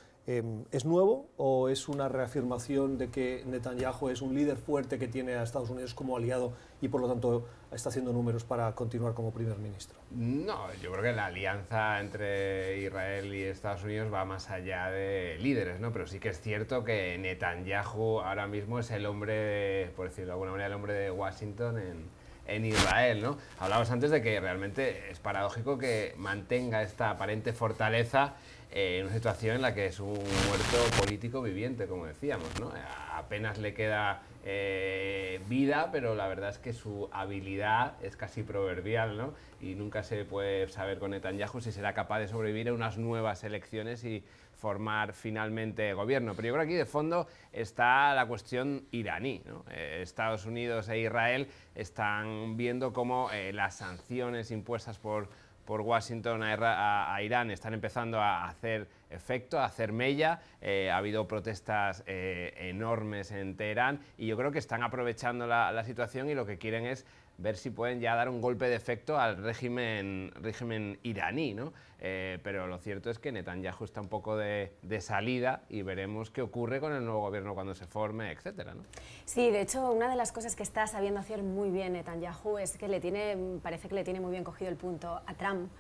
¿Es 0.71 0.85
nuevo 0.85 1.29
o 1.37 1.69
es 1.69 1.89
una 1.89 2.09
reafirmación 2.09 2.99
de 2.99 3.09
que 3.09 3.43
Netanyahu 3.47 4.11
es 4.11 4.23
un 4.23 4.37
líder 4.37 4.57
fuerte 4.57 4.97
que 4.97 5.09
tiene 5.09 5.35
a 5.35 5.43
Estados 5.43 5.71
Unidos 5.71 5.93
como 5.93 6.17
aliado 6.17 6.53
y 6.81 6.87
por 6.87 7.01
lo 7.01 7.09
tanto 7.09 7.49
está 7.73 7.89
haciendo 7.89 8.13
números 8.13 8.45
para 8.45 8.73
continuar 8.77 9.15
como 9.15 9.33
primer 9.33 9.59
ministro? 9.59 9.99
No, 10.13 10.73
yo 10.75 10.93
creo 10.93 11.03
que 11.03 11.13
la 11.13 11.27
alianza 11.27 11.99
entre 11.99 12.81
Israel 12.81 13.35
y 13.35 13.43
Estados 13.43 13.83
Unidos 13.83 14.13
va 14.13 14.25
más 14.25 14.51
allá 14.51 14.91
de 14.91 15.37
líderes, 15.41 15.81
¿no? 15.81 15.93
Pero 15.93 16.07
sí 16.07 16.21
que 16.21 16.29
es 16.29 16.41
cierto 16.41 16.85
que 16.85 17.19
Netanyahu 17.19 18.21
ahora 18.21 18.47
mismo 18.47 18.79
es 18.79 18.93
el 18.93 19.07
hombre, 19.07 19.91
por 19.97 20.11
decirlo 20.11 20.27
de 20.27 20.33
alguna 20.33 20.53
manera, 20.53 20.69
el 20.69 20.75
hombre 20.75 20.93
de 20.93 21.11
Washington 21.11 21.79
en, 21.79 22.05
en 22.47 22.65
Israel, 22.65 23.21
¿no? 23.21 23.37
Hablabas 23.59 23.91
antes 23.91 24.13
de 24.13 24.23
que 24.23 24.39
realmente 24.41 25.11
es 25.11 25.19
paradójico 25.19 25.77
que 25.77 26.15
mantenga 26.19 26.83
esta 26.83 27.11
aparente 27.11 27.53
fortaleza 27.53 28.35
en 28.73 29.07
una 29.07 29.15
situación 29.15 29.57
en 29.57 29.63
la 29.63 29.75
que 29.75 29.87
es 29.87 29.99
un 30.01 30.13
muerto 30.13 30.99
político 30.99 31.43
viviente, 31.43 31.87
como 31.87 32.07
decíamos. 32.07 32.49
¿no? 32.61 32.71
Apenas 33.15 33.59
le 33.59 33.75
queda 33.75 34.23
eh, 34.45 35.41
vida, 35.49 35.91
pero 35.91 36.15
la 36.15 36.29
verdad 36.29 36.51
es 36.51 36.59
que 36.59 36.73
su 36.73 37.09
habilidad 37.13 37.95
es 38.03 38.17
casi 38.17 38.43
proverbial 38.43 39.17
¿no? 39.17 39.35
y 39.61 39.75
nunca 39.75 40.03
se 40.03 40.25
puede 40.25 40.69
saber 40.69 40.99
con 40.99 41.11
Netanyahu 41.11 41.61
si 41.61 41.73
será 41.73 41.95
capaz 41.95 42.21
de 42.21 42.29
sobrevivir 42.29 42.69
a 42.69 42.73
unas 42.73 42.97
nuevas 42.97 43.43
elecciones 43.45 44.05
y 44.05 44.25
formar 44.61 45.15
finalmente 45.15 45.93
gobierno. 45.95 46.35
Pero 46.37 46.49
yo 46.49 46.55
creo 46.55 46.67
que 46.67 46.73
aquí 46.73 46.79
de 46.79 46.87
fondo 46.87 47.27
está 47.53 48.15
la 48.15 48.27
cuestión 48.27 48.87
iraní. 48.93 49.43
Eh, 49.71 50.01
Estados 50.03 50.47
Unidos 50.47 50.89
e 50.89 51.01
Israel 51.01 51.49
están 51.75 52.57
viendo 52.57 52.93
cómo 52.93 53.31
eh, 53.33 53.53
las 53.53 53.77
sanciones 53.77 54.51
impuestas 54.51 54.99
por 54.99 55.29
por 55.71 55.83
Washington 55.83 56.43
a, 56.43 57.23
Irán 57.23 57.53
están 57.53 57.75
empezando 57.75 58.21
a 58.21 58.49
hacer 58.49 58.89
efecto, 59.09 59.61
a 59.61 59.67
hacer 59.67 59.93
mella. 59.93 60.41
Eh, 60.61 60.91
ha 60.91 60.97
habido 60.97 61.29
protestas 61.29 62.03
eh, 62.09 62.53
enormes 62.57 63.31
en 63.31 63.55
Teherán 63.55 64.01
y 64.19 64.27
yo 64.27 64.37
creo 64.37 64.51
que 64.51 64.59
están 64.59 64.83
aprovechando 64.83 65.47
la 65.47 65.85
situación 65.85 66.29
y 66.29 66.35
lo 66.35 66.45
que 66.45 66.59
quieren 66.59 66.87
es 66.87 67.07
ver 67.41 67.57
si 67.57 67.71
pueden 67.71 68.01
ya 68.01 68.15
dar 68.15 68.29
un 68.29 68.41
golpe 68.41 68.69
de 68.69 68.77
efecto 68.77 69.19
al 69.19 69.39
régimen, 69.39 70.31
iraní, 71.03 71.55
¿no? 71.55 71.73
Eh, 72.03 72.39
pero 72.43 72.67
lo 72.67 72.79
cierto 72.79 73.11
es 73.11 73.19
que 73.19 73.31
Netanyahu 73.33 73.85
está 73.85 74.01
un 74.01 74.09
poco 74.09 74.37
de, 74.37 74.73
salida 75.01 75.63
y 75.69 75.83
veremos 75.83 76.31
qué 76.31 76.43
ocurre 76.43 76.81
con 76.81 76.93
el 76.93 77.05
nuevo 77.05 77.21
gobierno 77.21 77.55
cuando 77.55 77.75
se 77.75 77.87
forme, 77.87 78.31
etcétera, 78.33 78.75
¿no? 78.75 78.83
Sí, 79.25 79.51
de 79.51 79.61
hecho, 79.61 79.91
una 79.93 80.09
de 80.09 80.17
las 80.17 80.33
cosas 80.33 80.57
que 80.57 80.63
está 80.63 80.87
sabiendo 80.87 81.21
hacer 81.21 81.43
muy 81.43 81.71
bien 81.71 81.95
Netanyahu 81.95 82.59
es 82.59 82.77
que 82.77 82.89
le 82.89 83.01
tiene, 83.01 83.37
parece 83.63 83.89
que 83.89 83.95
le 83.95 84.05
tiene 84.05 84.21
muy 84.21 84.31
bien 84.31 84.45
cogido 84.45 84.71
el 84.71 84.77
punto 84.77 85.21
a 85.27 85.35
Trump 85.35 85.71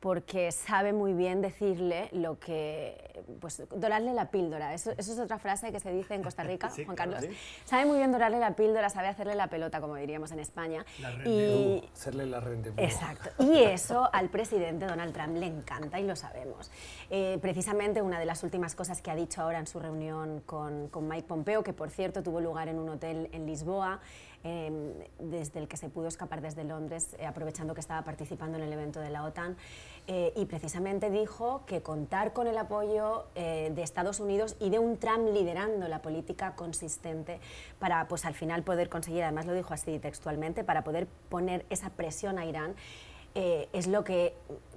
porque 0.00 0.50
sabe 0.50 0.94
muy 0.94 1.12
bien 1.12 1.42
decirle 1.42 2.08
lo 2.12 2.38
que, 2.38 3.22
pues 3.38 3.62
dorarle 3.76 4.14
la 4.14 4.30
píldora. 4.30 4.72
Eso, 4.72 4.92
es 4.96 5.18
otra 5.18 5.38
frase 5.38 5.72
que 5.72 5.78
se 5.78 5.92
dice 5.92 6.14
en 6.14 6.22
Costa 6.22 6.42
Rica, 6.42 6.70
Juan 6.84 6.96
Carlos. 6.96 7.22
Sabe 7.66 7.84
muy 7.84 7.98
bien 7.98 8.10
dorarle 8.10 8.38
la 8.38 8.56
píldora, 8.56 8.88
sabe 8.88 9.08
hacerle 9.08 9.34
la 9.34 9.48
pelota, 9.48 9.80
como 9.80 9.96
diríamos 9.96 10.32
en 10.32 10.40
España. 10.40 10.86
y 11.26 11.84
hacerle 11.92 12.24
la 12.26 12.40
rende. 12.40 12.72
Exacto. 12.78 13.44
Y 13.44 13.58
eso 13.62 14.08
al 14.12 14.30
presidente 14.30 14.86
Donald 14.86 15.12
Trump 15.12 15.36
le 15.36 15.46
encanta 15.46 16.00
y 16.00 16.06
lo 16.06 16.16
sabemos. 16.16 16.70
Eh, 17.10 17.38
precisamente 17.42 18.00
una 18.00 18.18
de 18.18 18.24
las 18.24 18.42
últimas 18.42 18.74
cosas 18.74 19.02
que 19.02 19.10
ha 19.10 19.16
dicho 19.16 19.42
ahora 19.42 19.58
en 19.58 19.66
su 19.66 19.80
reunión 19.80 20.40
con, 20.46 20.88
con 20.88 21.06
Mike 21.08 21.28
Pompeo, 21.28 21.62
que 21.62 21.74
por 21.74 21.90
cierto 21.90 22.22
tuvo 22.22 22.40
lugar 22.40 22.68
en 22.68 22.78
un 22.78 22.88
hotel 22.88 23.28
en 23.32 23.44
Lisboa, 23.44 24.00
em, 24.44 24.92
desde 25.18 25.60
el 25.60 25.68
que 25.68 25.76
se 25.76 25.88
pudo 25.88 26.08
escapar 26.08 26.40
desde 26.40 26.64
Londres, 26.64 27.16
eh, 27.18 27.26
aprovechando 27.26 27.74
que 27.74 27.80
estaba 27.80 28.02
participando 28.02 28.58
en 28.58 28.64
el 28.64 28.72
evento 28.72 29.00
de 29.00 29.10
la 29.10 29.24
OTAN. 29.24 29.56
Eh, 30.06 30.32
y 30.36 30.46
precisamente 30.46 31.10
dijo 31.10 31.62
que 31.66 31.82
contar 31.82 32.32
con 32.32 32.46
el 32.46 32.58
apoyo 32.58 33.26
de 33.34 33.82
Estados 33.82 34.18
Unidos 34.20 34.56
y 34.58 34.70
de 34.70 34.78
un 34.78 34.96
Trump 34.96 35.28
liderando 35.32 35.88
la 35.88 36.02
política 36.02 36.54
consistente 36.56 37.40
para, 37.78 38.08
pues 38.08 38.24
al 38.24 38.34
final 38.34 38.62
poder 38.62 38.88
conseguir, 38.88 39.22
además 39.22 39.46
lo 39.46 39.54
dijo 39.54 39.72
así 39.72 39.98
textualmente, 39.98 40.64
para 40.64 40.82
poder 40.84 41.06
poner 41.28 41.64
esa 41.70 41.90
presión 41.90 42.38
a 42.38 42.44
Irán 42.44 42.74
eh, 43.34 43.68
es 43.72 43.86
lo 43.86 44.02
que 44.02 44.34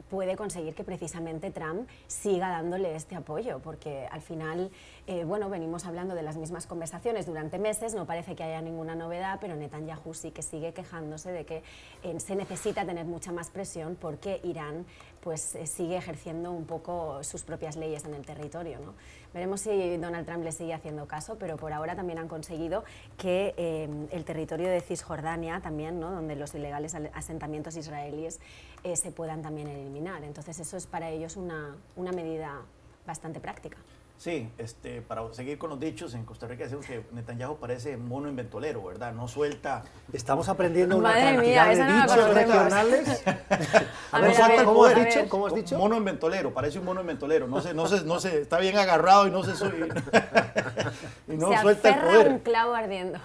puede 0.09 0.35
conseguir 0.35 0.75
que 0.75 0.83
precisamente 0.83 1.49
Trump 1.49 1.89
siga 2.07 2.49
dándole 2.49 2.95
este 2.95 3.15
apoyo, 3.15 3.59
porque 3.59 4.07
al 4.11 4.21
final, 4.21 4.69
eh, 5.07 5.23
bueno, 5.23 5.49
venimos 5.49 5.85
hablando 5.85 6.13
de 6.13 6.21
las 6.21 6.37
mismas 6.37 6.67
conversaciones 6.67 7.25
durante 7.25 7.57
meses, 7.57 7.95
no 7.95 8.05
parece 8.05 8.35
que 8.35 8.43
haya 8.43 8.61
ninguna 8.61 8.93
novedad, 8.93 9.39
pero 9.41 9.55
Netanyahu 9.55 10.13
sí 10.13 10.31
que 10.31 10.43
sigue 10.43 10.73
quejándose 10.73 11.31
de 11.31 11.45
que 11.45 11.63
eh, 12.03 12.19
se 12.19 12.35
necesita 12.35 12.85
tener 12.85 13.05
mucha 13.05 13.31
más 13.31 13.49
presión 13.49 13.97
porque 13.99 14.39
Irán 14.43 14.85
pues 15.23 15.57
sigue 15.65 15.95
ejerciendo 15.95 16.51
un 16.51 16.65
poco 16.65 17.23
sus 17.23 17.43
propias 17.43 17.77
leyes 17.77 18.03
en 18.03 18.13
el 18.13 18.25
territorio. 18.25 18.79
¿no? 18.79 18.93
Veremos 19.33 19.62
si 19.62 19.97
Donald 19.97 20.25
Trump 20.25 20.43
le 20.43 20.51
sigue 20.51 20.73
haciendo 20.73 21.07
caso, 21.07 21.38
pero 21.39 21.55
por 21.55 21.71
ahora 21.71 21.95
también 21.95 22.19
han 22.19 22.27
conseguido 22.27 22.83
que 23.17 23.53
eh, 23.55 23.88
el 24.12 24.25
territorio 24.25 24.67
de 24.67 24.81
Cisjordania, 24.81 25.62
también, 25.62 25.99
¿no? 25.99 26.12
donde 26.12 26.36
los 26.36 26.53
ilegales 26.53 26.93
asentamientos 27.13 27.77
israelíes 27.77 28.41
eh, 28.83 28.97
se 28.97 29.12
puedan 29.12 29.41
también 29.41 29.69
eliminar. 29.69 30.23
Entonces 30.25 30.59
eso 30.59 30.75
es 30.75 30.88
para 30.88 31.09
ellos 31.09 31.38
una, 31.38 31.77
una 31.95 32.12
medida 32.12 32.62
bastante 33.07 33.39
práctica. 33.39 33.77
Sí, 34.23 34.49
este, 34.57 35.01
para 35.01 35.33
seguir 35.33 35.57
con 35.57 35.69
los 35.69 35.81
dichos, 35.81 36.13
en 36.13 36.23
Costa 36.23 36.47
Rica 36.47 36.63
decimos 36.63 36.86
que 36.86 37.03
Netanyahu 37.12 37.57
parece 37.57 37.97
mono 37.97 38.29
inventolero, 38.29 38.81
¿verdad? 38.81 39.12
No 39.12 39.27
suelta. 39.27 39.83
Estamos 40.13 40.47
aprendiendo 40.47 40.95
una 40.95 41.12
cantidad 41.12 41.75
de 41.75 41.93
dichos 41.93 42.33
regionales. 42.33 43.23
a 44.13 44.21
ver, 44.21 44.41
a 44.41 44.63
¿cómo, 44.63 44.86
has 44.86 44.95
dicho? 44.95 45.27
¿Cómo 45.27 45.47
has 45.47 45.53
dicho? 45.53 45.77
Mono 45.77 45.97
inventolero, 45.97 46.53
parece 46.53 46.79
un 46.79 46.86
mono 46.86 47.01
inventolero. 47.01 47.49
No 47.49 47.59
sé, 47.59 47.73
no 47.73 47.86
sé, 47.86 48.05
no 48.05 48.21
sé, 48.21 48.39
está 48.39 48.59
bien 48.59 48.77
agarrado 48.77 49.27
y 49.27 49.31
no 49.31 49.43
se 49.43 49.51
y 51.27 51.36
no 51.36 51.62
suelta 51.62 51.89
el 51.89 51.99
poder. 51.99 52.27
un 52.29 52.39
clavo 52.39 52.73
ardiendo. 52.75 53.19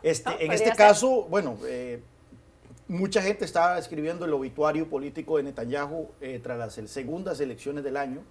Este, 0.00 0.44
en 0.44 0.52
este 0.52 0.70
caso, 0.76 1.26
bueno, 1.28 1.58
eh, 1.66 2.04
mucha 2.86 3.20
gente 3.20 3.44
está 3.44 3.78
escribiendo 3.78 4.26
el 4.26 4.32
obituario 4.32 4.88
político 4.88 5.38
de 5.38 5.42
Netanyahu 5.42 6.08
eh, 6.20 6.38
tras 6.40 6.56
las 6.56 6.74
segundas 6.88 7.40
elecciones 7.40 7.82
del 7.82 7.96
año 7.96 8.22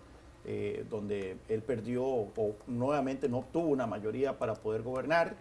eh, 0.48 0.86
donde 0.92 1.38
él 1.50 1.64
perdió 1.64 2.06
o 2.06 2.56
nuevamente 2.68 3.28
no 3.28 3.40
obtuvo 3.40 3.68
una 3.70 3.88
mayoría 3.88 4.38
para 4.38 4.54
poder 4.54 4.84
gobernar. 4.84 5.36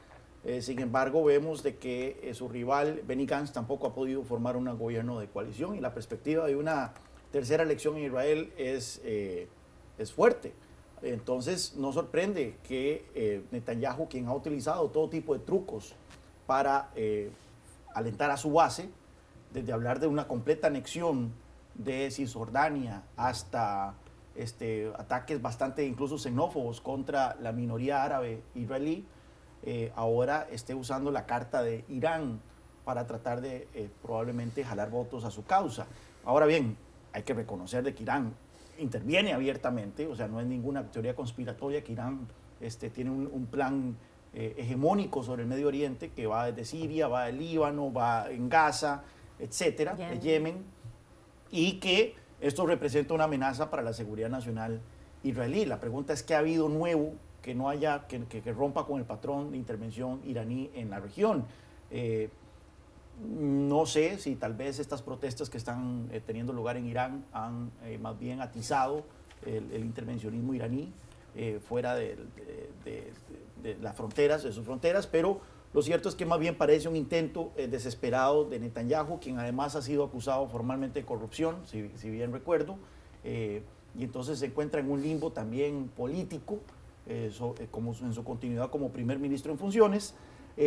Eh, 0.44 0.62
sin 0.62 0.78
embargo, 0.78 1.22
vemos 1.22 1.62
de 1.62 1.76
que 1.76 2.18
eh, 2.22 2.32
su 2.32 2.48
rival 2.48 3.02
Benny 3.06 3.26
Gantz 3.26 3.52
tampoco 3.52 3.86
ha 3.86 3.94
podido 3.94 4.22
formar 4.24 4.56
un 4.56 4.64
gobierno 4.78 5.20
de 5.20 5.28
coalición 5.28 5.76
y 5.76 5.80
la 5.80 5.92
perspectiva 5.92 6.46
de 6.46 6.56
una 6.56 6.94
tercera 7.32 7.64
elección 7.64 7.98
en 7.98 8.04
Israel 8.04 8.52
es, 8.56 9.02
es 9.04 10.12
fuerte. 10.12 10.54
Entonces, 11.02 11.74
no 11.76 11.92
sorprende 11.92 12.56
que 12.66 13.42
Netanyahu, 13.50 14.08
quien 14.08 14.28
ha 14.28 14.34
utilizado 14.34 14.88
todo 14.88 15.10
tipo 15.10 15.34
de 15.34 15.40
trucos 15.44 15.94
para 16.46 16.92
alentar 17.92 18.30
a 18.30 18.36
su 18.36 18.52
base, 18.52 18.88
desde 19.52 19.72
hablar 19.72 19.98
de 19.98 20.06
una 20.06 20.28
completa 20.28 20.68
anexión 20.68 21.32
de 21.74 22.10
Cisjordania 22.10 23.02
hasta 23.16 23.94
este, 24.36 24.92
ataques 24.98 25.40
bastante 25.40 25.86
incluso 25.86 26.18
xenófobos 26.18 26.80
contra 26.80 27.36
la 27.40 27.52
minoría 27.52 28.02
árabe 28.02 28.42
israelí, 28.54 29.04
eh, 29.62 29.92
ahora 29.94 30.46
esté 30.50 30.74
usando 30.74 31.10
la 31.10 31.24
carta 31.24 31.62
de 31.62 31.84
Irán 31.88 32.40
para 32.84 33.06
tratar 33.06 33.40
de 33.40 33.66
eh, 33.74 33.88
probablemente 34.02 34.64
jalar 34.64 34.90
votos 34.90 35.24
a 35.24 35.30
su 35.30 35.44
causa. 35.44 35.86
Ahora 36.24 36.46
bien, 36.46 36.76
hay 37.12 37.22
que 37.22 37.32
reconocer 37.32 37.82
de 37.82 37.94
que 37.94 38.02
Irán 38.02 38.34
interviene 38.78 39.32
abiertamente, 39.32 40.06
o 40.06 40.14
sea, 40.14 40.28
no 40.28 40.40
es 40.40 40.46
ninguna 40.46 40.90
teoría 40.90 41.14
conspiratoria 41.14 41.82
que 41.82 41.92
Irán 41.92 42.26
este, 42.60 42.90
tiene 42.90 43.10
un, 43.10 43.46
plan 43.46 43.96
eh, 44.34 44.54
hegemónico 44.58 45.22
sobre 45.22 45.42
el 45.42 45.48
Medio 45.48 45.68
Oriente 45.68 46.10
que 46.10 46.26
va 46.26 46.50
desde 46.50 46.64
Siria, 46.64 47.08
va 47.08 47.26
del 47.26 47.38
Líbano, 47.38 47.92
va 47.92 48.30
en 48.30 48.48
Gaza, 48.48 49.02
etcétera, 49.38 49.94
de 49.94 50.18
Yemen, 50.18 50.64
y 51.50 51.74
que 51.74 52.16
esto 52.44 52.66
representa 52.66 53.14
una 53.14 53.24
amenaza 53.24 53.70
para 53.70 53.82
la 53.82 53.94
seguridad 53.94 54.28
nacional 54.28 54.82
israelí. 55.22 55.64
La 55.64 55.80
pregunta 55.80 56.12
es 56.12 56.22
qué 56.22 56.34
ha 56.34 56.40
habido 56.40 56.68
nuevo 56.68 57.14
que 57.40 57.54
no 57.54 57.70
haya, 57.70 58.06
que, 58.06 58.52
rompa 58.52 58.84
con 58.84 58.98
el 58.98 59.06
patrón 59.06 59.50
de 59.50 59.56
intervención 59.56 60.20
iraní 60.26 60.70
en 60.74 60.90
la 60.90 61.00
región. 61.00 61.46
Eh, 61.90 62.28
no 63.26 63.86
sé 63.86 64.18
si 64.18 64.36
tal 64.36 64.52
vez 64.52 64.78
estas 64.78 65.00
protestas 65.00 65.48
que 65.48 65.56
están 65.56 66.10
eh, 66.12 66.20
teniendo 66.20 66.52
lugar 66.52 66.76
en 66.76 66.84
Irán 66.86 67.24
han 67.32 67.70
eh, 67.84 67.96
más 67.96 68.18
bien 68.18 68.42
atizado 68.42 69.04
el, 69.46 69.82
intervencionismo 69.82 70.52
iraní 70.52 70.92
fuera 71.66 71.94
de, 71.96 72.16
de, 72.84 73.76
las 73.80 73.96
fronteras, 73.96 74.42
de 74.44 74.52
sus 74.52 74.64
fronteras, 74.64 75.06
pero 75.06 75.40
lo 75.74 75.82
cierto 75.82 76.08
es 76.08 76.14
que 76.14 76.24
más 76.24 76.38
bien 76.38 76.56
parece 76.56 76.88
un 76.88 76.94
intento 76.94 77.50
eh, 77.56 77.66
desesperado 77.66 78.44
de 78.44 78.60
Netanyahu, 78.60 79.18
quien 79.18 79.40
además 79.40 79.74
ha 79.74 79.82
sido 79.82 80.04
acusado 80.04 80.46
formalmente 80.46 81.00
de 81.00 81.04
corrupción, 81.04 81.56
si, 81.66 81.82
bien 82.10 82.32
recuerdo, 82.32 82.78
eh, 83.24 83.64
y 83.98 84.04
entonces 84.04 84.38
se 84.38 84.46
encuentra 84.46 84.80
en 84.80 84.88
un 84.88 85.02
limbo 85.02 85.32
también 85.32 85.88
político, 85.88 86.60
eh, 87.08 87.32
como 87.72 87.92
en 87.92 88.14
su 88.14 88.22
continuidad 88.22 88.70
como 88.70 88.90
primer 88.90 89.18
ministro 89.18 89.50
en 89.50 89.58
funciones. 89.58 90.14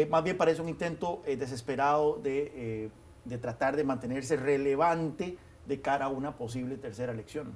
más 0.10 0.24
bien 0.26 0.38
parece 0.38 0.62
un 0.62 0.68
intento 0.68 1.22
desesperado 1.26 2.20
de, 2.22 2.92
de 3.24 3.38
tratar 3.38 3.78
de 3.78 3.86
mantenerse 3.86 4.36
relevante 4.36 5.38
de 5.66 5.82
cara 5.82 6.06
a 6.06 6.10
una 6.10 6.36
posible 6.36 6.78
tercera 6.78 7.14
elección. 7.14 7.56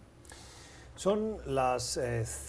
Son 0.95 1.37
las 1.45 1.99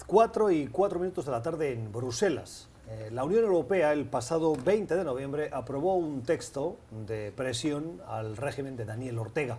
4 0.07 0.51
y 0.51 0.67
4 0.67 0.99
minutos 0.99 1.25
de 1.25 1.31
la 1.31 1.41
tarde 1.41 1.73
en 1.73 1.91
Bruselas. 1.91 2.69
Eh, 2.93 3.09
la 3.09 3.23
Unión 3.23 3.43
Europea 3.43 3.91
el 3.91 4.05
pasado 4.05 4.55
20 4.55 4.95
de 4.95 5.03
noviembre 5.03 5.49
aprobó 5.51 5.95
un 5.95 6.21
texto 6.21 6.77
de 7.07 7.31
presión 7.31 7.99
al 8.07 8.37
régimen 8.37 8.75
de 8.75 8.85
Daniel 8.85 9.17
Ortega. 9.17 9.57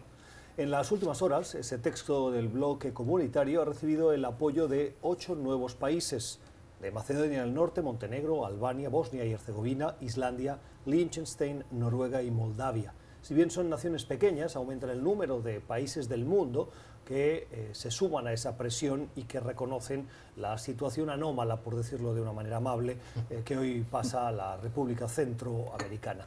En 0.57 0.70
las 0.70 0.92
últimas 0.92 1.20
horas, 1.20 1.57
ese 1.57 1.79
texto 1.79 2.31
del 2.31 2.47
bloque 2.47 2.92
comunitario 2.92 3.62
ha 3.62 3.64
recibido 3.64 4.12
el 4.12 4.25
apoyo 4.25 4.68
de 4.68 4.94
ocho 5.03 5.35
nuevos 5.35 5.75
países, 5.75 6.38
de 6.81 6.92
Macedonia 6.92 7.40
del 7.40 7.55
Norte, 7.55 7.83
Montenegro, 7.83 8.47
Albania, 8.47 8.88
Bosnia 8.88 9.25
y 9.25 9.33
Herzegovina, 9.33 9.97
Islandia, 10.01 10.61
Liechtenstein, 10.87 11.64
Noruega 11.73 12.23
y 12.23 12.31
Moldavia. 12.31 12.94
Si 13.20 13.35
bien 13.35 13.51
son 13.51 13.68
naciones 13.68 14.05
pequeñas, 14.05 14.55
aumentan 14.55 14.90
el 14.90 15.03
número 15.03 15.40
de 15.40 15.61
países 15.61 16.09
del 16.09 16.25
mundo 16.25 16.68
que 17.05 17.49
eh, 17.51 17.71
se 17.73 17.90
suman 17.90 18.27
a 18.27 18.33
esa 18.33 18.57
presión 18.57 19.11
y 19.17 19.25
que 19.25 19.40
reconocen 19.40 20.09
la 20.37 20.59
situación 20.59 21.11
anómala, 21.11 21.57
por 21.57 21.77
decirlo 21.77 22.14
de 22.14 22.21
una 22.21 22.33
manera 22.33 22.57
amable, 22.57 22.97
eh, 23.31 23.43
que 23.45 23.57
hoy 23.57 23.87
pasa 23.88 24.29
a 24.29 24.33
la 24.33 24.57
República 24.57 25.09
Centroamericana. 25.09 26.27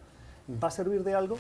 ¿Va 0.64 0.68
a 0.68 0.72
servir 0.72 1.04
de 1.04 1.14
algo? 1.14 1.38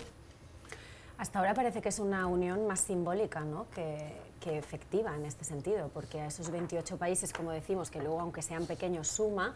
Hasta 1.17 1.39
ahora 1.39 1.53
parece 1.53 1.81
que 1.81 1.89
es 1.89 1.99
una 1.99 2.27
unión 2.27 2.67
más 2.67 2.81
simbólica 2.81 3.39
¿no? 3.41 3.67
que, 3.73 4.13
que, 4.39 4.57
efectiva 4.57 5.15
en 5.15 5.25
este 5.25 5.45
sentido, 5.45 5.89
porque 5.93 6.21
a 6.21 6.27
esos 6.27 6.51
28 6.51 6.97
países, 6.97 7.33
como 7.33 7.51
decimos, 7.51 7.89
que 7.89 7.99
luego, 7.99 8.19
aunque 8.19 8.43
sean 8.43 8.65
pequeños, 8.67 9.07
suma, 9.07 9.55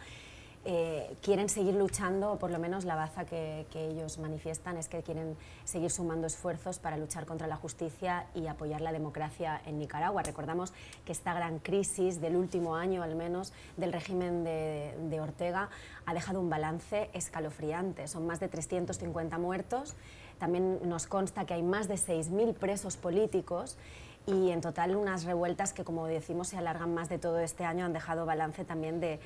eh, 0.64 1.16
quieren 1.24 1.50
seguir 1.50 1.74
luchando, 1.74 2.34
o 2.34 2.38
por 2.38 2.52
lo 2.52 2.60
menos 2.60 2.86
la 2.86 2.96
baza 2.96 3.26
que, 3.26 3.66
ellos 3.74 4.20
manifiestan 4.20 4.78
es 4.78 4.88
que 4.88 5.02
quieren 5.02 5.36
seguir 5.64 5.90
sumando 5.90 6.28
esfuerzos 6.28 6.78
para 6.78 6.98
luchar 6.98 7.26
contra 7.26 7.48
la 7.48 7.56
justicia 7.56 8.28
y 8.36 8.46
apoyar 8.46 8.82
la 8.82 8.92
democracia 8.92 9.60
en 9.66 9.80
Nicaragua. 9.80 10.22
Recordamos 10.22 10.72
que 11.04 11.12
esta 11.12 11.34
gran 11.34 11.60
crisis 11.60 12.22
del 12.22 12.36
último 12.36 12.76
año, 12.76 13.02
al 13.02 13.16
menos, 13.16 13.54
del 13.78 13.92
régimen 13.92 14.44
de, 14.44 14.96
de 15.10 15.20
Ortega 15.20 15.70
ha 16.06 16.14
dejado 16.14 16.40
un 16.40 16.50
balance 16.50 17.10
escalofriante. 17.14 18.08
Son 18.08 18.28
más 18.28 18.40
de 18.40 18.48
350 18.48 19.38
muertos. 19.40 19.96
También 20.38 20.80
nos 20.88 21.08
consta 21.08 21.46
que 21.46 21.56
hay 21.56 21.64
más 21.64 21.88
de 21.88 21.96
6.000 21.96 22.54
presos 22.54 22.98
políticos 22.98 23.78
y 24.28 24.52
en 24.52 24.62
total 24.62 24.96
unas 24.96 25.24
revueltas 25.24 25.74
que, 25.74 25.84
como 25.84 26.06
decimos, 26.06 26.50
se 26.50 26.58
alargan 26.58 26.94
más 26.94 27.10
de 27.10 27.18
todo 27.18 27.40
este 27.40 27.66
año, 27.66 27.86
han 27.86 27.94
dejado 27.94 28.26
balance 28.26 28.64
también 28.66 29.00
de 29.00 29.20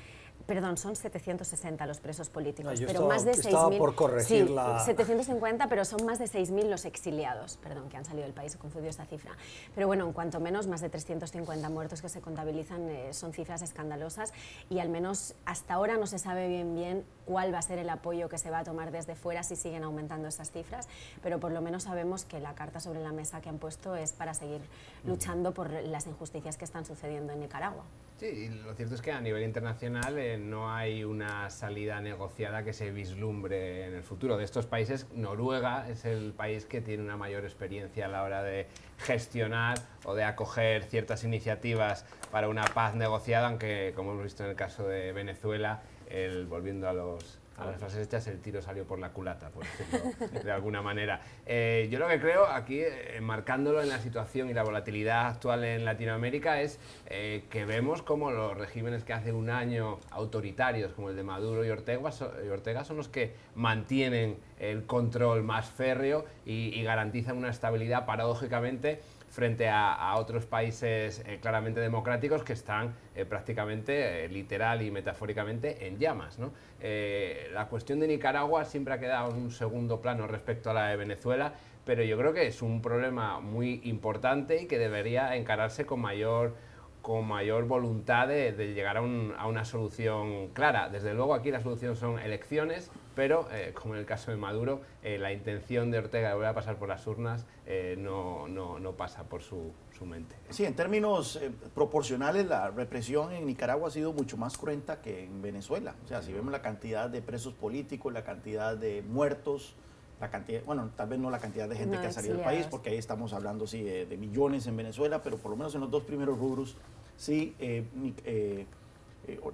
Perdón, 0.46 0.76
son 0.76 0.94
760 0.94 1.86
los 1.86 1.98
presos 1.98 2.28
políticos, 2.28 2.80
pero 2.86 3.06
más 3.08 3.24
de 3.24 3.32
6.000. 3.32 3.78
por 3.78 3.94
corregir 3.96 4.46
sí, 4.46 4.54
750, 4.84 5.68
pero 5.68 5.84
son 5.84 6.04
más 6.06 6.20
de 6.20 6.26
6.000 6.26 6.68
los 6.68 6.84
exiliados, 6.84 7.56
perdón, 7.56 7.88
que 7.88 7.96
han 7.96 8.04
salido 8.04 8.24
del 8.24 8.32
país, 8.34 8.54
he 8.54 8.58
confundido 8.58 8.90
esta 8.90 9.06
cifra. 9.06 9.32
Pero 9.74 9.88
bueno, 9.88 10.06
en 10.06 10.12
cuanto 10.12 10.38
menos, 10.38 10.68
más 10.68 10.80
de 10.80 10.88
350 10.88 11.68
muertos 11.68 12.00
que 12.00 12.08
se 12.08 12.20
contabilizan 12.20 12.88
eh, 12.88 13.12
son 13.12 13.32
cifras 13.32 13.62
escandalosas 13.62 14.32
y 14.70 14.78
al 14.78 14.88
menos 14.88 15.34
hasta 15.46 15.74
ahora 15.74 15.96
no 15.96 16.06
se 16.06 16.18
sabe 16.18 16.48
bien 16.48 16.76
bien 16.76 17.04
cuál 17.24 17.52
va 17.52 17.58
a 17.58 17.62
ser 17.62 17.78
el 17.78 17.90
apoyo 17.90 18.28
que 18.28 18.38
se 18.38 18.50
va 18.50 18.60
a 18.60 18.64
tomar 18.64 18.92
desde 18.92 19.16
fuera 19.16 19.42
si 19.42 19.56
siguen 19.56 19.82
aumentando 19.82 20.28
esas 20.28 20.50
cifras, 20.50 20.88
pero 21.22 21.40
por 21.40 21.52
lo 21.52 21.60
menos 21.60 21.84
sabemos 21.84 22.24
que 22.24 22.38
la 22.40 22.54
carta 22.54 22.78
sobre 22.78 23.02
la 23.02 23.12
mesa 23.12 23.40
que 23.40 23.48
han 23.48 23.58
puesto 23.58 23.96
es 23.96 24.12
para 24.12 24.34
seguir 24.34 24.60
luchando 25.04 25.52
por 25.52 25.70
las 25.70 26.06
injusticias 26.06 26.56
que 26.56 26.64
están 26.64 26.84
sucediendo 26.84 27.32
en 27.32 27.40
Nicaragua. 27.40 27.84
Sí, 28.18 28.26
y 28.26 28.48
lo 28.48 28.72
cierto 28.72 28.94
es 28.94 29.02
que 29.02 29.12
a 29.12 29.20
nivel 29.20 29.42
internacional 29.42 30.16
eh, 30.16 30.38
no 30.38 30.74
hay 30.74 31.04
una 31.04 31.50
salida 31.50 32.00
negociada 32.00 32.64
que 32.64 32.72
se 32.72 32.90
vislumbre 32.90 33.84
en 33.84 33.94
el 33.94 34.02
futuro. 34.02 34.38
De 34.38 34.44
estos 34.44 34.64
países, 34.64 35.06
Noruega 35.12 35.86
es 35.90 36.06
el 36.06 36.32
país 36.32 36.64
que 36.64 36.80
tiene 36.80 37.02
una 37.02 37.18
mayor 37.18 37.44
experiencia 37.44 38.06
a 38.06 38.08
la 38.08 38.22
hora 38.22 38.42
de 38.42 38.68
gestionar 38.96 39.76
o 40.04 40.14
de 40.14 40.24
acoger 40.24 40.84
ciertas 40.84 41.24
iniciativas 41.24 42.06
para 42.30 42.48
una 42.48 42.64
paz 42.64 42.94
negociada, 42.94 43.48
aunque 43.48 43.92
como 43.94 44.12
hemos 44.12 44.24
visto 44.24 44.44
en 44.44 44.50
el 44.50 44.56
caso 44.56 44.88
de 44.88 45.12
Venezuela, 45.12 45.82
el, 46.08 46.46
volviendo 46.46 46.88
a 46.88 46.94
los 46.94 47.38
a 47.56 47.64
las 47.64 47.76
frases 47.78 48.06
hechas 48.06 48.26
el 48.26 48.40
tiro 48.40 48.60
salió 48.60 48.84
por 48.84 48.98
la 48.98 49.10
culata, 49.10 49.50
por 49.50 49.64
decirlo 49.64 50.40
de 50.44 50.52
alguna 50.52 50.82
manera. 50.82 51.20
Eh, 51.46 51.88
yo 51.90 51.98
lo 51.98 52.08
que 52.08 52.20
creo 52.20 52.46
aquí, 52.46 52.80
eh, 52.80 53.16
enmarcándolo 53.16 53.82
en 53.82 53.88
la 53.88 53.98
situación 53.98 54.50
y 54.50 54.54
la 54.54 54.62
volatilidad 54.62 55.26
actual 55.26 55.64
en 55.64 55.84
Latinoamérica, 55.84 56.60
es 56.60 56.78
eh, 57.06 57.44
que 57.50 57.64
vemos 57.64 58.02
como 58.02 58.30
los 58.30 58.56
regímenes 58.56 59.04
que 59.04 59.12
hace 59.12 59.32
un 59.32 59.50
año 59.50 59.98
autoritarios, 60.10 60.92
como 60.92 61.10
el 61.10 61.16
de 61.16 61.22
Maduro 61.22 61.64
y 61.64 61.70
Ortega, 61.70 62.10
y 62.44 62.48
Ortega 62.48 62.84
son 62.84 62.98
los 62.98 63.08
que 63.08 63.34
mantienen 63.54 64.36
el 64.58 64.84
control 64.84 65.42
más 65.42 65.70
férreo 65.70 66.24
y, 66.44 66.78
y 66.78 66.82
garantizan 66.82 67.36
una 67.36 67.50
estabilidad 67.50 68.06
paradójicamente 68.06 69.00
frente 69.36 69.68
a, 69.68 70.14
otros 70.16 70.46
países 70.46 71.22
eh, 71.26 71.38
claramente 71.42 71.78
democráticos 71.78 72.42
que 72.42 72.54
están 72.54 72.94
eh, 73.14 73.26
prácticamente, 73.26 74.24
eh, 74.24 74.28
literal 74.30 74.80
y 74.80 74.90
metafóricamente, 74.90 75.86
en 75.86 75.98
llamas. 75.98 76.38
la 76.38 77.68
cuestión 77.68 78.00
de 78.00 78.08
Nicaragua 78.08 78.64
siempre 78.64 78.94
ha 78.94 78.98
quedado 78.98 79.32
en 79.32 79.36
un 79.36 79.50
segundo 79.50 80.00
plano 80.00 80.26
respecto 80.26 80.70
a 80.70 80.72
la 80.72 80.88
de 80.88 80.96
Venezuela, 80.96 81.52
pero 81.84 82.02
yo 82.02 82.16
creo 82.16 82.32
que 82.32 82.46
es 82.46 82.62
un 82.62 82.80
problema 82.80 83.38
muy 83.40 83.82
importante 83.84 84.62
y 84.62 84.66
que 84.66 84.78
debería 84.78 85.36
encararse 85.36 85.84
con 85.84 86.00
mayor 86.00 86.54
con 87.02 87.28
mayor 87.28 87.66
voluntad 87.66 88.26
de, 88.26 88.52
llegar 88.74 88.96
a, 88.96 89.02
una 89.02 89.64
solución 89.64 90.48
clara. 90.48 90.88
Desde 90.88 91.14
luego 91.14 91.34
aquí 91.34 91.52
la 91.52 91.60
solución 91.60 91.94
son 91.94 92.18
elecciones, 92.18 92.90
pero 93.16 93.48
como 93.74 93.94
en 93.94 94.00
el 94.00 94.06
caso 94.06 94.30
de 94.30 94.36
Maduro, 94.36 94.82
la 95.02 95.32
intención 95.32 95.90
de 95.90 95.98
Ortega 95.98 96.28
de 96.28 96.34
volver 96.34 96.50
a 96.50 96.54
pasar 96.54 96.76
por 96.76 96.88
las 96.88 97.04
urnas 97.06 97.46
eh, 97.68 97.96
no, 97.98 98.46
no, 98.46 98.78
no, 98.78 98.92
pasa 98.92 99.24
por 99.24 99.42
su, 99.42 99.72
su, 99.98 100.06
mente. 100.06 100.36
Sí, 100.50 100.64
en 100.64 100.76
términos 100.76 101.34
eh, 101.34 101.50
proporcionales, 101.74 102.46
la 102.46 102.70
represión 102.70 103.32
en 103.32 103.44
Nicaragua 103.44 103.88
ha 103.88 103.90
sido 103.90 104.12
mucho 104.12 104.36
más 104.36 104.56
cruenta 104.56 105.02
que 105.02 105.24
en 105.24 105.42
Venezuela. 105.42 105.96
O 106.04 106.06
sea, 106.06 106.22
si 106.22 106.32
vemos 106.32 106.52
la 106.52 106.62
cantidad 106.62 107.10
de 107.10 107.22
presos 107.22 107.54
políticos, 107.54 108.12
la 108.12 108.22
cantidad 108.22 108.76
de 108.76 109.02
muertos, 109.02 109.74
la 110.20 110.30
cantidad, 110.30 110.62
bueno, 110.62 110.90
tal 110.94 111.08
vez 111.08 111.18
no 111.18 111.28
la 111.28 111.40
cantidad 111.40 111.68
de 111.68 111.74
gente 111.74 111.98
que 111.98 112.06
ha 112.06 112.12
salido 112.12 112.36
del 112.36 112.44
país, 112.44 112.68
porque 112.70 112.90
ahí 112.90 112.98
estamos 112.98 113.32
hablando 113.32 113.66
sí, 113.66 113.82
de, 113.82 114.16
millones 114.16 114.68
en 114.68 114.76
Venezuela, 114.76 115.24
pero 115.24 115.36
por 115.36 115.50
lo 115.50 115.56
menos 115.56 115.74
en 115.74 115.80
los 115.80 115.90
dos 115.90 116.04
primeros 116.04 116.38
rubros, 116.38 116.76
sí, 117.16 117.56
eh, 117.58 118.64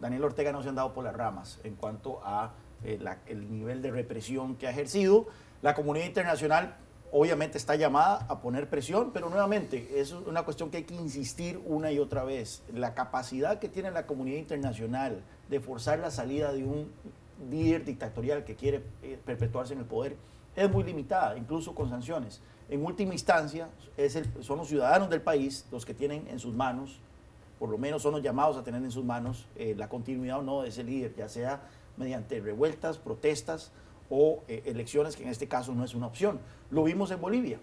Daniel 0.02 0.24
Ortega 0.24 0.52
no 0.52 0.62
se 0.62 0.68
han 0.68 0.74
dado 0.74 0.92
por 0.92 1.02
las 1.02 1.16
ramas 1.16 1.60
en 1.64 1.76
cuanto 1.76 2.20
a 2.22 2.52
el 2.84 3.50
nivel 3.50 3.82
de 3.82 3.90
represión 3.90 4.56
que 4.56 4.66
ha 4.66 4.70
ejercido. 4.70 5.26
La 5.62 5.74
comunidad 5.74 6.06
internacional 6.06 6.76
obviamente 7.12 7.58
está 7.58 7.76
llamada 7.76 8.26
a 8.28 8.40
poner 8.40 8.68
presión, 8.70 9.10
pero 9.12 9.28
nuevamente 9.28 10.00
es 10.00 10.12
una 10.12 10.44
cuestión 10.44 10.70
que 10.70 10.78
hay 10.78 10.84
que 10.84 10.94
insistir 10.94 11.60
una 11.66 11.92
y 11.92 11.98
otra 11.98 12.24
vez. 12.24 12.62
La 12.74 12.94
capacidad 12.94 13.58
que 13.58 13.68
tiene 13.68 13.90
la 13.90 14.06
comunidad 14.06 14.38
internacional 14.38 15.22
de 15.48 15.60
forzar 15.60 15.98
la 15.98 16.10
salida 16.10 16.52
de 16.52 16.64
un 16.64 16.90
líder 17.50 17.84
dictatorial 17.84 18.44
que 18.44 18.56
quiere 18.56 18.82
eh, 19.02 19.18
perpetuarse 19.24 19.74
en 19.74 19.80
el 19.80 19.84
poder 19.84 20.16
es 20.56 20.70
muy 20.70 20.84
limitada, 20.84 21.36
incluso 21.36 21.74
con 21.74 21.90
sanciones. 21.90 22.40
En 22.68 22.84
última 22.84 23.12
instancia, 23.12 23.68
es 23.98 24.18
son 24.40 24.58
los 24.58 24.68
ciudadanos 24.68 25.10
del 25.10 25.20
país 25.20 25.66
los 25.70 25.84
que 25.84 25.92
tienen 25.92 26.26
en 26.28 26.38
sus 26.38 26.54
manos, 26.54 27.00
por 27.58 27.68
lo 27.68 27.76
menos 27.76 28.02
son 28.02 28.12
los 28.12 28.22
llamados 28.22 28.56
a 28.56 28.64
tener 28.64 28.82
en 28.82 28.90
sus 28.90 29.04
manos 29.04 29.46
eh, 29.56 29.74
la 29.76 29.88
continuidad 29.88 30.38
o 30.38 30.42
no 30.42 30.62
de 30.62 30.70
ese 30.70 30.82
líder, 30.82 31.14
ya 31.14 31.28
sea 31.28 31.60
mediante 31.96 32.40
revueltas, 32.40 32.98
protestas 32.98 33.72
o 34.10 34.42
eh, 34.48 34.62
elecciones, 34.66 35.16
que 35.16 35.22
en 35.22 35.28
este 35.28 35.48
caso 35.48 35.74
no 35.74 35.84
es 35.84 35.94
una 35.94 36.06
opción. 36.06 36.40
Lo 36.70 36.84
vimos 36.84 37.10
en 37.10 37.20
Bolivia. 37.20 37.58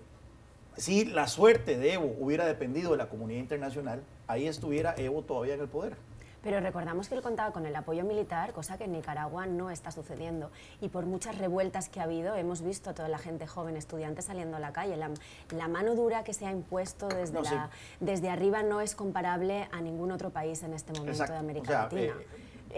Si 0.77 1.05
la 1.05 1.27
suerte 1.27 1.77
de 1.77 1.93
Evo 1.93 2.15
hubiera 2.19 2.45
dependido 2.45 2.91
de 2.91 2.97
la 2.97 3.09
comunidad 3.09 3.39
internacional, 3.39 4.01
ahí 4.27 4.47
estuviera 4.47 4.95
Evo 4.97 5.23
todavía 5.23 5.55
en 5.55 5.61
el 5.61 5.67
poder. 5.67 5.97
Pero 6.41 6.61
recordamos 6.61 7.09
que 7.09 7.15
él 7.15 7.21
contaba 7.21 7.51
con 7.51 7.65
el 7.65 7.75
apoyo 7.75 8.05
militar, 8.05 8.53
cosa 8.53 8.77
que 8.77 8.85
en 8.85 8.93
Nicaragua 8.93 9.45
no 9.45 9.69
está 9.69 9.91
sucediendo. 9.91 10.51
Y 10.79 10.89
por 10.89 11.05
muchas 11.05 11.37
revueltas 11.37 11.89
que 11.89 11.99
ha 11.99 12.03
habido, 12.03 12.35
hemos 12.35 12.61
visto 12.61 12.89
a 12.89 12.93
toda 12.93 13.09
la 13.09 13.17
gente 13.17 13.45
joven, 13.45 13.75
estudiantes 13.75 14.25
saliendo 14.25 14.55
a 14.55 14.59
la 14.59 14.71
calle. 14.71 14.95
La, 14.95 15.67
mano 15.67 15.95
dura 15.95 16.23
que 16.23 16.33
se 16.33 16.45
ha 16.45 16.51
impuesto 16.51 17.09
desde, 17.09 17.41
la, 17.41 17.69
desde 17.99 18.29
arriba 18.29 18.63
no 18.63 18.79
es 18.79 18.95
comparable 18.95 19.67
a 19.71 19.81
ningún 19.81 20.11
otro 20.11 20.29
país 20.29 20.63
en 20.63 20.73
este 20.73 20.93
momento 20.93 21.25
de 21.25 21.37
América 21.37 21.73
Latina. 21.83 22.01
Eh, 22.01 22.27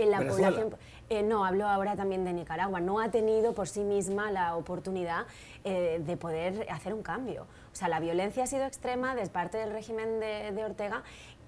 la 0.05 0.19
población, 0.19 0.75
eh, 1.09 1.23
no, 1.23 1.45
hablo 1.45 1.67
ahora 1.67 1.95
también 1.95 2.23
de 2.23 2.33
Nicaragua, 2.33 2.79
no 2.79 2.99
ha 2.99 3.11
tenido 3.11 3.53
por 3.53 3.67
sí 3.67 3.81
misma 3.81 4.31
la 4.31 4.55
oportunidad 4.55 5.25
eh, 5.63 6.01
de 6.05 6.17
poder 6.17 6.65
hacer 6.69 6.93
un 6.93 7.03
cambio. 7.03 7.43
O 7.43 7.75
sea, 7.75 7.87
la 7.87 7.99
violencia 7.99 8.43
ha 8.43 8.47
sido 8.47 8.63
extrema 8.65 9.15
de 9.15 9.27
parte 9.27 9.57
del 9.57 9.71
régimen 9.71 10.19
de, 10.19 10.63
Ortega 10.63 11.03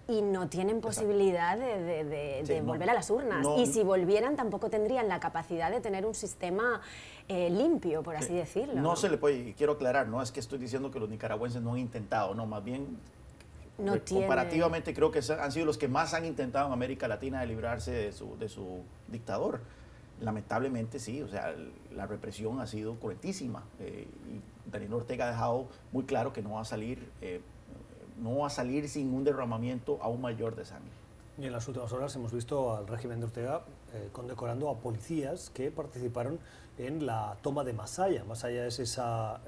y 0.08 0.21
no 0.21 0.49
tienen 0.49 0.82
posibilidad 0.82 1.58
de, 1.58 2.62
volver 2.65 2.89
a 2.89 2.93
las 2.93 3.10
urnas. 3.10 3.45
y 3.58 3.67
si 3.67 3.84
volvieran 3.84 4.36
tampoco 4.36 4.69
tendrían 4.69 5.08
la 5.08 5.19
capacidad 5.19 5.71
de 5.71 5.79
tener 5.79 6.06
un 6.06 6.13
sistema 6.13 6.82
eh, 7.29 7.49
limpio, 7.49 8.03
por 8.03 8.17
así 8.17 8.34
decirlo. 8.34 8.82
No, 8.82 8.97
se 8.97 9.10
le 9.10 9.17
puede, 9.17 9.53
quiero 9.53 9.73
aclarar, 9.73 10.08
no 10.08 10.21
es 10.21 10.32
que 10.32 10.41
estoy 10.41 10.60
diciendo 10.60 10.91
que 10.91 10.99
los 10.99 11.10
nicaragüenses 11.10 11.62
no 11.62 11.73
han 11.73 11.79
intentado, 11.79 12.36
no, 12.36 12.45
más 12.45 12.63
bien 12.63 12.97
no 13.77 13.93
comparativamente 14.07 14.93
creo 14.93 15.12
que 15.12 15.19
han 15.39 15.51
sido 15.51 15.65
los 15.65 15.77
que 15.77 15.88
más 15.88 16.13
han 16.13 16.25
intentado 16.25 16.67
en 16.67 16.73
América 16.73 17.07
Latina 17.07 17.41
de 17.41 17.47
librarse 17.47 17.91
de 17.91 18.12
su, 18.12 18.38
de 18.38 18.49
su 18.49 18.83
dictador. 19.07 19.62
Lamentablemente 20.21 20.99
sí, 20.99 21.21
o 21.21 21.27
sea, 21.27 21.55
la 21.95 22.05
represión 22.05 22.59
ha 22.62 22.67
sido 22.67 22.95
cruentísima 22.95 23.63
eh, 23.79 24.07
y 24.31 24.69
Daniel 24.71 24.93
Ortega 24.93 25.27
ha 25.27 25.31
dejado 25.31 25.67
muy 25.91 26.03
claro 26.03 26.33
que 26.33 26.41
no 26.41 26.51
va 26.51 26.62
a 26.62 26.65
salir, 26.65 27.09
eh, 27.21 27.41
no 28.21 28.38
va 28.38 28.47
a 28.47 28.49
salir 28.51 28.88
sin 28.88 29.13
un 29.13 29.23
derramamiento 29.23 29.97
aún 30.01 30.21
mayor 30.21 30.55
de 30.55 30.65
sangre. 30.65 30.91
Y 31.39 31.47
en 31.47 31.51
las 31.51 31.67
últimas 31.67 31.91
horas 31.91 32.15
hemos 32.15 32.31
visto 32.31 32.75
al 32.75 32.88
régimen 32.88 33.19
de 33.19 33.25
Ortega 33.25 33.63
eh, 33.93 34.09
condecorando 34.12 34.69
a 34.69 34.77
policías 34.77 35.49
que 35.49 35.71
participaron 35.71 36.39
en 36.77 37.07
la 37.07 37.38
toma 37.41 37.63
de 37.63 37.73
Masaya. 37.73 38.23
Masaya 38.23 38.67
es 38.67 38.77
esa 38.79 39.41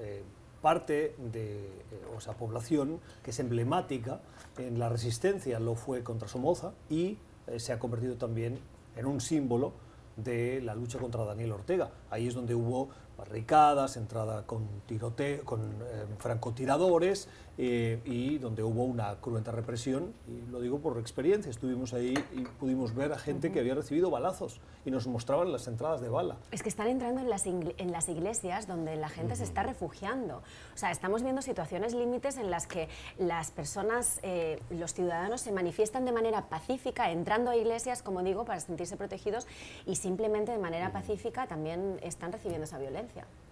parte 0.66 1.14
de 1.20 1.58
eh, 1.58 2.18
esa 2.18 2.34
población 2.34 3.00
que 3.22 3.30
es 3.30 3.40
emblemática 3.40 4.22
en 4.58 4.80
la 4.80 4.90
resistencia, 4.90 5.60
lo 5.60 5.76
fue 5.76 6.02
contra 6.02 6.28
Somoza 6.28 6.72
y 6.90 7.20
eh, 7.46 7.60
se 7.60 7.72
ha 7.72 7.78
convertido 7.78 8.16
también 8.16 8.58
en 8.96 9.06
un 9.06 9.22
símbolo 9.22 9.74
de 10.18 10.62
la 10.64 10.74
lucha 10.74 10.98
contra 10.98 11.24
Daniel 11.24 11.52
Ortega. 11.52 11.92
Ahí 12.10 12.28
es 12.28 12.34
donde 12.34 12.56
hubo 12.56 12.90
barricadas, 13.18 13.98
entrada 13.98 14.46
con, 14.46 14.68
tirote 14.86 15.40
con 15.42 15.62
eh, 15.62 16.06
francotiradores 16.18 17.28
eh, 17.58 18.02
y 18.04 18.38
donde 18.38 18.64
hubo 18.64 18.84
una 18.84 19.16
cruenta 19.22 19.52
represión. 19.52 20.14
Y 20.28 20.52
lo 20.52 20.60
digo 20.60 20.80
por 20.80 21.00
experiencia, 21.00 21.50
estuvimos 21.50 21.94
ahí 21.94 22.14
y 22.34 22.42
pudimos 22.42 22.94
ver 22.94 23.14
a 23.14 23.18
gente 23.18 23.52
que 23.52 23.60
había 23.60 23.76
recibido 23.76 24.10
balazos 24.10 24.60
y 24.86 24.92
nos 24.92 25.08
mostraban 25.08 25.52
las 25.52 25.68
entradas 25.68 26.02
de 26.02 26.10
bala. 26.10 26.38
Es 26.52 26.62
que 26.62 26.70
están 26.70 26.88
entrando 26.88 27.22
en 27.22 27.30
las, 27.30 27.46
en 27.46 27.92
las 27.92 28.10
iglesias 28.10 28.68
donde 28.68 28.98
la 28.98 29.08
gente 29.08 29.36
se 29.38 29.44
está 29.44 29.64
refugiando. 29.64 30.44
O 30.74 30.78
sea, 30.78 30.92
estamos 30.92 31.24
viendo 31.24 31.42
situaciones 31.42 31.94
límites 31.94 32.38
en 32.38 32.52
las 32.52 32.68
que 32.68 32.90
las 33.18 33.52
personas, 33.52 34.20
eh, 34.24 34.60
los 34.70 34.94
ciudadanos 34.94 35.42
se 35.42 35.52
manifiestan 35.52 36.04
de 36.04 36.12
manera 36.12 36.50
pacífica, 36.50 37.12
entrando 37.12 37.52
a 37.52 37.56
iglesias, 37.56 38.04
como 38.04 38.22
digo, 38.22 38.44
para 38.44 38.60
sentirse 38.60 38.98
protegidos 38.98 39.48
y 39.86 39.96
simplemente 39.96 40.52
de 40.52 40.58
manera 40.58 40.92
pacífica 40.92 41.48
también 41.48 42.00
están 42.02 42.34
recibiendo 42.34 42.66
esa 42.66 42.78
violencia. 42.78 43.05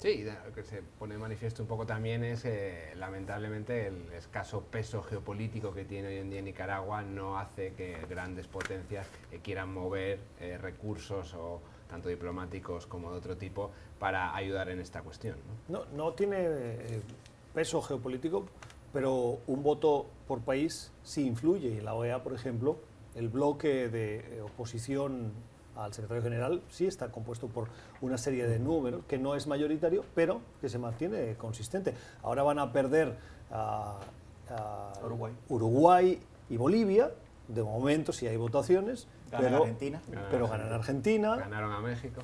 Sí, 0.03 0.25
lo 0.25 0.53
que 0.53 0.63
se 0.63 0.81
pone 0.99 1.17
manifiesto 1.17 1.63
un 1.63 1.69
poco 1.69 1.85
también 1.85 2.25
es, 2.25 2.43
eh, 2.43 2.91
lamentablemente, 2.97 3.87
el 3.87 4.11
escaso 4.11 4.61
peso 4.61 5.01
geopolítico 5.01 5.73
que 5.73 5.85
tiene 5.85 6.09
hoy 6.09 6.17
en 6.17 6.29
día 6.29 6.41
Nicaragua 6.41 7.03
no 7.03 7.39
hace 7.39 7.71
que 7.71 7.95
grandes 8.09 8.47
potencias 8.47 9.07
eh, 9.31 9.39
quieran 9.41 9.73
mover 9.73 10.19
eh, 10.41 10.57
recursos 10.57 11.33
o 11.35 11.61
tanto 11.89 12.09
diplomáticos 12.09 12.85
como 12.85 13.11
de 13.13 13.17
otro 13.17 13.37
tipo 13.37 13.71
para 13.97 14.35
ayudar 14.35 14.67
en 14.67 14.81
esta 14.81 15.01
cuestión. 15.03 15.37
No, 15.69 15.85
no, 15.95 16.11
tiene 16.11 17.01
peso 17.53 17.81
geopolítico, 17.81 18.45
pero 18.91 19.39
un 19.47 19.63
voto 19.63 20.07
por 20.27 20.41
país 20.41 20.91
sí 21.03 21.25
influye. 21.25 21.77
En 21.77 21.85
la 21.85 21.93
OEA, 21.93 22.23
por 22.23 22.33
ejemplo, 22.33 22.77
el 23.15 23.29
bloque 23.29 23.87
de 23.87 24.41
oposición 24.41 25.31
al 25.75 25.93
secretario 25.93 26.23
general 26.23 26.61
sí 26.69 26.85
está 26.85 27.09
compuesto 27.09 27.47
por 27.47 27.67
una 28.01 28.17
serie 28.17 28.47
de 28.47 28.59
números 28.59 29.03
que 29.07 29.17
no 29.17 29.35
es 29.35 29.47
mayoritario, 29.47 30.03
pero 30.15 30.41
que 30.61 30.69
se 30.69 30.77
mantiene 30.79 31.35
consistente. 31.35 31.93
Ahora 32.21 32.43
van 32.43 32.59
a 32.59 32.71
perder 32.71 33.15
a, 33.51 33.99
Uruguay. 35.03 35.33
Uruguay 35.49 36.19
y 36.49 36.57
Bolivia, 36.57 37.11
de 37.47 37.63
momento 37.63 38.13
si 38.13 38.27
hay 38.27 38.37
votaciones, 38.37 39.07
pero, 39.31 39.57
Argentina. 39.57 40.01
pero 40.29 40.47
ganan 40.47 40.71
Argentina. 40.71 41.35
Ganaron 41.37 41.71
a 41.71 41.79
México. 41.79 42.21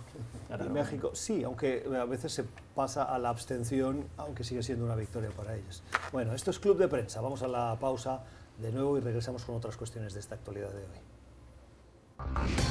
Y 0.49 0.69
México, 0.69 1.11
sí, 1.13 1.43
aunque 1.43 1.85
a 1.99 2.05
veces 2.05 2.33
se 2.33 2.45
pasa 2.75 3.03
a 3.03 3.17
la 3.17 3.29
abstención, 3.29 4.05
aunque 4.17 4.43
sigue 4.43 4.61
siendo 4.61 4.85
una 4.85 4.95
victoria 4.95 5.31
para 5.31 5.55
ellos. 5.55 5.81
Bueno, 6.11 6.33
esto 6.33 6.51
es 6.51 6.59
Club 6.59 6.77
de 6.77 6.87
Prensa. 6.87 7.21
Vamos 7.21 7.41
a 7.41 7.47
la 7.47 7.77
pausa 7.79 8.21
de 8.59 8.71
nuevo 8.71 8.97
y 8.97 9.01
regresamos 9.01 9.43
con 9.43 9.55
otras 9.55 9.77
cuestiones 9.77 10.13
de 10.13 10.19
esta 10.19 10.35
actualidad 10.35 10.69
de 10.69 10.83
hoy. 10.83 12.68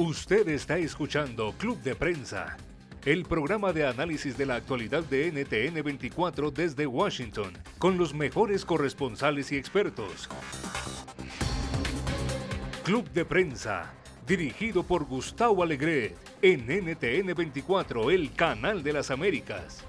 Usted 0.00 0.48
está 0.48 0.78
escuchando 0.78 1.52
Club 1.58 1.82
de 1.82 1.94
Prensa, 1.94 2.56
el 3.04 3.26
programa 3.26 3.74
de 3.74 3.86
análisis 3.86 4.34
de 4.38 4.46
la 4.46 4.54
actualidad 4.54 5.04
de 5.04 5.30
NTN 5.30 5.84
24 5.84 6.50
desde 6.50 6.86
Washington, 6.86 7.52
con 7.76 7.98
los 7.98 8.14
mejores 8.14 8.64
corresponsales 8.64 9.52
y 9.52 9.58
expertos. 9.58 10.26
Club 12.82 13.10
de 13.10 13.26
Prensa, 13.26 13.92
dirigido 14.26 14.84
por 14.84 15.04
Gustavo 15.04 15.62
Alegre, 15.62 16.14
en 16.40 16.60
NTN 16.60 17.34
24, 17.34 18.10
el 18.10 18.32
canal 18.32 18.82
de 18.82 18.94
las 18.94 19.10
Américas. 19.10 19.84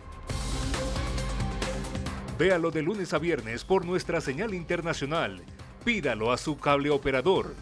Véalo 2.37 2.69
de 2.69 2.81
lunes 2.81 3.13
a 3.13 3.17
viernes 3.17 3.63
por 3.63 3.85
nuestra 3.85 4.19
señal 4.19 4.53
internacional. 4.53 5.41
Pídalo 5.85 6.33
a 6.33 6.37
su 6.37 6.57
cable 6.57 6.89
operador 6.89 7.55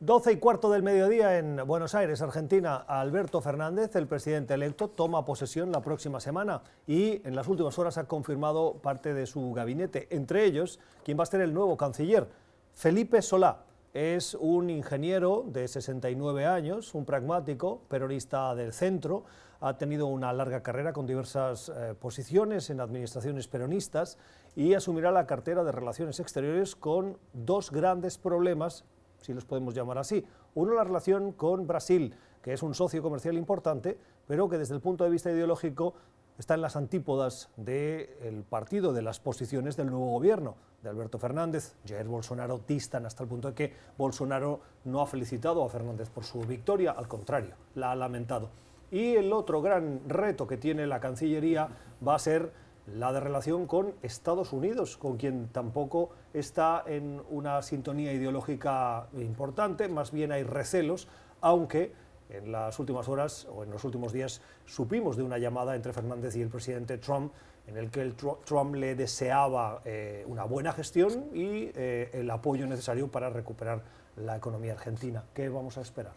12 0.00 0.32
y 0.32 0.36
cuarto 0.36 0.70
del 0.70 0.82
mediodía 0.82 1.38
en 1.38 1.56
Buenos 1.66 1.94
Aires, 1.94 2.20
Argentina. 2.20 2.76
Alberto 2.76 3.40
Fernández, 3.40 3.96
el 3.96 4.06
presidente 4.06 4.52
electo, 4.52 4.88
toma 4.88 5.24
posesión 5.24 5.72
la 5.72 5.80
próxima 5.80 6.20
semana 6.20 6.60
y 6.86 7.26
en 7.26 7.34
las 7.34 7.48
últimas 7.48 7.78
horas 7.78 7.96
ha 7.96 8.04
confirmado 8.04 8.74
parte 8.74 9.14
de 9.14 9.24
su 9.24 9.54
gabinete. 9.54 10.06
Entre 10.10 10.44
ellos, 10.44 10.80
quien 11.02 11.18
va 11.18 11.22
a 11.22 11.26
ser 11.26 11.40
el 11.40 11.54
nuevo 11.54 11.78
canciller, 11.78 12.28
Felipe 12.74 13.22
Solá. 13.22 13.64
Es 13.94 14.34
un 14.34 14.68
ingeniero 14.68 15.46
de 15.46 15.66
69 15.66 16.44
años, 16.44 16.94
un 16.94 17.06
pragmático, 17.06 17.80
peronista 17.88 18.54
del 18.54 18.74
centro. 18.74 19.24
Ha 19.60 19.78
tenido 19.78 20.08
una 20.08 20.30
larga 20.34 20.62
carrera 20.62 20.92
con 20.92 21.06
diversas 21.06 21.70
eh, 21.70 21.94
posiciones 21.98 22.68
en 22.68 22.80
administraciones 22.80 23.48
peronistas 23.48 24.18
y 24.54 24.74
asumirá 24.74 25.10
la 25.10 25.26
cartera 25.26 25.64
de 25.64 25.72
Relaciones 25.72 26.20
Exteriores 26.20 26.76
con 26.76 27.16
dos 27.32 27.70
grandes 27.70 28.18
problemas 28.18 28.84
si 29.20 29.34
los 29.34 29.44
podemos 29.44 29.74
llamar 29.74 29.98
así. 29.98 30.24
Uno, 30.54 30.74
la 30.74 30.84
relación 30.84 31.32
con 31.32 31.66
Brasil, 31.66 32.14
que 32.42 32.52
es 32.52 32.62
un 32.62 32.74
socio 32.74 33.02
comercial 33.02 33.36
importante, 33.36 33.98
pero 34.26 34.48
que 34.48 34.58
desde 34.58 34.74
el 34.74 34.80
punto 34.80 35.04
de 35.04 35.10
vista 35.10 35.30
ideológico 35.30 35.94
está 36.38 36.54
en 36.54 36.60
las 36.60 36.76
antípodas 36.76 37.48
del 37.56 38.44
partido, 38.48 38.92
de 38.92 39.02
las 39.02 39.20
posiciones 39.20 39.76
del 39.76 39.90
nuevo 39.90 40.10
gobierno, 40.10 40.54
de 40.82 40.90
Alberto 40.90 41.18
Fernández. 41.18 41.74
Jair 41.86 42.06
Bolsonaro 42.06 42.60
distan 42.66 43.06
hasta 43.06 43.22
el 43.22 43.28
punto 43.28 43.48
de 43.48 43.54
que 43.54 43.72
Bolsonaro 43.96 44.60
no 44.84 45.00
ha 45.00 45.06
felicitado 45.06 45.64
a 45.64 45.68
Fernández 45.68 46.10
por 46.10 46.24
su 46.24 46.40
victoria, 46.40 46.92
al 46.92 47.08
contrario, 47.08 47.54
la 47.74 47.92
ha 47.92 47.96
lamentado. 47.96 48.50
Y 48.90 49.16
el 49.16 49.32
otro 49.32 49.62
gran 49.62 50.08
reto 50.08 50.46
que 50.46 50.56
tiene 50.56 50.86
la 50.86 51.00
Cancillería 51.00 51.68
va 52.06 52.14
a 52.14 52.18
ser 52.18 52.52
la 52.86 53.12
de 53.12 53.20
relación 53.20 53.66
con 53.66 53.94
Estados 54.02 54.52
Unidos, 54.52 54.96
con 54.96 55.16
quien 55.16 55.48
tampoco 55.48 56.10
está 56.32 56.84
en 56.86 57.20
una 57.30 57.62
sintonía 57.62 58.12
ideológica 58.12 59.08
importante, 59.18 59.88
más 59.88 60.12
bien 60.12 60.32
hay 60.32 60.44
recelos, 60.44 61.08
aunque 61.40 61.92
en 62.30 62.52
las 62.52 62.78
últimas 62.78 63.08
horas 63.08 63.46
o 63.50 63.64
en 63.64 63.70
los 63.70 63.84
últimos 63.84 64.12
días 64.12 64.40
supimos 64.64 65.16
de 65.16 65.22
una 65.22 65.38
llamada 65.38 65.74
entre 65.74 65.92
Fernández 65.92 66.36
y 66.36 66.42
el 66.42 66.48
presidente 66.48 66.98
Trump 66.98 67.32
en 67.66 67.76
el 67.76 67.90
que 67.90 68.02
el 68.02 68.14
Trump 68.14 68.74
le 68.76 68.94
deseaba 68.94 69.82
eh, 69.84 70.24
una 70.28 70.44
buena 70.44 70.72
gestión 70.72 71.30
y 71.34 71.70
eh, 71.74 72.10
el 72.12 72.30
apoyo 72.30 72.66
necesario 72.66 73.08
para 73.08 73.30
recuperar 73.30 73.82
la 74.16 74.36
economía 74.36 74.72
argentina. 74.72 75.24
¿Qué 75.34 75.48
vamos 75.48 75.76
a 75.78 75.80
esperar? 75.80 76.12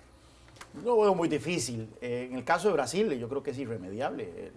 No 0.83 0.99
veo 0.99 1.15
muy 1.15 1.27
difícil. 1.27 1.89
Eh, 2.01 2.27
en 2.29 2.37
el 2.37 2.43
caso 2.43 2.67
de 2.67 2.75
Brasil, 2.75 3.11
yo 3.17 3.27
creo 3.27 3.41
que 3.41 3.51
es 3.51 3.57
irremediable 3.57 4.51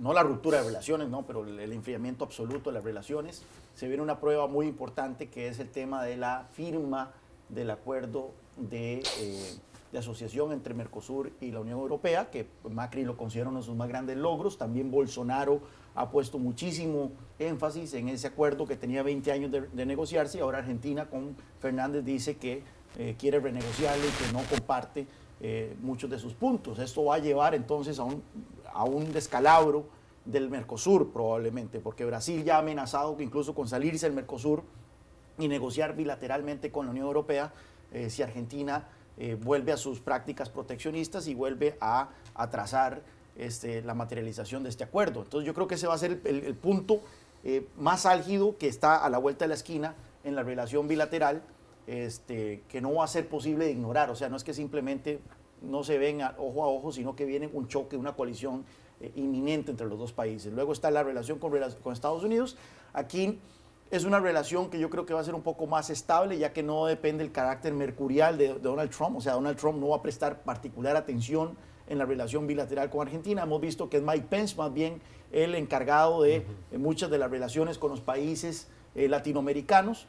no 0.00 0.12
la 0.12 0.22
ruptura 0.22 0.58
de 0.58 0.64
relaciones, 0.64 1.08
¿no? 1.08 1.26
pero 1.26 1.44
el, 1.44 1.72
enfriamiento 1.72 2.24
absoluto 2.24 2.70
de 2.70 2.74
las 2.74 2.84
relaciones. 2.84 3.42
Se 3.74 3.88
viene 3.88 4.02
una 4.02 4.20
prueba 4.20 4.46
muy 4.46 4.66
importante 4.66 5.28
que 5.28 5.48
es 5.48 5.58
el 5.58 5.70
tema 5.70 6.04
de 6.04 6.16
la 6.16 6.46
firma 6.52 7.12
del 7.48 7.70
acuerdo 7.70 8.30
de, 8.56 9.02
eh, 9.20 9.54
de, 9.92 9.98
asociación 9.98 10.52
entre 10.52 10.74
Mercosur 10.74 11.32
y 11.40 11.52
la 11.52 11.60
Unión 11.60 11.78
Europea, 11.78 12.30
que 12.30 12.46
Macri 12.68 13.04
lo 13.04 13.16
considera 13.16 13.48
uno 13.48 13.60
de 13.60 13.66
sus 13.66 13.76
más 13.76 13.88
grandes 13.88 14.16
logros. 14.16 14.58
También 14.58 14.90
Bolsonaro 14.90 15.60
ha 15.94 16.10
puesto 16.10 16.38
muchísimo 16.38 17.12
énfasis 17.38 17.94
en 17.94 18.08
ese 18.08 18.26
acuerdo 18.26 18.66
que 18.66 18.76
tenía 18.76 19.02
20 19.02 19.32
años 19.32 19.50
de, 19.50 19.86
negociarse 19.86 20.40
ahora 20.40 20.58
Argentina 20.58 21.08
con 21.08 21.36
Fernández 21.60 22.04
dice 22.04 22.36
que 22.36 22.62
eh, 22.98 23.14
quiere 23.18 23.40
renegociarlo 23.40 24.04
y 24.04 24.24
que 24.24 24.32
no 24.32 24.42
comparte 24.48 25.06
eh, 25.40 25.76
muchos 25.82 26.08
de 26.08 26.18
sus 26.18 26.32
puntos. 26.32 26.78
Esto 26.78 27.04
va 27.04 27.16
a 27.16 27.18
llevar 27.18 27.54
entonces 27.54 27.98
a 27.98 28.04
un 28.04 28.22
a 28.76 28.84
un 28.84 29.12
descalabro 29.12 29.86
del 30.24 30.50
Mercosur 30.50 31.12
probablemente, 31.12 31.80
porque 31.80 32.04
Brasil 32.04 32.44
ya 32.44 32.56
ha 32.56 32.58
amenazado 32.58 33.16
que 33.16 33.22
incluso 33.22 33.54
con 33.54 33.68
salirse 33.68 34.06
del 34.06 34.14
Mercosur 34.14 34.62
y 35.38 35.48
negociar 35.48 35.96
bilateralmente 35.96 36.70
con 36.70 36.86
la 36.86 36.92
Unión 36.92 37.06
Europea 37.06 37.52
eh, 37.92 38.10
si 38.10 38.22
Argentina 38.22 38.88
eh, 39.18 39.36
vuelve 39.40 39.72
a 39.72 39.76
sus 39.76 40.00
prácticas 40.00 40.50
proteccionistas 40.50 41.26
y 41.26 41.34
vuelve 41.34 41.76
a 41.80 42.10
atrasar 42.34 43.02
este, 43.36 43.82
la 43.82 43.94
materialización 43.94 44.62
de 44.62 44.68
este 44.68 44.84
acuerdo. 44.84 45.22
Entonces 45.22 45.46
yo 45.46 45.54
creo 45.54 45.66
que 45.66 45.76
ese 45.76 45.86
va 45.86 45.94
a 45.94 45.98
ser 45.98 46.20
el, 46.24 46.54
punto 46.54 47.00
eh, 47.44 47.66
más 47.78 48.04
álgido 48.04 48.58
que 48.58 48.68
está 48.68 48.96
a 48.96 49.08
la 49.08 49.18
vuelta 49.18 49.44
de 49.44 49.50
la 49.50 49.54
esquina 49.54 49.94
en 50.24 50.34
la 50.34 50.42
relación 50.42 50.88
bilateral, 50.88 51.42
este, 51.86 52.64
que 52.68 52.80
no 52.80 52.94
va 52.94 53.04
a 53.04 53.08
ser 53.08 53.28
posible 53.28 53.66
de 53.66 53.70
ignorar. 53.70 54.10
O 54.10 54.16
sea, 54.16 54.28
no 54.28 54.36
es 54.36 54.44
que 54.44 54.52
simplemente 54.52 55.20
no 55.66 55.84
se 55.84 55.98
ven 55.98 56.22
ojo 56.38 56.64
a 56.64 56.68
ojo, 56.68 56.92
sino 56.92 57.14
que 57.16 57.24
viene 57.24 57.48
un 57.52 57.68
choque, 57.68 57.96
una 57.96 58.14
coalición 58.14 58.64
eh, 59.00 59.12
inminente 59.16 59.70
entre 59.70 59.86
los 59.86 59.98
dos 59.98 60.12
países. 60.12 60.52
Luego 60.52 60.72
está 60.72 60.90
la 60.90 61.02
relación 61.02 61.38
con, 61.38 61.52
con, 61.82 61.92
Estados 61.92 62.24
Unidos. 62.24 62.56
Aquí 62.92 63.38
es 63.90 64.04
una 64.04 64.20
relación 64.20 64.70
que 64.70 64.78
yo 64.78 64.90
creo 64.90 65.06
que 65.06 65.14
va 65.14 65.20
a 65.20 65.24
ser 65.24 65.34
un 65.34 65.42
poco 65.42 65.66
más 65.66 65.90
estable, 65.90 66.38
ya 66.38 66.52
que 66.52 66.62
no 66.62 66.86
depende 66.86 67.22
el 67.22 67.32
carácter 67.32 67.72
mercurial 67.74 68.38
de, 68.38 68.54
Donald 68.54 68.90
Trump. 68.90 69.16
O 69.16 69.20
sea, 69.20 69.34
Donald 69.34 69.58
Trump 69.58 69.78
no 69.78 69.88
va 69.88 69.96
a 69.96 70.02
prestar 70.02 70.42
particular 70.42 70.96
atención 70.96 71.56
en 71.88 71.98
la 71.98 72.04
relación 72.04 72.46
bilateral 72.46 72.90
con 72.90 73.06
Argentina. 73.06 73.42
Hemos 73.42 73.60
visto 73.60 73.88
que 73.88 73.98
es 73.98 74.02
Mike 74.02 74.26
Pence 74.28 74.56
más 74.56 74.72
bien 74.72 75.00
el 75.30 75.54
encargado 75.54 76.22
de 76.22 76.46
muchas 76.72 77.10
de 77.10 77.18
las 77.18 77.30
relaciones 77.30 77.78
con 77.78 77.90
los 77.90 78.00
países 78.00 78.68
eh, 78.94 79.08
latinoamericanos 79.08 80.08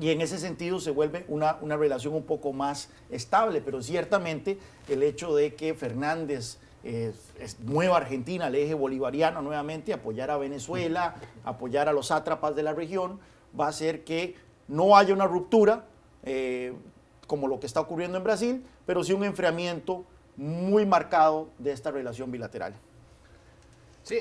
y 0.00 0.10
en 0.10 0.20
ese 0.20 0.38
sentido 0.38 0.78
se 0.78 0.90
vuelve 0.90 1.24
una, 1.28 1.56
una, 1.60 1.76
relación 1.76 2.14
un 2.14 2.24
poco 2.24 2.52
más 2.52 2.90
estable, 3.10 3.62
pero 3.62 3.82
ciertamente 3.82 4.58
el 4.88 5.02
hecho 5.02 5.34
de 5.34 5.54
que 5.54 5.74
Fernández 5.74 6.58
eh, 6.84 7.12
es, 7.40 7.58
mueva 7.60 7.96
Argentina 7.96 8.46
al 8.46 8.54
eje 8.54 8.74
bolivariano 8.74 9.42
nuevamente, 9.42 9.92
apoyar 9.92 10.30
a 10.30 10.36
Venezuela, 10.36 11.16
apoyar 11.44 11.88
a 11.88 11.92
los 11.92 12.08
sátrapas 12.08 12.54
de 12.54 12.62
la 12.62 12.74
región, 12.74 13.18
va 13.58 13.66
a 13.66 13.70
hacer 13.70 14.04
que 14.04 14.36
no 14.68 14.96
haya 14.96 15.14
una 15.14 15.26
ruptura 15.26 15.86
eh, 16.22 16.74
como 17.26 17.48
lo 17.48 17.58
que 17.58 17.66
está 17.66 17.80
ocurriendo 17.80 18.18
en 18.18 18.24
Brasil, 18.24 18.64
pero 18.84 19.02
sí 19.02 19.12
un 19.12 19.24
enfriamiento 19.24 20.04
muy 20.36 20.86
marcado 20.86 21.48
de 21.58 21.72
esta 21.72 21.90
relación 21.90 22.30
bilateral. 22.30 22.74
Sí, 24.06 24.20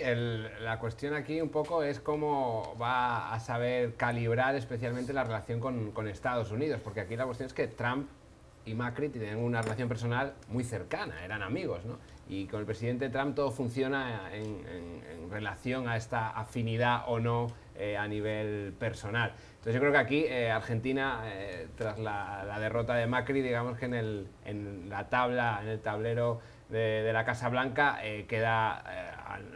la 0.62 0.80
cuestión 0.80 1.14
aquí 1.14 1.40
un 1.40 1.50
poco 1.50 1.84
es 1.84 2.00
cómo 2.00 2.76
va 2.82 3.32
a 3.32 3.40
saber 3.40 3.94
calibrar 3.94 4.56
especialmente 4.56 5.14
la 5.14 5.24
relación 5.24 5.60
con, 5.60 6.08
Estados 6.08 6.50
Unidos, 6.50 6.82
porque 6.84 7.02
aquí 7.02 7.16
la 7.16 7.26
cuestión 7.26 7.46
es 7.46 7.54
que 7.54 7.68
Trump 7.68 8.08
y 8.66 8.74
Macri 8.74 9.10
tienen 9.10 9.38
una 9.38 9.62
relación 9.62 9.88
personal 9.88 10.34
muy 10.48 10.64
cercana, 10.64 11.24
eran 11.24 11.44
amigos, 11.44 11.86
¿no? 11.86 12.00
Y 12.28 12.48
con 12.48 12.62
el 12.62 12.66
presidente 12.66 13.10
Trump 13.10 13.36
todo 13.36 13.52
funciona 13.52 14.32
en, 14.34 15.30
relación 15.30 15.88
a 15.88 15.98
esta 15.98 16.30
afinidad 16.30 17.04
o 17.06 17.20
no 17.20 17.52
eh, 17.76 17.96
a 17.96 18.08
nivel 18.08 18.74
personal. 18.80 19.34
Entonces 19.50 19.76
yo 19.76 19.80
creo 19.82 19.92
que 19.92 20.00
aquí 20.00 20.26
eh, 20.26 20.50
Argentina, 20.50 21.22
eh, 21.26 21.68
tras 21.78 22.00
la, 22.00 22.58
derrota 22.60 22.96
de 22.96 23.06
Macri, 23.06 23.44
digamos 23.44 23.78
que 23.78 23.86
en, 23.86 23.94
el, 23.94 24.28
en 24.46 24.90
la 24.90 25.10
tabla, 25.10 25.60
en 25.62 25.68
el 25.68 25.80
tablero 25.80 26.42
de, 26.70 27.11
la 27.13 27.26
Casa 27.26 27.49
Blanca 27.49 27.99
eh, 28.01 28.26
queda 28.28 28.84
eh, 28.89 29.11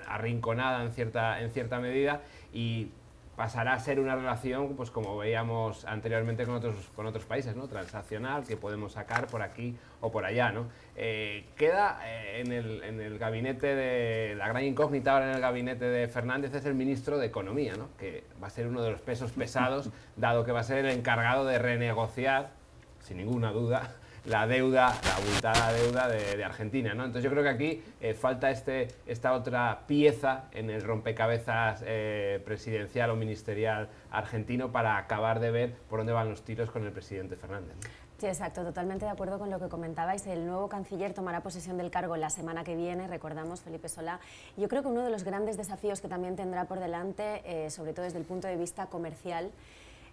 arrinconada 0.08 0.84
en 0.84 0.92
cierta, 0.92 1.42
en 1.42 1.52
cierta 1.52 1.80
medida 1.80 2.22
y 2.54 2.92
pasará 3.36 3.74
a 3.74 3.80
ser 3.80 4.02
una 4.02 4.18
relación, 4.18 4.76
pues 4.76 4.92
como 4.92 5.18
veíamos 5.18 5.86
anteriormente 5.86 6.46
con 6.46 6.56
otros, 6.56 6.76
con 6.94 7.06
otros 7.06 7.24
países, 7.24 7.56
¿no? 7.56 7.70
transaccional, 7.70 8.44
que 8.44 8.58
podemos 8.58 8.92
sacar 8.92 9.28
por 9.28 9.42
aquí 9.42 9.78
o 10.02 10.12
por 10.12 10.26
allá. 10.26 10.52
¿no? 10.52 10.66
Eh, 10.98 11.46
queda 11.56 12.02
en, 12.36 12.52
el, 12.52 12.84
en, 12.84 13.00
el, 13.00 13.18
gabinete 13.18 13.76
de, 13.76 14.36
la 14.36 14.50
gran 14.50 14.66
incógnita 14.66 15.14
ahora 15.14 15.30
en 15.30 15.36
el 15.36 15.42
gabinete 15.42 15.86
de 15.86 16.10
Fernández 16.10 16.54
es 16.54 16.66
el 16.66 16.76
ministro 16.76 17.18
de 17.18 17.28
Economía, 17.28 17.76
¿no? 17.78 17.88
que 17.98 18.26
va 18.44 18.48
a 18.48 18.50
ser 18.50 18.68
uno 18.68 18.82
de 18.82 18.92
los 18.92 19.00
pesos 19.00 19.32
pesados, 19.32 19.90
dado 20.18 20.44
que 20.44 20.52
va 20.52 20.60
a 20.60 20.64
ser 20.64 20.80
el 20.84 20.92
encargado 20.92 21.46
de 21.46 21.60
renegociar, 21.60 22.52
sin 23.00 23.16
ninguna 23.16 23.54
duda, 23.54 23.99
la 24.30 24.46
deuda, 24.46 24.96
la 25.04 25.16
abultada 25.16 25.74
deuda 25.74 26.08
de, 26.08 26.44
Argentina. 26.44 26.94
¿no? 26.94 27.06
Entonces 27.06 27.24
yo 27.24 27.32
creo 27.32 27.44
que 27.44 27.50
aquí 27.50 27.84
eh, 28.00 28.14
falta 28.14 28.52
este, 28.52 28.88
esta 29.08 29.34
otra 29.34 29.82
pieza 29.88 30.46
en 30.52 30.70
el 30.70 30.84
rompecabezas 30.84 31.84
eh, 31.86 32.42
presidencial 32.46 33.10
o 33.10 33.16
ministerial 33.16 33.90
argentino 34.12 34.72
para 34.72 34.98
acabar 34.98 35.40
de 35.40 35.52
ver 35.52 35.74
por 35.90 36.00
dónde 36.00 36.14
van 36.14 36.30
los 36.30 36.44
tiros 36.44 36.70
con 36.70 36.86
el 36.86 36.92
presidente 36.92 37.36
Fernández. 37.36 37.76
Sí, 38.20 38.28
exacto, 38.28 38.64
totalmente 38.64 39.06
de 39.06 39.12
acuerdo 39.12 39.40
con 39.40 39.50
lo 39.50 39.60
que 39.60 39.70
comentabais. 39.70 40.28
El 40.28 40.46
nuevo 40.46 40.68
canciller 40.68 41.14
tomará 41.14 41.42
posesión 41.42 41.78
del 41.78 41.90
cargo 41.90 42.18
la 42.18 42.30
semana 42.30 42.66
que 42.66 42.76
viene, 42.76 43.08
recordamos, 43.08 43.62
Felipe 43.62 43.88
Solá. 43.88 44.20
Yo 44.58 44.68
creo 44.68 44.82
que 44.82 44.90
uno 44.90 45.04
de 45.04 45.10
los 45.10 45.24
grandes 45.24 45.56
desafíos 45.56 46.02
que 46.02 46.10
también 46.10 46.36
tendrá 46.36 46.66
por 46.66 46.82
delante, 46.82 47.42
eh, 47.46 47.70
sobre 47.70 47.94
todo 47.94 48.04
desde 48.04 48.20
el 48.20 48.26
punto 48.26 48.50
de 48.50 48.58
vista 48.58 48.88
comercial, 48.88 49.52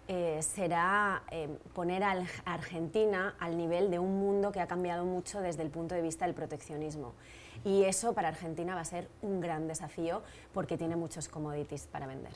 eh, 0.08 0.40
será 0.40 1.24
eh, 1.32 1.48
poner 1.74 2.04
a 2.04 2.24
Argentina 2.44 3.34
al 3.40 3.56
nivel 3.56 3.90
de 3.90 3.98
un 3.98 4.20
mundo 4.20 4.52
que 4.52 4.60
ha 4.60 4.68
cambiado 4.68 5.04
mucho 5.04 5.40
desde 5.40 5.62
el 5.62 5.70
punto 5.70 5.96
de 5.96 6.02
vista 6.02 6.26
del 6.26 6.34
proteccionismo. 6.34 7.14
Y 7.64 7.82
eso 7.82 8.12
para 8.12 8.28
Argentina 8.28 8.76
va 8.76 8.82
a 8.82 8.84
ser 8.84 9.08
un 9.22 9.40
gran 9.40 9.66
desafío 9.66 10.22
porque 10.54 10.78
tiene 10.78 10.94
muchos 10.94 11.28
commodities 11.28 11.88
para 11.88 12.06
vender. 12.06 12.34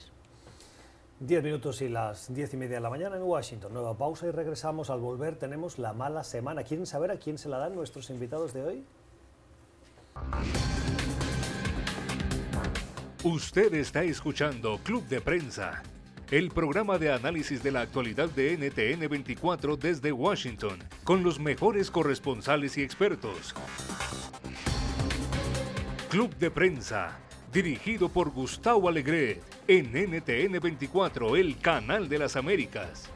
Diez 1.21 1.45
minutos 1.45 1.81
y 1.83 1.89
las 1.89 2.35
diez 2.35 2.53
y 2.55 2.57
media 2.57 2.77
de 2.77 2.81
la 2.81 2.91
mañana 2.91 3.16
en 3.16 3.23
Washington. 3.23 3.73
Nueva 3.73 3.97
pausa 3.97 4.27
y 4.27 4.31
regresamos. 4.31 4.91
Al 4.91 5.01
volver 5.01 5.37
tenemos 5.37 5.79
la 5.79 5.93
mala 5.93 6.25
semana. 6.25 6.64
¿Quieren 6.64 6.87
saber 6.87 7.12
a 7.12 7.18
quién 7.18 7.39
se 7.39 7.49
la 7.49 7.59
dan 7.59 7.77
nuestros 7.77 8.11
invitados 8.11 8.53
de 8.53 8.64
hoy? 8.64 8.85
Usted 13.23 13.75
está 13.75 14.03
escuchando 14.03 14.79
Club 14.83 15.07
de 15.09 15.21
Prensa 15.21 15.83
el 16.31 16.49
programa 16.51 16.97
de 16.97 17.12
análisis 17.12 17.61
de 17.61 17.72
la 17.72 17.81
actualidad 17.81 18.28
de 18.31 18.57
NTN 18.57 19.09
24 19.09 19.76
desde 19.76 20.12
Washington, 20.12 20.78
con 21.03 21.24
los 21.24 21.41
mejores 21.41 21.91
corresponsales 21.91 22.78
y 22.78 22.83
expertos. 22.83 23.53
Club 26.09 26.33
de 26.37 26.53
Prensa, 26.53 27.18
dirigido 27.53 28.09
por 28.09 28.31
Gustavo 28.31 28.89
Alegret, 28.89 29.43
en 29.66 29.87
NTN 29.93 30.61
24, 30.61 31.35
el 31.35 31.59
canal 31.59 32.09
de 32.09 32.18
las 32.18 32.37
Américas. 32.37 33.11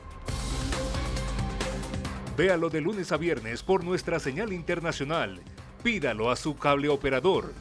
Véalo 2.36 2.68
de 2.68 2.80
lunes 2.80 3.12
a 3.12 3.16
viernes 3.16 3.62
por 3.62 3.84
nuestra 3.84 4.18
señal 4.18 4.52
internacional. 4.52 5.40
Pídalo 5.84 6.32
a 6.32 6.36
su 6.36 6.56
cable 6.56 6.88
operador 6.88 7.52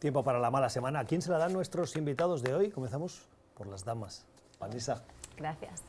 Tiempo 0.00 0.24
para 0.24 0.38
la 0.38 0.50
mala 0.50 0.70
semana. 0.70 1.00
¿A 1.00 1.04
quién 1.04 1.20
se 1.20 1.30
la 1.30 1.36
dan 1.36 1.52
nuestros 1.52 1.94
invitados 1.94 2.42
de 2.42 2.54
hoy? 2.54 2.70
Comenzamos 2.70 3.20
por 3.54 3.66
las 3.66 3.84
damas. 3.84 4.24
Vanessa. 4.58 5.02
Gracias. 5.36 5.82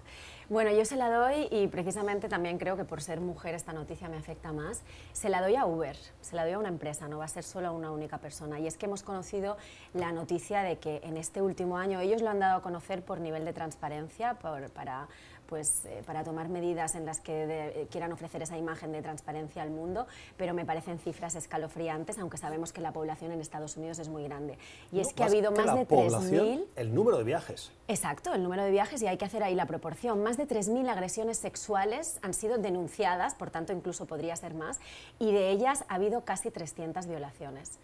Bueno, 0.49 0.70
yo 0.72 0.84
se 0.84 0.97
la 0.97 1.09
doy 1.09 1.47
y 1.49 1.68
precisamente 1.68 2.28
también 2.28 2.57
creo 2.57 2.76
que 2.76 2.84
por 2.84 3.01
ser 3.01 3.22
mujer 3.22 3.55
esta 3.55 3.72
noticia 3.72 4.09
me 4.09 4.18
afecta 4.18 4.51
más. 4.51 4.82
Se 5.14 5.30
la 5.30 5.41
doy 5.41 5.55
a 5.55 5.66
Uber, 5.66 5.95
se 6.20 6.36
la 6.36 6.43
doy 6.43 6.51
a 6.51 6.59
una 6.59 6.68
empresa, 6.68 7.07
no 7.07 7.20
va 7.20 7.24
a 7.24 7.30
ser 7.30 7.45
solo 7.45 7.70
a 7.70 7.72
una 7.72 7.89
única 7.89 8.18
persona. 8.18 8.59
Y 8.59 8.68
es 8.68 8.76
que 8.76 8.86
hemos 8.86 9.01
conocido 9.01 9.55
la 9.93 10.12
noticia 10.12 10.62
de 10.62 10.78
que 10.78 10.99
en 11.05 11.16
este 11.16 11.41
último 11.41 11.78
año 11.78 12.01
ellos 12.01 12.22
lo 12.22 12.30
han 12.30 12.39
dado 12.39 12.57
a 12.57 12.62
conocer 12.62 13.05
por 13.05 13.22
nivel 13.22 13.45
de 13.45 13.53
transparencia, 13.53 14.34
por, 14.34 14.70
para 14.72 15.07
pues, 15.52 15.84
eh, 15.84 16.02
para 16.06 16.24
tomar 16.24 16.47
medidas 16.47 16.95
en 16.95 17.06
las 17.06 17.20
que 17.20 17.43
eh, 17.43 17.88
quieran 17.91 18.14
ofrecer 18.14 18.41
esa 18.41 18.58
imagen 18.58 18.93
de 18.93 19.02
transparencia 19.02 19.62
al 19.62 19.70
mundo, 19.70 20.08
pero 20.38 20.54
me 20.54 20.66
parecen 20.66 20.97
cifras 20.97 21.36
escalofriantes, 21.36 22.18
aunque 22.20 22.38
sabemos 22.38 22.72
que 22.72 22.80
la 22.80 22.93
población 22.93 23.34
en 23.34 23.41
Estados 23.41 23.76
Unidos 23.76 23.99
es 23.99 24.08
muy 24.08 24.24
grande. 24.24 24.58
Y 24.93 25.02
es 25.02 25.12
que 25.12 25.24
ha 25.24 25.26
habido 25.26 25.52
más 25.52 25.76
de 25.76 25.86
3.000... 25.86 26.68
El 26.78 26.95
número 26.95 27.18
de 27.18 27.26
viajes. 27.26 27.74
Exacto, 27.89 28.34
el 28.34 28.43
número 28.43 28.64
de 28.64 28.72
viajes 28.72 29.02
y 29.02 29.08
hay 29.08 29.18
que 29.18 29.26
hacer 29.26 29.43
ahí 29.43 29.54
la 29.54 29.66
proporción. 29.66 30.24
Más 30.24 30.38
de 30.38 30.47
3.000 30.47 30.88
agresiones 30.88 31.38
sexuales 31.38 32.20
han 32.22 32.34
sido 32.34 32.58
denunciadas, 32.58 33.36
por 33.36 33.52
tanto 33.52 33.74
incluso 33.74 34.06
podría 34.06 34.38
ser 34.38 34.54
más, 34.54 34.80
y 35.20 35.34
de 35.34 35.49
ellas 35.49 35.84
ha 35.89 35.95
habido 35.95 36.24
casi 36.24 36.49
300 36.49 37.08
violaciones. 37.08 37.78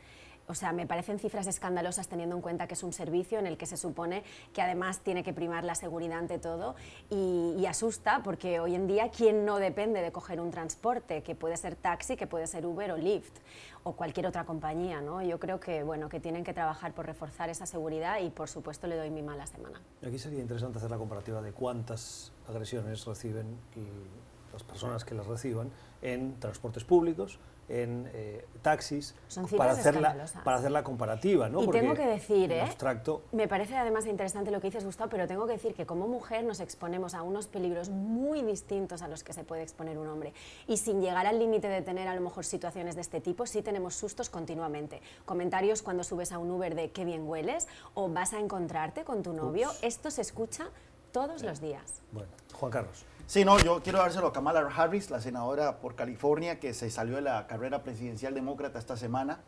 O 0.48 0.56
sea, 0.56 0.72
me 0.72 0.88
parecen 0.88 1.20
cifras 1.20 1.46
escandalosas 1.48 2.08
teniendo 2.08 2.36
en 2.36 2.42
cuenta 2.42 2.68
que 2.68 2.74
es 2.74 2.84
un 2.84 2.94
servicio 2.94 3.38
en 3.38 3.48
el 3.48 3.58
que 3.58 3.66
se 3.66 3.76
supone 3.76 4.24
que 4.54 4.62
además 4.62 5.02
tiene 5.02 5.22
que 5.22 5.34
primar 5.34 5.66
la 5.66 5.76
seguridad 5.76 6.20
ante 6.20 6.40
todo 6.40 6.76
y, 7.10 7.66
asusta 7.68 8.22
porque 8.24 8.62
hoy 8.62 8.76
en 8.76 8.88
día 8.88 9.12
quién 9.12 9.44
no 9.44 9.58
depende 9.58 10.02
de 10.02 10.14
coger 10.14 10.40
un 10.40 10.52
transporte, 10.52 11.22
que 11.22 11.36
puede 11.36 11.58
ser 11.58 11.76
taxi, 11.76 12.16
que 12.16 12.26
puede 12.26 12.48
ser 12.48 12.66
Uber 12.66 12.92
o 12.92 12.98
Lyft 12.98 13.40
o 13.84 13.92
cualquier 13.92 14.26
otra 14.26 14.46
compañía, 14.46 15.02
¿no? 15.02 15.22
Yo 15.22 15.38
creo 15.38 15.60
que, 15.60 15.84
bueno, 15.84 16.08
que 16.08 16.22
tienen 16.22 16.46
que 16.46 16.54
trabajar 16.54 16.94
por 16.94 17.06
reforzar 17.06 17.50
esa 17.50 17.66
seguridad 17.66 18.22
y 18.22 18.30
por 18.30 18.48
supuesto 18.48 18.88
le 18.88 18.96
doy 18.96 19.10
mi 19.10 19.22
mala 19.22 19.46
semana. 19.48 19.82
Aquí 20.02 20.18
sería 20.18 20.40
interesante 20.40 20.78
hacer 20.78 20.90
la 20.90 20.98
comparativa 20.98 21.42
de 21.42 21.52
cuántas 21.52 22.32
agresiones 22.48 23.04
reciben 23.04 23.58
las 24.54 24.64
personas 24.64 25.04
que 25.04 25.14
las 25.14 25.28
reciban 25.28 25.70
en 26.02 26.40
transportes 26.40 26.86
públicos, 26.86 27.38
en 27.70 28.10
eh, 28.14 28.46
taxis 28.62 29.14
para 29.58 29.72
hacer, 29.72 30.00
la, 30.00 30.26
para 30.44 30.58
hacer 30.58 30.72
la 30.72 30.84
comparativa. 30.84 31.50
¿no? 31.50 31.64
Y 31.64 31.68
tengo 31.70 31.94
que 31.94 32.06
decir, 32.06 32.52
¿eh? 32.52 32.62
abstracto... 32.62 33.24
me 33.32 33.48
parece 33.48 33.76
además 33.76 34.06
interesante 34.06 34.52
lo 34.52 34.62
que 34.62 34.68
dices, 34.68 34.86
Gustavo, 34.86 35.10
pero 35.10 35.28
tengo 35.28 35.46
que 35.46 35.54
decir 35.54 35.74
que 35.74 35.86
como 35.86 36.08
mujer 36.08 36.44
nos 36.44 36.60
exponemos 36.60 37.14
a 37.14 37.24
unos 37.24 37.48
peligros 37.48 37.90
muy 37.90 38.42
distintos 38.42 39.02
a 39.02 39.08
los 39.08 39.24
que 39.24 39.34
se 39.34 39.44
puede 39.44 39.64
exponer 39.64 39.98
un 39.98 40.08
hombre. 40.08 40.34
Y 40.68 40.78
sin 40.78 41.02
llegar 41.02 41.28
al 41.28 41.40
límite 41.40 41.68
de 41.68 41.82
tener 41.82 42.08
a 42.08 42.16
lo 42.16 42.22
mejor 42.22 42.46
situaciones 42.46 42.96
de 42.96 43.02
este 43.02 43.22
tipo, 43.22 43.46
sí 43.46 43.62
tenemos 43.62 43.96
sustos 43.96 44.30
continuamente. 44.30 45.02
Comentarios 45.26 45.82
cuando 45.82 46.04
subes 46.04 46.32
a 46.32 46.40
un 46.40 46.52
Uber 46.52 46.76
de 46.76 46.92
qué 46.92 47.06
bien 47.06 47.28
hueles 47.28 47.68
o 47.94 48.10
vas 48.10 48.34
a 48.34 48.40
encontrarte 48.40 49.04
con 49.04 49.24
tu 49.24 49.34
novio. 49.34 49.70
Esto 49.82 50.12
se 50.12 50.22
escucha 50.22 50.70
todos 51.12 51.44
los 51.44 51.60
días. 51.60 52.02
Bueno, 52.12 52.30
Juan 52.54 52.72
Carlos. 52.72 53.06
Sí, 53.28 53.44
no, 53.44 53.60
yo 53.60 53.82
quiero 53.84 54.00
dárselo 54.00 54.28
a 54.28 54.32
Kamala 54.32 54.62
Harris, 54.74 55.10
la 55.10 55.20
senadora 55.20 55.82
por 55.82 55.96
California, 55.96 56.62
que 56.62 56.74
se 56.74 56.90
salió 56.90 57.18
de 57.18 57.24
la 57.24 57.46
carrera 57.46 57.84
presidencial 57.84 58.34
demócrata 58.34 58.80
esta 58.80 58.96
semana. 58.96 59.42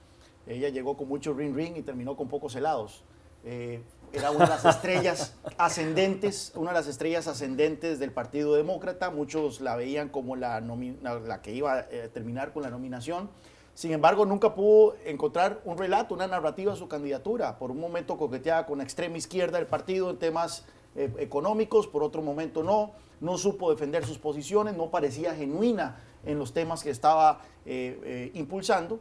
Ella 0.47 0.67
llegó 0.67 0.97
con 0.97 1.07
mucho 1.07 1.34
ring 1.34 1.55
ring 1.55 1.77
y 1.77 1.82
terminó 1.82 2.17
con 2.17 2.27
pocos 2.27 2.53
helados. 2.55 3.05
Eh, 3.45 3.82
era 4.11 4.32
una 4.32 4.43
de 4.43 4.49
las 4.49 4.65
estrellas 4.65 5.34
ascendentes, 5.57 6.51
una 6.55 6.71
de 6.71 6.73
las 6.77 6.88
estrellas 6.88 7.27
ascendentes 7.27 7.99
del 7.99 8.11
Partido 8.11 8.53
Demócrata. 8.53 9.11
Muchos 9.11 9.61
la 9.61 9.77
veían 9.77 10.09
como 10.09 10.36
la, 10.36 10.59
la 10.59 11.41
que 11.41 11.53
iba 11.53 11.75
a 11.75 11.80
eh, 11.89 12.09
terminar 12.13 12.51
con 12.51 12.63
la 12.63 12.69
nominación. 12.69 13.30
Sin 13.75 13.93
embargo, 13.93 14.25
nunca 14.25 14.55
pudo 14.55 14.97
encontrar 15.05 15.61
un 15.63 15.77
relato, 15.77 16.15
una 16.15 16.27
narrativa 16.27 16.73
a 16.73 16.75
su 16.75 16.89
candidatura. 16.89 17.57
Por 17.57 17.71
un 17.71 17.80
momento 17.80 18.17
coqueteaba 18.17 18.65
con 18.65 18.80
la 18.80 18.84
extrema 18.84 19.17
izquierda 19.17 19.57
del 19.57 19.67
partido 19.67 20.09
en 20.09 20.17
temas 20.17 20.65
eh, 20.95 21.11
económicos, 21.19 21.87
por 21.87 22.03
otro 22.03 22.21
momento 22.21 22.63
no, 22.63 22.91
no 23.21 23.37
supo 23.37 23.69
defender 23.69 24.05
sus 24.05 24.17
posiciones, 24.17 24.75
no 24.75 24.89
parecía 24.89 25.35
genuina 25.35 25.97
en 26.25 26.39
los 26.39 26.53
temas 26.53 26.83
que 26.83 26.89
estaba 26.89 27.41
eh, 27.65 27.99
eh, 28.03 28.31
impulsando 28.33 28.99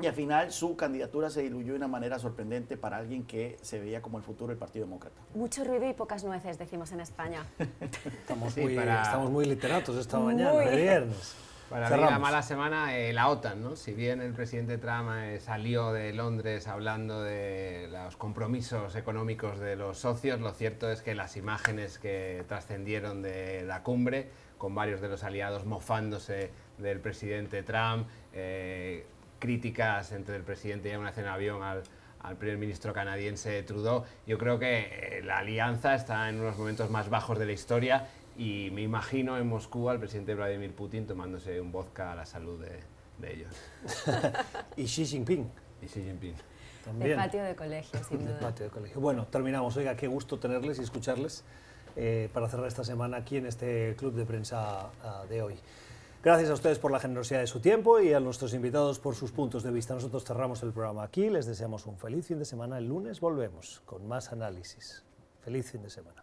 y 0.00 0.06
al 0.06 0.14
final 0.14 0.50
su 0.50 0.76
candidatura 0.76 1.28
se 1.28 1.42
diluyó 1.42 1.72
de 1.72 1.76
una 1.76 1.88
manera 1.88 2.18
sorprendente 2.18 2.76
para 2.76 2.96
alguien 2.96 3.24
que 3.24 3.58
se 3.60 3.78
veía 3.78 4.00
como 4.00 4.16
el 4.18 4.24
futuro 4.24 4.48
del 4.48 4.58
Partido 4.58 4.86
Demócrata. 4.86 5.20
Mucho 5.34 5.62
ruido 5.64 5.88
y 5.88 5.92
pocas 5.92 6.24
nueces, 6.24 6.58
decimos 6.58 6.90
en 6.92 7.00
España. 7.00 7.44
estamos, 8.04 8.56
muy, 8.56 8.76
estamos 8.76 9.30
muy 9.30 9.44
literatos 9.44 9.96
esta 9.96 10.18
mañana, 10.18 10.52
de 10.52 10.76
viernes. 10.76 11.34
Para 11.70 11.88
mí 11.88 12.02
la 12.02 12.18
mala 12.18 12.42
semana, 12.42 12.98
eh, 12.98 13.12
la 13.12 13.28
OTAN, 13.28 13.62
¿no? 13.62 13.76
Si 13.76 13.94
bien 13.94 14.20
el 14.20 14.32
presidente 14.32 14.76
Trump 14.76 15.08
eh, 15.14 15.38
salió 15.38 15.92
de 15.92 16.12
Londres 16.12 16.66
hablando 16.66 17.22
de 17.22 17.88
los 17.92 18.16
compromisos 18.16 18.96
económicos 18.96 19.60
de 19.60 19.76
los 19.76 19.98
socios, 19.98 20.40
lo 20.40 20.50
cierto 20.50 20.90
es 20.90 21.00
que 21.00 21.14
las 21.14 21.36
imágenes 21.36 22.00
que 22.00 22.44
trascendieron 22.48 23.22
de 23.22 23.62
la 23.62 23.84
cumbre, 23.84 24.30
con 24.58 24.74
varios 24.74 25.00
de 25.00 25.10
los 25.10 25.22
aliados 25.22 25.64
mofándose 25.64 26.50
del 26.78 26.98
presidente 26.98 27.62
Trump, 27.62 28.08
eh, 28.32 29.06
críticas 29.38 30.10
entre 30.10 30.34
el 30.34 30.42
presidente 30.42 30.90
y 30.90 30.96
una 30.96 31.12
cena 31.12 31.28
de 31.28 31.34
avión 31.34 31.62
al, 31.62 31.84
al 32.20 32.36
primer 32.36 32.58
ministro 32.58 32.92
canadiense 32.92 33.62
Trudeau, 33.62 34.04
yo 34.26 34.38
creo 34.38 34.58
que 34.58 35.22
la 35.24 35.38
alianza 35.38 35.94
está 35.94 36.28
en 36.28 36.40
unos 36.40 36.58
momentos 36.58 36.90
más 36.90 37.08
bajos 37.10 37.38
de 37.38 37.46
la 37.46 37.52
historia 37.52 38.08
y 38.36 38.70
me 38.72 38.82
imagino 38.82 39.36
en 39.38 39.46
Moscú 39.46 39.88
al 39.88 39.98
presidente 39.98 40.34
Vladimir 40.34 40.74
Putin 40.74 41.06
tomándose 41.06 41.60
un 41.60 41.72
vodka 41.72 42.12
a 42.12 42.14
la 42.14 42.26
salud 42.26 42.60
de, 42.60 42.80
ellos. 43.28 43.54
y 44.76 44.84
Xi 44.84 45.04
Jinping. 45.04 45.50
Y 45.82 45.86
Xi 45.86 46.02
Jinping. 46.02 46.34
También. 46.84 47.10
De 47.10 47.16
patio 47.16 47.42
de 47.42 47.54
colegio, 47.54 48.04
sin 48.04 48.24
duda. 48.24 48.40
patio 48.40 48.64
de 48.66 48.70
colegio. 48.70 49.00
Bueno, 49.00 49.26
terminamos. 49.26 49.76
Oiga, 49.76 49.94
qué 49.96 50.06
gusto 50.06 50.38
tenerles 50.38 50.78
y 50.78 50.82
escucharles 50.82 51.44
eh, 51.96 52.30
para 52.32 52.48
cerrar 52.48 52.66
esta 52.66 52.84
semana 52.84 53.18
aquí 53.18 53.36
en 53.36 53.46
este 53.46 53.94
club 53.96 54.14
de 54.14 54.24
prensa 54.24 54.90
ah, 55.02 55.24
de 55.28 55.42
hoy. 55.42 55.56
Gracias 56.22 56.50
a 56.50 56.54
ustedes 56.54 56.78
por 56.78 56.90
la 56.90 57.00
generosidad 57.00 57.40
de 57.40 57.46
su 57.46 57.60
tiempo 57.60 57.98
y 57.98 58.12
a 58.12 58.20
nuestros 58.20 58.52
invitados 58.52 58.98
por 58.98 59.14
sus 59.14 59.32
puntos 59.32 59.62
de 59.62 59.70
vista. 59.70 59.94
Nosotros 59.94 60.24
cerramos 60.24 60.62
el 60.62 60.72
programa 60.72 61.02
aquí. 61.02 61.30
Les 61.30 61.46
deseamos 61.46 61.86
un 61.86 61.96
feliz 61.96 62.26
fin 62.26 62.38
de 62.38 62.44
semana. 62.44 62.78
El 62.78 62.88
lunes 62.88 63.20
volvemos 63.20 63.80
con 63.86 64.06
más 64.06 64.30
análisis. 64.30 65.02
Feliz 65.40 65.70
fin 65.70 65.82
de 65.82 65.88
semana. 65.88 66.22